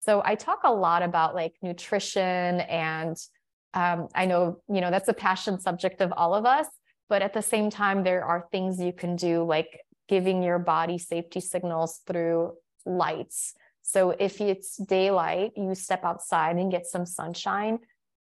So 0.00 0.22
I 0.24 0.34
talk 0.34 0.60
a 0.64 0.72
lot 0.72 1.02
about 1.02 1.34
like 1.34 1.54
nutrition 1.62 2.22
and 2.60 3.16
um, 3.74 4.08
I 4.14 4.26
know, 4.26 4.60
you 4.72 4.80
know, 4.80 4.90
that's 4.90 5.08
a 5.08 5.14
passion 5.14 5.58
subject 5.58 6.00
of 6.00 6.12
all 6.12 6.34
of 6.34 6.46
us. 6.46 6.68
But 7.08 7.22
at 7.22 7.34
the 7.34 7.42
same 7.42 7.70
time, 7.70 8.02
there 8.02 8.24
are 8.24 8.46
things 8.50 8.80
you 8.80 8.92
can 8.92 9.16
do 9.16 9.44
like 9.44 9.80
giving 10.08 10.42
your 10.42 10.58
body 10.58 10.98
safety 10.98 11.40
signals 11.40 12.00
through 12.06 12.54
lights. 12.86 13.54
So 13.82 14.10
if 14.10 14.40
it's 14.40 14.76
daylight, 14.76 15.52
you 15.56 15.74
step 15.74 16.04
outside 16.04 16.56
and 16.56 16.70
get 16.70 16.86
some 16.86 17.06
sunshine. 17.06 17.80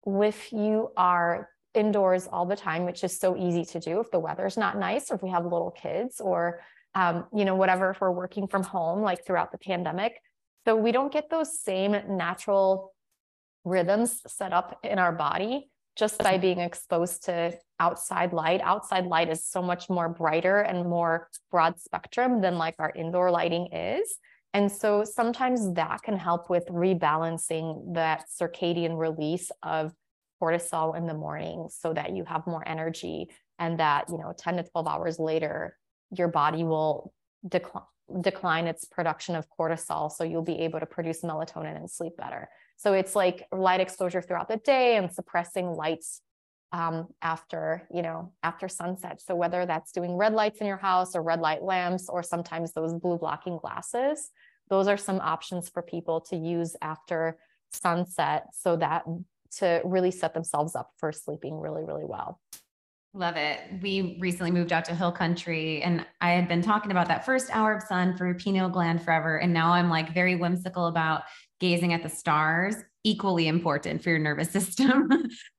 If 0.06 0.52
you 0.52 0.90
are 0.96 1.48
indoors 1.74 2.28
all 2.30 2.46
the 2.46 2.56
time, 2.56 2.84
which 2.84 3.04
is 3.04 3.18
so 3.18 3.36
easy 3.36 3.64
to 3.64 3.80
do 3.80 4.00
if 4.00 4.10
the 4.10 4.18
weather's 4.18 4.56
not 4.56 4.78
nice, 4.78 5.10
or 5.10 5.14
if 5.14 5.22
we 5.22 5.30
have 5.30 5.44
little 5.44 5.70
kids, 5.70 6.20
or 6.20 6.60
um, 6.94 7.26
you 7.34 7.44
know, 7.44 7.54
whatever, 7.54 7.90
if 7.90 8.00
we're 8.00 8.10
working 8.10 8.48
from 8.48 8.62
home, 8.62 9.02
like 9.02 9.24
throughout 9.24 9.52
the 9.52 9.58
pandemic. 9.58 10.20
So 10.66 10.76
we 10.76 10.92
don't 10.92 11.12
get 11.12 11.30
those 11.30 11.60
same 11.60 11.92
natural 12.08 12.92
rhythms 13.64 14.22
set 14.26 14.52
up 14.52 14.80
in 14.82 14.98
our 14.98 15.12
body 15.12 15.70
just 15.98 16.18
by 16.18 16.38
being 16.38 16.60
exposed 16.60 17.24
to 17.24 17.52
outside 17.80 18.32
light. 18.32 18.60
Outside 18.62 19.06
light 19.06 19.28
is 19.28 19.44
so 19.44 19.60
much 19.60 19.90
more 19.90 20.08
brighter 20.08 20.60
and 20.60 20.88
more 20.88 21.28
broad 21.50 21.80
spectrum 21.80 22.40
than 22.40 22.56
like 22.56 22.76
our 22.78 22.92
indoor 22.94 23.30
lighting 23.30 23.72
is. 23.72 24.16
And 24.54 24.70
so 24.70 25.04
sometimes 25.04 25.74
that 25.74 26.02
can 26.02 26.16
help 26.16 26.48
with 26.48 26.66
rebalancing 26.68 27.94
that 27.94 28.26
circadian 28.40 28.96
release 28.96 29.50
of 29.62 29.92
cortisol 30.40 30.96
in 30.96 31.06
the 31.06 31.14
morning 31.14 31.68
so 31.68 31.92
that 31.92 32.14
you 32.14 32.24
have 32.24 32.46
more 32.46 32.66
energy 32.66 33.28
and 33.58 33.80
that, 33.80 34.08
you 34.08 34.18
know, 34.18 34.32
10 34.38 34.58
to 34.58 34.62
12 34.62 34.86
hours 34.86 35.18
later, 35.18 35.76
your 36.16 36.28
body 36.28 36.62
will 36.62 37.12
decline 37.46 37.84
decline 38.22 38.66
its 38.66 38.86
production 38.86 39.34
of 39.36 39.46
cortisol 39.50 40.10
so 40.10 40.24
you'll 40.24 40.40
be 40.40 40.60
able 40.60 40.80
to 40.80 40.86
produce 40.86 41.20
melatonin 41.20 41.76
and 41.76 41.90
sleep 41.90 42.16
better 42.16 42.48
so 42.78 42.94
it's 42.94 43.14
like 43.14 43.46
light 43.52 43.80
exposure 43.80 44.22
throughout 44.22 44.48
the 44.48 44.56
day 44.56 44.96
and 44.96 45.12
suppressing 45.12 45.66
lights 45.66 46.22
um, 46.72 47.08
after 47.20 47.86
you 47.92 48.02
know 48.02 48.32
after 48.42 48.68
sunset 48.68 49.20
so 49.20 49.34
whether 49.34 49.66
that's 49.66 49.92
doing 49.92 50.16
red 50.16 50.32
lights 50.32 50.60
in 50.60 50.66
your 50.66 50.76
house 50.76 51.14
or 51.14 51.22
red 51.22 51.40
light 51.40 51.62
lamps 51.62 52.08
or 52.08 52.22
sometimes 52.22 52.72
those 52.72 52.94
blue 52.94 53.18
blocking 53.18 53.58
glasses 53.58 54.30
those 54.68 54.86
are 54.86 54.98
some 54.98 55.18
options 55.20 55.68
for 55.68 55.82
people 55.82 56.20
to 56.20 56.36
use 56.36 56.76
after 56.82 57.38
sunset 57.72 58.46
so 58.52 58.76
that 58.76 59.04
to 59.50 59.80
really 59.84 60.10
set 60.10 60.34
themselves 60.34 60.76
up 60.76 60.90
for 60.98 61.10
sleeping 61.10 61.58
really 61.58 61.84
really 61.84 62.04
well 62.04 62.40
Love 63.14 63.36
it. 63.36 63.60
We 63.80 64.18
recently 64.20 64.50
moved 64.50 64.70
out 64.70 64.84
to 64.84 64.94
hill 64.94 65.10
country 65.10 65.82
and 65.82 66.06
I 66.20 66.32
had 66.32 66.46
been 66.46 66.60
talking 66.60 66.90
about 66.90 67.08
that 67.08 67.24
first 67.24 67.48
hour 67.50 67.74
of 67.74 67.82
sun 67.82 68.16
for 68.16 68.32
pineal 68.34 68.68
gland 68.68 69.02
forever. 69.02 69.38
And 69.38 69.52
now 69.52 69.72
I'm 69.72 69.88
like 69.88 70.12
very 70.12 70.36
whimsical 70.36 70.86
about 70.86 71.22
gazing 71.60 71.92
at 71.92 72.02
the 72.02 72.08
stars, 72.08 72.76
equally 73.04 73.48
important 73.48 74.02
for 74.02 74.10
your 74.10 74.18
nervous 74.18 74.50
system. 74.52 75.10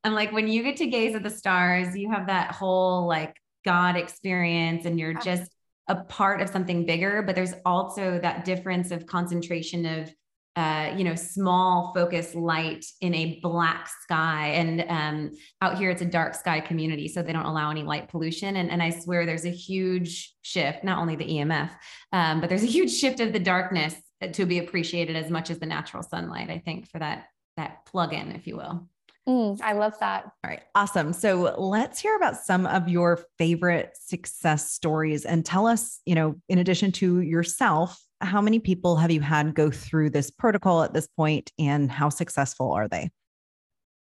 I'm 0.03 0.13
like, 0.13 0.31
when 0.31 0.47
you 0.47 0.63
get 0.63 0.77
to 0.77 0.87
gaze 0.87 1.15
at 1.15 1.23
the 1.23 1.29
stars, 1.29 1.95
you 1.95 2.11
have 2.11 2.27
that 2.27 2.51
whole 2.51 3.07
like 3.07 3.35
God 3.65 3.95
experience 3.95 4.85
and 4.85 4.99
you're 4.99 5.13
just 5.13 5.51
a 5.87 5.95
part 5.95 6.41
of 6.41 6.49
something 6.49 6.85
bigger. 6.85 7.21
But 7.21 7.35
there's 7.35 7.53
also 7.65 8.19
that 8.21 8.45
difference 8.45 8.91
of 8.91 9.05
concentration 9.05 9.85
of 9.85 10.13
uh, 10.59 10.93
you 10.97 11.05
know, 11.05 11.15
small 11.15 11.93
focus 11.93 12.35
light 12.35 12.85
in 12.99 13.15
a 13.15 13.39
black 13.41 13.87
sky. 14.03 14.47
And 14.47 14.83
um, 14.89 15.37
out 15.61 15.77
here, 15.77 15.89
it's 15.89 16.01
a 16.01 16.05
dark 16.05 16.35
sky 16.35 16.59
community, 16.59 17.07
so 17.07 17.21
they 17.21 17.31
don't 17.31 17.45
allow 17.45 17.71
any 17.71 17.83
light 17.83 18.09
pollution. 18.09 18.57
And, 18.57 18.69
and 18.69 18.83
I 18.83 18.89
swear 18.89 19.25
there's 19.25 19.45
a 19.45 19.51
huge 19.51 20.35
shift, 20.41 20.83
not 20.83 20.97
only 20.97 21.15
the 21.15 21.23
EMF, 21.23 21.69
um, 22.11 22.41
but 22.41 22.49
there's 22.49 22.63
a 22.63 22.67
huge 22.67 22.91
shift 22.91 23.21
of 23.21 23.31
the 23.31 23.39
darkness 23.39 23.95
to 24.33 24.45
be 24.45 24.59
appreciated 24.59 25.15
as 25.15 25.29
much 25.29 25.49
as 25.49 25.59
the 25.59 25.65
natural 25.65 26.03
sunlight, 26.03 26.49
I 26.49 26.59
think, 26.59 26.87
for 26.89 26.99
that 26.99 27.27
that 27.57 27.85
plug-in, 27.85 28.31
if 28.31 28.47
you 28.47 28.55
will. 28.55 28.87
Mm, 29.27 29.59
I 29.61 29.73
love 29.73 29.93
that. 29.99 30.23
All 30.43 30.49
right. 30.49 30.61
Awesome. 30.75 31.13
So 31.13 31.55
let's 31.57 31.99
hear 31.99 32.15
about 32.15 32.37
some 32.37 32.65
of 32.65 32.87
your 32.87 33.19
favorite 33.37 33.91
success 33.95 34.71
stories 34.71 35.25
and 35.25 35.45
tell 35.45 35.67
us, 35.67 35.99
you 36.05 36.15
know, 36.15 36.35
in 36.47 36.57
addition 36.57 36.91
to 36.93 37.19
yourself, 37.21 38.01
how 38.21 38.41
many 38.41 38.59
people 38.59 38.95
have 38.95 39.11
you 39.11 39.21
had 39.21 39.53
go 39.53 39.69
through 39.69 40.09
this 40.09 40.31
protocol 40.31 40.83
at 40.83 40.93
this 40.93 41.07
point 41.07 41.51
and 41.59 41.91
how 41.91 42.09
successful 42.09 42.71
are 42.71 42.87
they? 42.87 43.11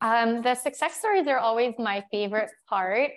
Um, 0.00 0.42
the 0.42 0.54
success 0.54 0.94
stories 0.94 1.26
are 1.28 1.38
always 1.38 1.74
my 1.78 2.04
favorite 2.10 2.50
part. 2.68 3.10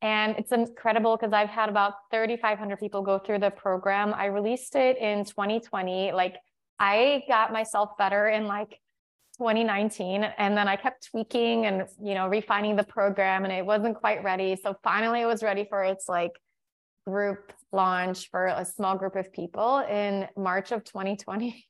And 0.00 0.36
it's 0.38 0.52
incredible 0.52 1.16
because 1.16 1.32
I've 1.32 1.48
had 1.48 1.68
about 1.68 1.94
3,500 2.12 2.78
people 2.78 3.02
go 3.02 3.18
through 3.18 3.40
the 3.40 3.50
program. 3.50 4.14
I 4.14 4.26
released 4.26 4.76
it 4.76 4.96
in 4.98 5.24
2020. 5.24 6.12
Like 6.12 6.36
I 6.78 7.24
got 7.28 7.52
myself 7.52 7.96
better 7.98 8.28
in 8.28 8.46
like 8.46 8.80
2019 9.38 10.24
and 10.24 10.56
then 10.56 10.68
I 10.68 10.76
kept 10.76 11.10
tweaking 11.10 11.66
and 11.66 11.84
you 12.02 12.14
know 12.14 12.28
refining 12.28 12.76
the 12.76 12.84
program 12.84 13.44
and 13.44 13.52
it 13.52 13.64
wasn't 13.66 13.96
quite 13.96 14.22
ready. 14.22 14.56
So 14.56 14.76
finally 14.84 15.20
it 15.20 15.26
was 15.26 15.42
ready 15.42 15.66
for 15.68 15.82
its 15.82 16.08
like 16.08 16.32
group 17.06 17.52
launch 17.72 18.30
for 18.30 18.46
a 18.46 18.64
small 18.64 18.96
group 18.96 19.16
of 19.16 19.32
people 19.32 19.78
in 19.78 20.28
March 20.36 20.72
of 20.72 20.84
2020. 20.84 21.67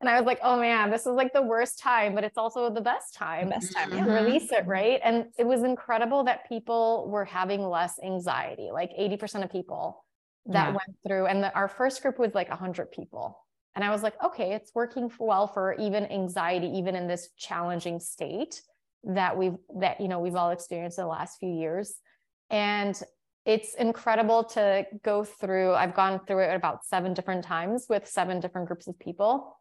And 0.00 0.10
I 0.10 0.18
was 0.18 0.26
like, 0.26 0.40
oh 0.42 0.58
man, 0.58 0.90
this 0.90 1.02
is 1.02 1.14
like 1.14 1.32
the 1.32 1.42
worst 1.42 1.78
time, 1.78 2.14
but 2.14 2.24
it's 2.24 2.36
also 2.36 2.68
the 2.68 2.80
best 2.80 3.14
time. 3.14 3.48
best 3.48 3.72
time 3.72 3.90
mm-hmm. 3.90 4.04
to 4.04 4.10
release 4.10 4.52
it, 4.52 4.66
right? 4.66 5.00
And 5.02 5.26
it 5.38 5.46
was 5.46 5.62
incredible 5.62 6.24
that 6.24 6.48
people 6.48 7.08
were 7.08 7.24
having 7.24 7.62
less 7.62 7.98
anxiety, 8.04 8.70
like 8.72 8.90
80% 8.98 9.44
of 9.44 9.50
people 9.50 10.04
that 10.46 10.66
yeah. 10.66 10.70
went 10.70 10.98
through. 11.06 11.26
And 11.26 11.42
the, 11.42 11.54
our 11.54 11.68
first 11.68 12.02
group 12.02 12.18
was 12.18 12.34
like 12.34 12.50
100 12.50 12.92
people. 12.92 13.38
And 13.74 13.84
I 13.84 13.90
was 13.90 14.02
like, 14.02 14.14
okay, 14.22 14.52
it's 14.52 14.72
working 14.74 15.10
well 15.18 15.46
for 15.46 15.74
even 15.74 16.04
anxiety, 16.06 16.68
even 16.68 16.94
in 16.94 17.08
this 17.08 17.30
challenging 17.36 17.98
state 17.98 18.60
that 19.06 19.36
we've 19.36 19.56
that 19.78 20.00
you 20.00 20.08
know 20.08 20.18
we've 20.18 20.36
all 20.36 20.50
experienced 20.50 20.98
in 20.98 21.04
the 21.04 21.08
last 21.08 21.38
few 21.38 21.52
years. 21.52 21.94
And 22.50 23.00
it's 23.44 23.74
incredible 23.74 24.44
to 24.44 24.86
go 25.02 25.24
through. 25.24 25.74
I've 25.74 25.94
gone 25.94 26.20
through 26.26 26.44
it 26.44 26.54
about 26.54 26.84
seven 26.84 27.12
different 27.12 27.44
times 27.44 27.86
with 27.88 28.06
seven 28.06 28.40
different 28.40 28.68
groups 28.68 28.86
of 28.86 28.98
people, 28.98 29.58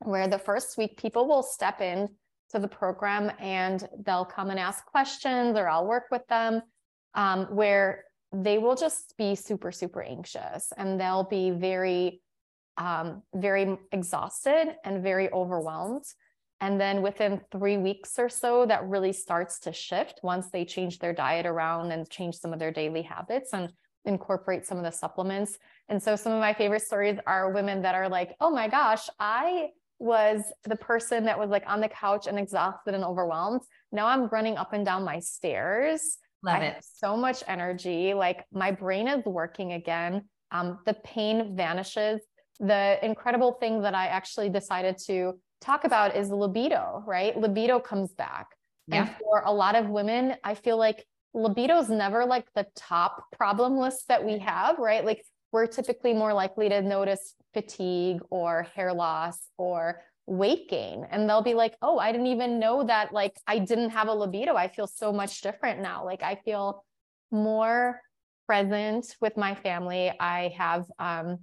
where 0.00 0.28
the 0.28 0.38
first 0.38 0.78
week 0.78 0.96
people 0.96 1.26
will 1.26 1.42
step 1.42 1.80
in 1.80 2.08
to 2.50 2.58
the 2.58 2.68
program 2.68 3.30
and 3.38 3.88
they'll 4.04 4.24
come 4.24 4.50
and 4.50 4.58
ask 4.58 4.84
questions, 4.86 5.56
or 5.56 5.68
I'll 5.68 5.86
work 5.86 6.04
with 6.10 6.26
them, 6.28 6.62
um, 7.14 7.46
where 7.46 8.04
they 8.32 8.58
will 8.58 8.76
just 8.76 9.14
be 9.16 9.34
super, 9.34 9.72
super 9.72 10.02
anxious 10.02 10.72
and 10.76 11.00
they'll 11.00 11.24
be 11.24 11.50
very, 11.50 12.20
um, 12.76 13.22
very 13.34 13.78
exhausted 13.92 14.76
and 14.84 15.02
very 15.02 15.30
overwhelmed. 15.32 16.04
And 16.60 16.80
then 16.80 17.02
within 17.02 17.40
three 17.52 17.76
weeks 17.76 18.18
or 18.18 18.28
so, 18.28 18.66
that 18.66 18.84
really 18.84 19.12
starts 19.12 19.60
to 19.60 19.72
shift 19.72 20.20
once 20.22 20.50
they 20.50 20.64
change 20.64 20.98
their 20.98 21.12
diet 21.12 21.46
around 21.46 21.92
and 21.92 22.08
change 22.10 22.36
some 22.36 22.52
of 22.52 22.58
their 22.58 22.72
daily 22.72 23.02
habits 23.02 23.52
and 23.52 23.72
incorporate 24.04 24.66
some 24.66 24.78
of 24.78 24.84
the 24.84 24.90
supplements. 24.90 25.58
And 25.88 26.02
so 26.02 26.16
some 26.16 26.32
of 26.32 26.40
my 26.40 26.52
favorite 26.52 26.82
stories 26.82 27.18
are 27.26 27.52
women 27.52 27.82
that 27.82 27.94
are 27.94 28.08
like, 28.08 28.34
oh 28.40 28.50
my 28.50 28.68
gosh, 28.68 29.08
I 29.20 29.68
was 29.98 30.42
the 30.64 30.76
person 30.76 31.24
that 31.24 31.38
was 31.38 31.50
like 31.50 31.64
on 31.66 31.80
the 31.80 31.88
couch 31.88 32.26
and 32.26 32.38
exhausted 32.38 32.94
and 32.94 33.04
overwhelmed. 33.04 33.62
Now 33.92 34.06
I'm 34.06 34.26
running 34.28 34.56
up 34.56 34.72
and 34.72 34.84
down 34.84 35.04
my 35.04 35.18
stairs. 35.18 36.18
Love 36.42 36.62
I 36.62 36.66
it. 36.66 36.84
so 36.94 37.16
much 37.16 37.42
energy. 37.48 38.14
Like 38.14 38.44
my 38.52 38.70
brain 38.70 39.08
is 39.08 39.24
working 39.24 39.72
again. 39.72 40.24
Um, 40.52 40.78
the 40.86 40.94
pain 40.94 41.56
vanishes. 41.56 42.20
The 42.60 42.98
incredible 43.04 43.52
thing 43.52 43.82
that 43.82 43.94
I 43.94 44.06
actually 44.06 44.48
decided 44.48 44.98
to 45.06 45.34
talk 45.60 45.84
about 45.84 46.16
is 46.16 46.30
libido, 46.30 47.02
right? 47.06 47.36
Libido 47.36 47.80
comes 47.80 48.12
back. 48.12 48.48
Yeah. 48.86 49.02
And 49.02 49.10
for 49.18 49.42
a 49.44 49.52
lot 49.52 49.74
of 49.74 49.88
women, 49.88 50.36
I 50.44 50.54
feel 50.54 50.76
like 50.76 51.04
libido 51.34 51.78
is 51.78 51.88
never 51.88 52.24
like 52.24 52.46
the 52.54 52.66
top 52.74 53.24
problem 53.32 53.76
list 53.76 54.08
that 54.08 54.24
we 54.24 54.38
have, 54.38 54.78
right? 54.78 55.04
Like 55.04 55.24
we're 55.52 55.66
typically 55.66 56.14
more 56.14 56.32
likely 56.32 56.68
to 56.68 56.82
notice 56.82 57.34
fatigue 57.58 58.20
or 58.30 58.66
hair 58.74 58.92
loss 58.92 59.38
or 59.56 60.00
weight 60.26 60.68
gain. 60.68 61.06
And 61.10 61.28
they'll 61.28 61.42
be 61.42 61.54
like, 61.54 61.74
oh, 61.82 61.98
I 61.98 62.12
didn't 62.12 62.28
even 62.28 62.58
know 62.58 62.84
that 62.84 63.12
like 63.12 63.36
I 63.46 63.58
didn't 63.58 63.90
have 63.90 64.08
a 64.08 64.12
libido. 64.12 64.54
I 64.54 64.68
feel 64.68 64.86
so 64.86 65.12
much 65.12 65.40
different 65.40 65.80
now. 65.80 66.04
Like 66.04 66.22
I 66.22 66.36
feel 66.44 66.84
more 67.30 68.00
present 68.46 69.16
with 69.20 69.36
my 69.36 69.54
family. 69.54 70.12
I 70.20 70.54
have 70.56 70.86
um, 70.98 71.38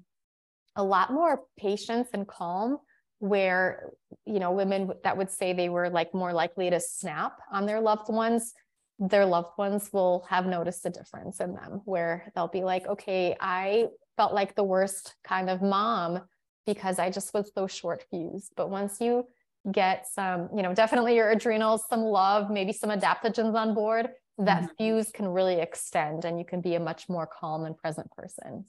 a 0.75 0.83
lot 0.83 1.11
more 1.11 1.41
patience 1.57 2.09
and 2.13 2.27
calm 2.27 2.77
where 3.19 3.91
you 4.25 4.39
know 4.39 4.51
women 4.51 4.91
that 5.03 5.17
would 5.17 5.31
say 5.31 5.53
they 5.53 5.69
were 5.69 5.89
like 5.89 6.13
more 6.13 6.33
likely 6.33 6.69
to 6.69 6.79
snap 6.79 7.39
on 7.51 7.65
their 7.65 7.79
loved 7.79 8.09
ones 8.09 8.53
their 8.99 9.25
loved 9.25 9.57
ones 9.57 9.89
will 9.93 10.25
have 10.29 10.45
noticed 10.45 10.85
a 10.85 10.89
difference 10.89 11.39
in 11.39 11.53
them 11.53 11.81
where 11.85 12.29
they'll 12.35 12.49
be 12.49 12.63
like 12.63 12.85
okay 12.87 13.33
i 13.39 13.85
felt 14.17 14.33
like 14.33 14.55
the 14.55 14.63
worst 14.63 15.15
kind 15.23 15.49
of 15.49 15.61
mom 15.61 16.21
because 16.65 16.99
i 16.99 17.09
just 17.09 17.33
was 17.33 17.51
so 17.53 17.67
short 17.67 18.03
fused 18.09 18.51
but 18.55 18.69
once 18.69 18.99
you 18.99 19.25
get 19.71 20.05
some 20.07 20.49
you 20.55 20.61
know 20.61 20.73
definitely 20.73 21.15
your 21.15 21.31
adrenals 21.31 21.83
some 21.89 22.01
love 22.01 22.49
maybe 22.49 22.71
some 22.71 22.89
adaptogens 22.89 23.55
on 23.55 23.73
board 23.73 24.09
that 24.37 24.63
mm-hmm. 24.63 24.73
fuse 24.77 25.11
can 25.11 25.27
really 25.27 25.59
extend 25.59 26.25
and 26.25 26.37
you 26.37 26.45
can 26.45 26.61
be 26.61 26.75
a 26.75 26.79
much 26.79 27.07
more 27.09 27.27
calm 27.27 27.65
and 27.65 27.77
present 27.77 28.09
person 28.11 28.65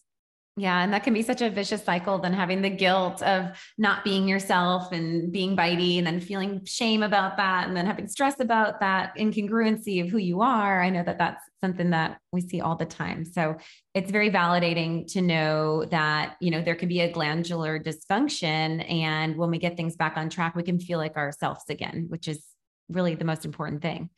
yeah. 0.59 0.83
And 0.83 0.91
that 0.95 1.05
can 1.05 1.13
be 1.13 1.21
such 1.21 1.43
a 1.43 1.51
vicious 1.51 1.85
cycle 1.85 2.19
than 2.19 2.33
having 2.33 2.63
the 2.63 2.71
guilt 2.71 3.23
of 3.23 3.51
not 3.77 4.05
being 4.05 4.27
yourself 4.27 4.91
and 4.91 5.31
being 5.31 5.55
bitey 5.55 5.99
and 5.99 6.07
then 6.07 6.19
feeling 6.19 6.65
shame 6.65 7.03
about 7.03 7.37
that 7.37 7.69
and 7.69 7.77
then 7.77 7.85
having 7.85 8.09
stress 8.09 8.41
about 8.41 8.81
that 8.81 9.15
incongruency 9.19 10.03
of 10.03 10.09
who 10.09 10.17
you 10.17 10.41
are. 10.41 10.83
I 10.83 10.89
know 10.89 11.03
that 11.03 11.19
that's 11.19 11.45
something 11.61 11.91
that 11.91 12.21
we 12.33 12.41
see 12.41 12.63
all 12.63 12.75
the 12.75 12.87
time. 12.87 13.27
So 13.27 13.57
it's 13.93 14.11
very 14.11 14.31
validating 14.31 15.13
to 15.13 15.21
know 15.21 15.85
that, 15.91 16.37
you 16.41 16.51
know, 16.51 16.63
there 16.63 16.75
can 16.75 16.89
be 16.89 17.01
a 17.01 17.13
glandular 17.13 17.79
dysfunction. 17.79 18.91
And 18.91 19.37
when 19.37 19.51
we 19.51 19.59
get 19.59 19.77
things 19.77 19.95
back 19.95 20.17
on 20.17 20.31
track, 20.31 20.57
we 20.57 20.63
can 20.63 20.81
feel 20.81 20.99
like 20.99 21.17
ourselves 21.17 21.65
again, 21.69 22.07
which 22.09 22.29
is 22.29 22.43
really 22.89 23.15
the 23.15 23.27
most 23.27 23.45
important 23.45 23.83
thing. 23.83 24.09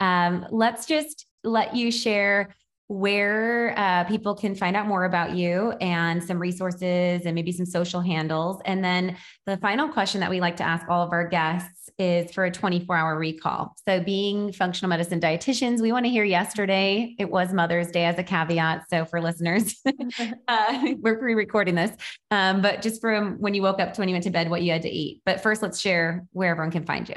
Um, 0.00 0.46
let's 0.50 0.84
just 0.84 1.24
let 1.42 1.74
you 1.74 1.90
share 1.90 2.54
where 2.88 3.74
uh, 3.76 4.04
people 4.04 4.34
can 4.34 4.54
find 4.54 4.76
out 4.76 4.86
more 4.86 5.04
about 5.04 5.34
you 5.34 5.72
and 5.80 6.22
some 6.22 6.38
resources 6.38 7.22
and 7.24 7.34
maybe 7.34 7.50
some 7.50 7.66
social 7.66 8.00
handles. 8.00 8.60
And 8.64 8.84
then 8.84 9.16
the 9.44 9.56
final 9.56 9.88
question 9.88 10.20
that 10.20 10.30
we 10.30 10.40
like 10.40 10.56
to 10.56 10.64
ask 10.64 10.88
all 10.88 11.02
of 11.02 11.12
our 11.12 11.26
guests 11.26 11.90
is 11.98 12.30
for 12.32 12.44
a 12.44 12.50
24 12.50 12.96
hour 12.96 13.18
recall. 13.18 13.74
So, 13.88 14.00
being 14.00 14.52
functional 14.52 14.88
medicine 14.88 15.20
dietitians, 15.20 15.80
we 15.80 15.92
want 15.92 16.04
to 16.04 16.10
hear 16.10 16.24
yesterday. 16.24 17.14
It 17.18 17.30
was 17.30 17.52
Mother's 17.52 17.90
Day 17.90 18.04
as 18.04 18.18
a 18.18 18.22
caveat. 18.22 18.88
So, 18.90 19.04
for 19.04 19.20
listeners, 19.20 19.80
uh, 20.48 20.94
we're 20.98 21.18
pre 21.18 21.34
recording 21.34 21.74
this, 21.74 21.92
um, 22.30 22.60
but 22.60 22.82
just 22.82 23.00
from 23.00 23.36
when 23.40 23.54
you 23.54 23.62
woke 23.62 23.80
up 23.80 23.94
to 23.94 24.00
when 24.00 24.08
you 24.08 24.14
went 24.14 24.24
to 24.24 24.30
bed, 24.30 24.50
what 24.50 24.62
you 24.62 24.72
had 24.72 24.82
to 24.82 24.90
eat. 24.90 25.22
But 25.24 25.42
first, 25.42 25.62
let's 25.62 25.80
share 25.80 26.26
where 26.32 26.50
everyone 26.50 26.70
can 26.70 26.84
find 26.84 27.08
you. 27.08 27.16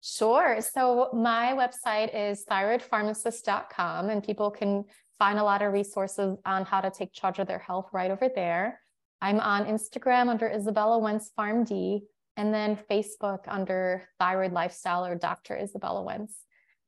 Sure. 0.00 0.60
So 0.60 1.10
my 1.12 1.54
website 1.54 2.14
is 2.14 2.44
thyroidpharmacist.com, 2.50 4.10
and 4.10 4.22
people 4.22 4.50
can 4.50 4.84
find 5.18 5.38
a 5.38 5.44
lot 5.44 5.62
of 5.62 5.72
resources 5.72 6.36
on 6.44 6.64
how 6.64 6.80
to 6.80 6.90
take 6.90 7.12
charge 7.12 7.38
of 7.38 7.48
their 7.48 7.58
health 7.58 7.88
right 7.92 8.10
over 8.10 8.28
there. 8.32 8.80
I'm 9.20 9.40
on 9.40 9.66
Instagram 9.66 10.28
under 10.28 10.48
Izabella 10.48 11.00
Wentz 11.00 11.32
PharmD, 11.36 12.02
and 12.36 12.54
then 12.54 12.78
Facebook 12.88 13.40
under 13.48 14.08
Thyroid 14.20 14.52
Lifestyle 14.52 15.04
or 15.04 15.16
Dr. 15.16 15.56
Izabella 15.56 16.04
Wentz, 16.04 16.36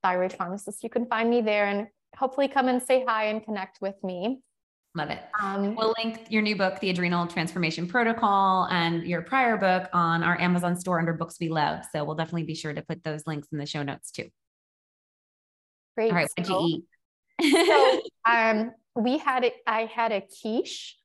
Thyroid 0.02 0.32
Pharmacist. 0.32 0.84
You 0.84 0.90
can 0.90 1.06
find 1.06 1.28
me 1.28 1.40
there 1.40 1.66
and 1.66 1.88
hopefully 2.16 2.46
come 2.46 2.68
and 2.68 2.80
say 2.80 3.04
hi 3.06 3.24
and 3.24 3.44
connect 3.44 3.80
with 3.80 3.96
me. 4.04 4.42
Love 4.96 5.10
it. 5.10 5.20
Um, 5.40 5.76
we'll 5.76 5.94
link 6.02 6.26
your 6.30 6.42
new 6.42 6.56
book, 6.56 6.80
The 6.80 6.90
Adrenal 6.90 7.28
Transformation 7.28 7.86
Protocol, 7.86 8.66
and 8.70 9.04
your 9.04 9.22
prior 9.22 9.56
book 9.56 9.88
on 9.92 10.24
our 10.24 10.40
Amazon 10.40 10.74
store 10.74 10.98
under 10.98 11.12
Books 11.12 11.36
We 11.40 11.48
Love. 11.48 11.84
So 11.92 12.04
we'll 12.04 12.16
definitely 12.16 12.42
be 12.42 12.56
sure 12.56 12.72
to 12.72 12.82
put 12.82 13.04
those 13.04 13.24
links 13.24 13.46
in 13.52 13.58
the 13.58 13.66
show 13.66 13.84
notes 13.84 14.10
too. 14.10 14.28
Great. 15.96 16.10
All 16.10 16.16
right, 16.16 16.28
what'd 16.36 16.50
you 16.50 16.84
eat? 17.40 17.52
so 17.52 18.00
um, 18.30 18.72
we 18.96 19.18
had 19.18 19.44
it. 19.44 19.54
I 19.64 19.82
had 19.82 20.10
a 20.10 20.22
quiche. 20.22 20.96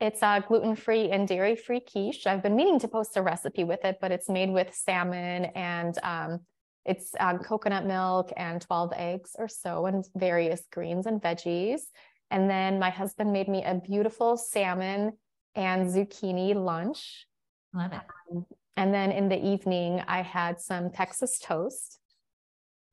It's 0.00 0.22
a 0.22 0.42
gluten-free 0.46 1.10
and 1.10 1.28
dairy-free 1.28 1.80
quiche. 1.80 2.26
I've 2.26 2.42
been 2.42 2.56
meaning 2.56 2.80
to 2.80 2.88
post 2.88 3.16
a 3.16 3.22
recipe 3.22 3.62
with 3.62 3.84
it, 3.84 3.98
but 4.00 4.10
it's 4.10 4.28
made 4.28 4.50
with 4.50 4.74
salmon 4.74 5.44
and 5.54 5.96
um, 6.02 6.40
it's 6.86 7.12
um, 7.20 7.38
coconut 7.38 7.84
milk 7.84 8.32
and 8.36 8.60
12 8.60 8.92
eggs 8.96 9.36
or 9.38 9.46
so 9.46 9.86
and 9.86 10.04
various 10.16 10.62
greens 10.72 11.06
and 11.06 11.20
veggies. 11.20 11.82
And 12.30 12.48
then 12.48 12.78
my 12.78 12.90
husband 12.90 13.32
made 13.32 13.48
me 13.48 13.64
a 13.64 13.74
beautiful 13.74 14.36
salmon 14.36 15.12
and 15.54 15.88
zucchini 15.88 16.54
lunch. 16.54 17.26
Love 17.74 17.92
it. 17.92 18.00
Um, 18.32 18.46
and 18.76 18.94
then 18.94 19.10
in 19.10 19.28
the 19.28 19.44
evening, 19.44 20.02
I 20.06 20.22
had 20.22 20.60
some 20.60 20.90
Texas 20.90 21.38
toast. 21.38 21.98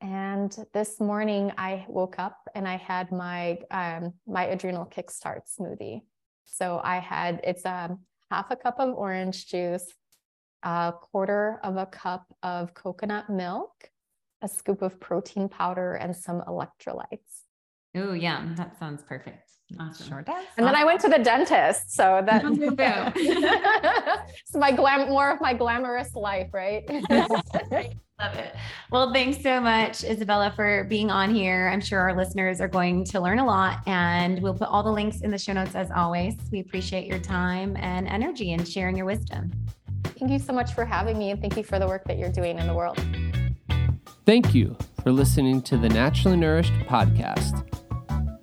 And 0.01 0.55
this 0.73 0.99
morning, 0.99 1.51
I 1.57 1.85
woke 1.87 2.19
up 2.19 2.37
and 2.53 2.67
I 2.67 2.77
had 2.77 3.11
my 3.11 3.57
um, 3.71 4.13
my 4.27 4.45
adrenal 4.45 4.85
kickstart 4.85 5.41
smoothie. 5.47 6.01
So 6.45 6.79
I 6.83 6.99
had 6.99 7.41
it's 7.43 7.65
a 7.65 7.89
um, 7.91 7.99
half 8.29 8.51
a 8.51 8.55
cup 8.55 8.79
of 8.79 8.95
orange 8.95 9.47
juice, 9.47 9.91
a 10.63 10.93
quarter 10.99 11.59
of 11.63 11.77
a 11.77 11.85
cup 11.85 12.25
of 12.43 12.73
coconut 12.73 13.29
milk, 13.29 13.89
a 14.41 14.47
scoop 14.47 14.81
of 14.81 14.99
protein 14.99 15.49
powder, 15.49 15.93
and 15.93 16.15
some 16.15 16.41
electrolytes. 16.41 17.46
Oh, 17.97 18.13
yeah, 18.13 18.45
that 18.55 18.77
sounds 18.79 19.03
perfect. 19.03 19.47
Awesome. 19.79 20.07
Sure 20.07 20.21
does. 20.21 20.45
And 20.57 20.65
then 20.65 20.75
I 20.75 20.85
went 20.85 21.01
to 21.01 21.09
the 21.09 21.19
dentist, 21.19 21.93
so 21.93 22.23
that 22.25 22.43
it's 23.15 24.55
my 24.55 24.71
glam, 24.71 25.09
more 25.09 25.29
of 25.31 25.41
my 25.41 25.53
glamorous 25.53 26.15
life, 26.15 26.53
right? 26.53 26.87
Love 28.19 28.35
it. 28.35 28.55
Well, 28.89 29.13
thanks 29.13 29.43
so 29.43 29.59
much, 29.59 30.01
Izabella, 30.01 30.55
for 30.55 30.85
being 30.85 31.11
on 31.11 31.35
here. 31.35 31.69
I'm 31.71 31.81
sure 31.81 31.99
our 31.99 32.15
listeners 32.15 32.61
are 32.61 32.67
going 32.67 33.05
to 33.05 33.19
learn 33.19 33.39
a 33.39 33.45
lot, 33.45 33.79
and 33.85 34.41
we'll 34.41 34.55
put 34.55 34.69
all 34.69 34.81
the 34.83 34.91
links 34.91 35.21
in 35.21 35.29
the 35.29 35.37
show 35.37 35.53
notes 35.53 35.75
as 35.75 35.91
always. 35.91 36.35
We 36.51 36.61
appreciate 36.61 37.05
your 37.05 37.19
time 37.19 37.75
and 37.77 38.07
energy 38.07 38.53
and 38.53 38.67
sharing 38.67 38.95
your 38.95 39.05
wisdom. 39.05 39.51
Thank 40.03 40.31
you 40.31 40.39
so 40.39 40.53
much 40.53 40.73
for 40.73 40.85
having 40.85 41.19
me, 41.19 41.31
and 41.31 41.41
thank 41.41 41.57
you 41.57 41.63
for 41.63 41.77
the 41.77 41.87
work 41.87 42.05
that 42.05 42.17
you're 42.17 42.31
doing 42.31 42.57
in 42.57 42.65
the 42.65 42.73
world. 42.73 42.99
Thank 44.25 44.55
you 44.55 44.75
for 45.03 45.11
listening 45.11 45.61
to 45.63 45.77
the 45.77 45.89
Naturally 45.89 46.37
Nourished 46.37 46.73
podcast. 46.87 47.86